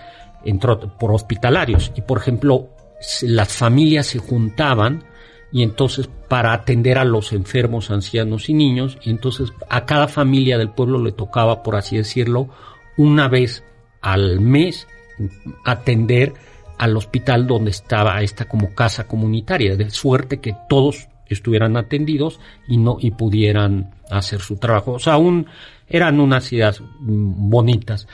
por 0.99 1.13
hospitalarios 1.13 1.93
y 1.95 2.03
por 2.03 2.19
ejemplo 2.19 2.69
las 3.23 3.53
familias 3.53 4.07
se 4.07 4.19
juntaban 4.19 5.05
y 5.53 5.63
entonces 5.63 6.09
para 6.29 6.53
atender 6.53 6.99
a 6.99 7.05
los 7.05 7.33
enfermos, 7.33 7.91
ancianos 7.91 8.49
y 8.49 8.55
niños 8.55 8.99
y 9.03 9.11
entonces 9.11 9.53
a 9.69 9.85
cada 9.85 10.09
familia 10.09 10.59
del 10.59 10.71
pueblo 10.71 11.03
le 11.03 11.13
tocaba, 11.13 11.63
por 11.63 11.77
así 11.77 11.97
decirlo, 11.97 12.49
una 12.97 13.29
vez 13.29 13.63
al 14.01 14.41
mes 14.41 14.89
atender 15.65 16.33
al 16.79 16.97
hospital 16.97 17.47
donde 17.47 17.71
estaba 17.71 18.21
esta 18.23 18.47
como 18.47 18.75
casa 18.75 19.07
comunitaria, 19.07 19.77
de 19.77 19.91
suerte 19.91 20.41
que 20.41 20.55
todos 20.69 21.09
estuvieran 21.29 21.77
atendidos 21.77 22.41
y 22.69 22.77
no 22.77 22.99
y 23.01 23.11
pudieran 23.13 23.95
hacer 24.11 24.41
su 24.41 24.57
trabajo. 24.57 24.93
O 24.93 24.99
sea, 24.99 25.15
aún 25.15 25.47
eran 25.89 26.21
unas 26.21 26.53
ideas 26.53 26.83
bonitas. 27.01 28.07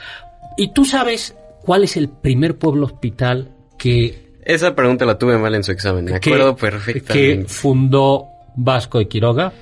¿Y 0.57 0.73
tú 0.73 0.85
sabes 0.85 1.35
cuál 1.61 1.83
es 1.83 1.97
el 1.97 2.09
primer 2.09 2.57
pueblo 2.57 2.85
hospital 2.85 3.49
que... 3.77 4.29
Esa 4.43 4.75
pregunta 4.75 5.05
la 5.05 5.17
tuve 5.17 5.37
mal 5.37 5.53
en 5.55 5.63
su 5.63 5.71
examen, 5.71 6.05
me 6.05 6.15
acuerdo 6.15 6.55
perfectamente. 6.55 7.43
Que 7.43 7.45
fundó 7.47 8.27
Vasco 8.55 8.97
de 8.99 9.07
Quiroga. 9.07 9.53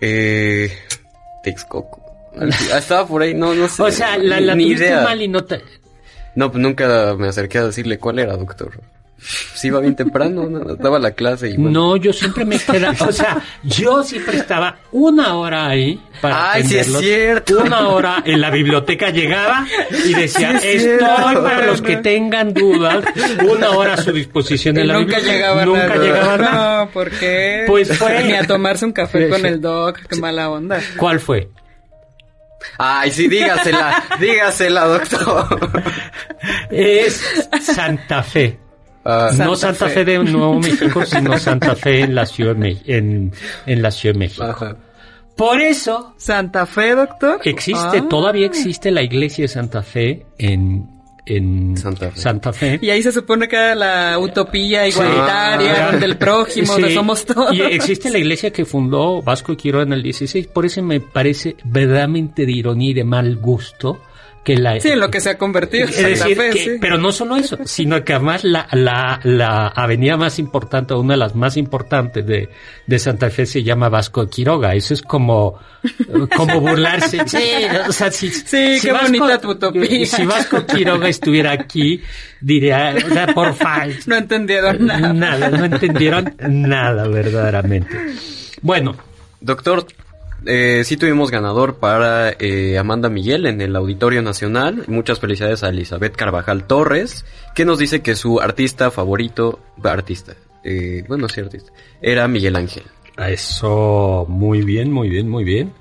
Eh, 0.00 0.70
Texcoco. 1.42 2.02
Estaba 2.76 3.06
por 3.06 3.22
ahí, 3.22 3.32
no, 3.32 3.54
no 3.54 3.66
sé. 3.68 3.82
O 3.82 3.90
sea, 3.90 4.18
la, 4.18 4.40
la 4.40 4.52
tuviste 4.52 4.94
mal 4.94 5.22
y 5.22 5.28
no 5.28 5.42
te... 5.44 5.62
No, 6.36 6.52
pues 6.52 6.62
nunca 6.62 7.16
me 7.18 7.28
acerqué 7.28 7.58
a 7.58 7.66
decirle 7.66 7.98
cuál 7.98 8.18
era, 8.20 8.36
doctor. 8.36 8.70
Sí, 9.18 9.68
iba 9.68 9.80
bien 9.80 9.96
temprano, 9.96 10.46
¿no? 10.50 10.74
daba 10.76 10.98
la 10.98 11.12
clase 11.12 11.48
y 11.48 11.56
No, 11.56 11.96
yo 11.96 12.12
siempre 12.12 12.44
me 12.44 12.58
quedaba, 12.58 13.06
o 13.08 13.12
sea, 13.12 13.42
yo 13.64 14.04
siempre 14.04 14.36
estaba 14.36 14.76
una 14.92 15.34
hora 15.36 15.66
ahí 15.66 15.98
para 16.20 16.52
Ay, 16.52 16.64
sí 16.64 16.76
es 16.76 16.92
cierto. 16.98 17.60
Una 17.64 17.88
hora 17.88 18.22
en 18.26 18.42
la 18.42 18.50
biblioteca 18.50 19.08
llegaba 19.08 19.66
y 20.04 20.12
decía, 20.12 20.52
estoy 20.58 20.98
para 20.98 21.64
los 21.64 21.80
que 21.80 21.96
tengan 21.96 22.52
dudas, 22.52 23.02
una 23.48 23.70
hora 23.70 23.94
a 23.94 23.96
su 23.96 24.12
disposición 24.12 24.76
en 24.76 24.88
la 24.88 24.98
nunca 24.98 25.18
Llegaba 25.18 25.64
nunca 25.64 25.88
nada. 25.88 26.02
llegaba 26.04 26.36
nada. 26.36 26.84
No, 26.84 26.90
¿por 26.90 27.10
qué? 27.10 27.64
Pues 27.66 27.96
fue... 27.96 28.22
Ni 28.24 28.34
a 28.34 28.46
tomarse 28.46 28.84
un 28.84 28.92
café 28.92 29.30
con 29.30 29.46
el 29.46 29.60
doc, 29.62 29.98
qué 30.06 30.16
mala 30.16 30.50
onda. 30.50 30.78
¿Cuál 30.98 31.20
fue? 31.20 31.48
Ay, 32.78 33.10
sí, 33.10 33.28
dígasela, 33.28 34.04
dígasela, 34.20 34.84
doctor. 34.86 35.82
Es 36.70 37.22
Santa 37.60 38.22
Fe. 38.22 38.58
Ah. 39.04 39.30
no 39.38 39.54
Santa 39.54 39.88
Fe. 39.88 40.04
de 40.04 40.18
Nuevo 40.18 40.58
México, 40.58 41.04
sino 41.06 41.38
Santa 41.38 41.76
Fe 41.76 42.00
en 42.00 42.14
la 42.14 42.26
Ciudad 42.26 42.56
de, 42.56 42.76
en, 42.86 43.32
en 43.64 43.82
la 43.82 43.90
Ciudad 43.90 44.14
de 44.14 44.18
México. 44.18 44.76
Por 45.36 45.60
eso. 45.60 46.14
Santa 46.16 46.66
Fe, 46.66 46.94
doctor. 46.94 47.40
Existe, 47.44 47.98
ah. 47.98 48.06
todavía 48.08 48.46
existe 48.46 48.90
la 48.90 49.02
iglesia 49.02 49.44
de 49.44 49.48
Santa 49.48 49.82
Fe 49.82 50.26
en, 50.38 50.95
en 51.26 51.76
Santa 51.76 52.52
Fe. 52.52 52.78
Y 52.80 52.90
ahí 52.90 53.02
se 53.02 53.12
supone 53.12 53.48
que 53.48 53.56
era 53.56 53.74
la 53.74 54.18
utopía 54.18 54.86
igualitaria 54.86 55.88
ah. 55.88 55.96
del 55.96 56.16
prójimo, 56.16 56.76
de 56.76 56.94
somos 56.94 57.26
todos. 57.26 57.52
Y 57.52 57.62
existe 57.62 58.10
la 58.10 58.18
iglesia 58.18 58.52
que 58.52 58.64
fundó 58.64 59.20
Vasco 59.22 59.56
Quiroga 59.56 59.84
en 59.84 59.92
el 59.92 60.02
16, 60.02 60.46
por 60.46 60.64
eso 60.64 60.82
me 60.82 61.00
parece 61.00 61.56
verdaderamente 61.64 62.46
de 62.46 62.52
ironía 62.52 62.90
y 62.90 62.94
de 62.94 63.04
mal 63.04 63.36
gusto 63.36 64.00
Sí, 64.80 64.90
en 64.90 65.00
lo 65.00 65.10
que 65.10 65.20
se 65.20 65.30
ha 65.30 65.38
convertido. 65.38 65.88
Es 65.88 65.96
decir, 65.96 66.78
pero 66.80 66.98
no 66.98 67.10
solo 67.10 67.36
eso, 67.36 67.58
sino 67.64 68.04
que 68.04 68.12
además 68.14 68.44
la, 68.44 68.68
la, 68.72 69.20
la 69.24 69.68
avenida 69.68 70.16
más 70.16 70.38
importante, 70.38 70.94
una 70.94 71.14
de 71.14 71.18
las 71.18 71.34
más 71.34 71.56
importantes 71.56 72.24
de, 72.26 72.48
de 72.86 72.98
Santa 72.98 73.30
Fe 73.30 73.46
se 73.46 73.62
llama 73.62 73.88
Vasco 73.88 74.24
de 74.24 74.30
Quiroga. 74.30 74.74
Eso 74.74 74.94
es 74.94 75.02
como, 75.02 75.58
como 76.36 76.60
burlarse. 76.60 77.26
Sí, 77.26 77.44
o 77.88 77.92
sea, 77.92 78.10
si, 78.10 78.30
sí 78.30 78.78
qué 78.80 78.92
bonita 78.92 79.40
tu 79.40 79.50
utopía. 79.50 80.06
Si 80.06 80.24
Vasco 80.24 80.64
Quiroga 80.66 81.08
estuviera 81.08 81.52
aquí, 81.52 82.02
diría, 82.40 82.94
o 83.04 83.10
sea, 83.10 83.26
por 83.28 83.54
favor. 83.54 83.94
No 84.06 84.16
entendieron 84.16 84.86
nada. 84.86 85.12
Nada, 85.12 85.50
no 85.50 85.64
entendieron 85.64 86.34
nada 86.48 87.08
verdaderamente. 87.08 87.96
Bueno. 88.62 88.96
Doctor, 89.38 89.86
eh, 90.44 90.82
sí 90.84 90.96
tuvimos 90.96 91.30
ganador 91.30 91.76
para 91.76 92.30
eh, 92.30 92.78
Amanda 92.78 93.08
Miguel 93.08 93.46
en 93.46 93.60
el 93.60 93.74
Auditorio 93.74 94.22
Nacional. 94.22 94.84
Muchas 94.88 95.18
felicidades 95.18 95.62
a 95.62 95.70
Elizabeth 95.70 96.14
Carvajal 96.14 96.66
Torres, 96.66 97.24
que 97.54 97.64
nos 97.64 97.78
dice 97.78 98.02
que 98.02 98.14
su 98.14 98.40
artista 98.40 98.90
favorito, 98.90 99.60
artista, 99.82 100.34
eh, 100.62 101.04
bueno, 101.08 101.28
sí 101.28 101.40
artista, 101.40 101.72
era 102.02 102.28
Miguel 102.28 102.56
Ángel. 102.56 102.84
Eso, 103.16 104.26
muy 104.28 104.62
bien, 104.62 104.92
muy 104.92 105.08
bien, 105.08 105.28
muy 105.28 105.44
bien. 105.44 105.72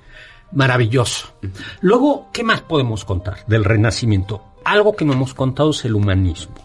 Maravilloso. 0.52 1.34
Luego, 1.82 2.30
¿qué 2.32 2.44
más 2.44 2.62
podemos 2.62 3.04
contar 3.04 3.46
del 3.48 3.66
Renacimiento? 3.66 4.44
Algo 4.64 4.96
que 4.96 5.04
no 5.04 5.14
hemos 5.14 5.34
contado 5.34 5.72
es 5.72 5.84
el 5.84 5.96
humanismo. 5.96 6.56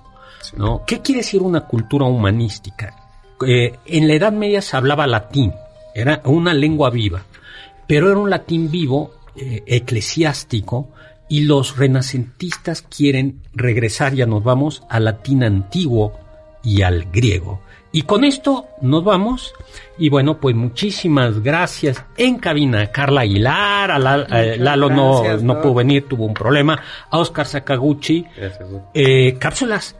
¿no? 0.56 0.84
¿Qué 0.86 1.00
quiere 1.00 1.20
decir 1.20 1.42
una 1.42 1.62
cultura 1.62 2.06
humanística? 2.06 2.94
Eh, 3.46 3.78
en 3.86 4.06
la 4.06 4.14
Edad 4.14 4.32
Media 4.32 4.62
se 4.62 4.76
hablaba 4.76 5.06
latín, 5.06 5.52
era 5.94 6.20
una 6.24 6.54
lengua 6.54 6.90
viva 6.90 7.24
pero 7.90 8.08
era 8.08 8.20
un 8.20 8.30
latín 8.30 8.70
vivo, 8.70 9.10
eh, 9.34 9.64
eclesiástico, 9.66 10.90
y 11.28 11.40
los 11.40 11.76
renacentistas 11.76 12.82
quieren 12.82 13.40
regresar, 13.52 14.14
ya 14.14 14.26
nos 14.26 14.44
vamos, 14.44 14.84
al 14.88 15.06
latín 15.06 15.42
antiguo 15.42 16.12
y 16.62 16.82
al 16.82 17.06
griego. 17.10 17.62
Y 17.90 18.02
con 18.02 18.22
esto 18.22 18.68
nos 18.80 19.02
vamos. 19.02 19.52
Y 19.98 20.08
bueno, 20.08 20.38
pues 20.38 20.54
muchísimas 20.54 21.42
gracias 21.42 22.04
en 22.16 22.38
cabina 22.38 22.82
a 22.82 22.92
Carla 22.92 23.22
Aguilar, 23.22 23.90
a, 23.90 23.98
Lalo 23.98 24.88
no, 24.88 25.38
no, 25.38 25.60
pudo 25.60 25.74
venir, 25.74 26.06
tuvo 26.06 26.26
un 26.26 26.34
problema, 26.34 26.80
a 27.10 27.18
Oscar 27.18 27.44
Sakaguchi. 27.44 28.24
Eh, 28.94 29.34
cápsulas 29.36 29.96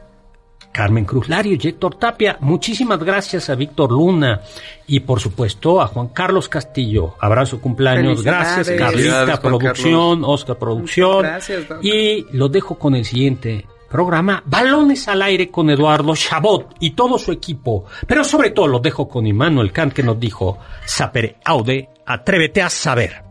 Carmen 0.71 1.05
Cruz 1.05 1.27
Lario 1.29 1.57
y 1.59 1.67
Héctor 1.67 1.95
Tapia. 1.95 2.37
Muchísimas 2.39 2.99
gracias 3.03 3.49
a 3.49 3.55
Víctor 3.55 3.91
Luna 3.91 4.41
y 4.87 5.01
por 5.01 5.19
supuesto 5.19 5.81
a 5.81 5.87
Juan 5.87 6.09
Carlos 6.09 6.49
Castillo. 6.49 7.15
Abrazo 7.19 7.59
cumpleaños. 7.59 8.23
Gracias 8.23 8.71
Carlita 8.77 9.39
Producción, 9.41 10.23
Oscar 10.23 10.57
Producción. 10.57 11.25
y 11.81 12.25
los 12.31 12.51
dejo 12.51 12.75
con 12.75 12.95
el 12.95 13.05
siguiente 13.05 13.65
programa 13.89 14.41
Balones 14.45 15.07
al 15.07 15.21
aire 15.21 15.51
con 15.51 15.69
Eduardo 15.69 16.15
Chabot 16.15 16.75
y 16.79 16.91
todo 16.91 17.17
su 17.17 17.31
equipo. 17.31 17.85
Pero 18.07 18.23
sobre 18.23 18.51
todo 18.51 18.67
los 18.67 18.81
dejo 18.81 19.07
con 19.07 19.27
Immanuel 19.27 19.71
Kant 19.71 19.93
que 19.93 20.03
nos 20.03 20.19
dijo, 20.19 20.57
sapere 20.85 21.37
aude, 21.43 21.89
atrévete 22.05 22.61
a 22.61 22.69
saber. 22.69 23.30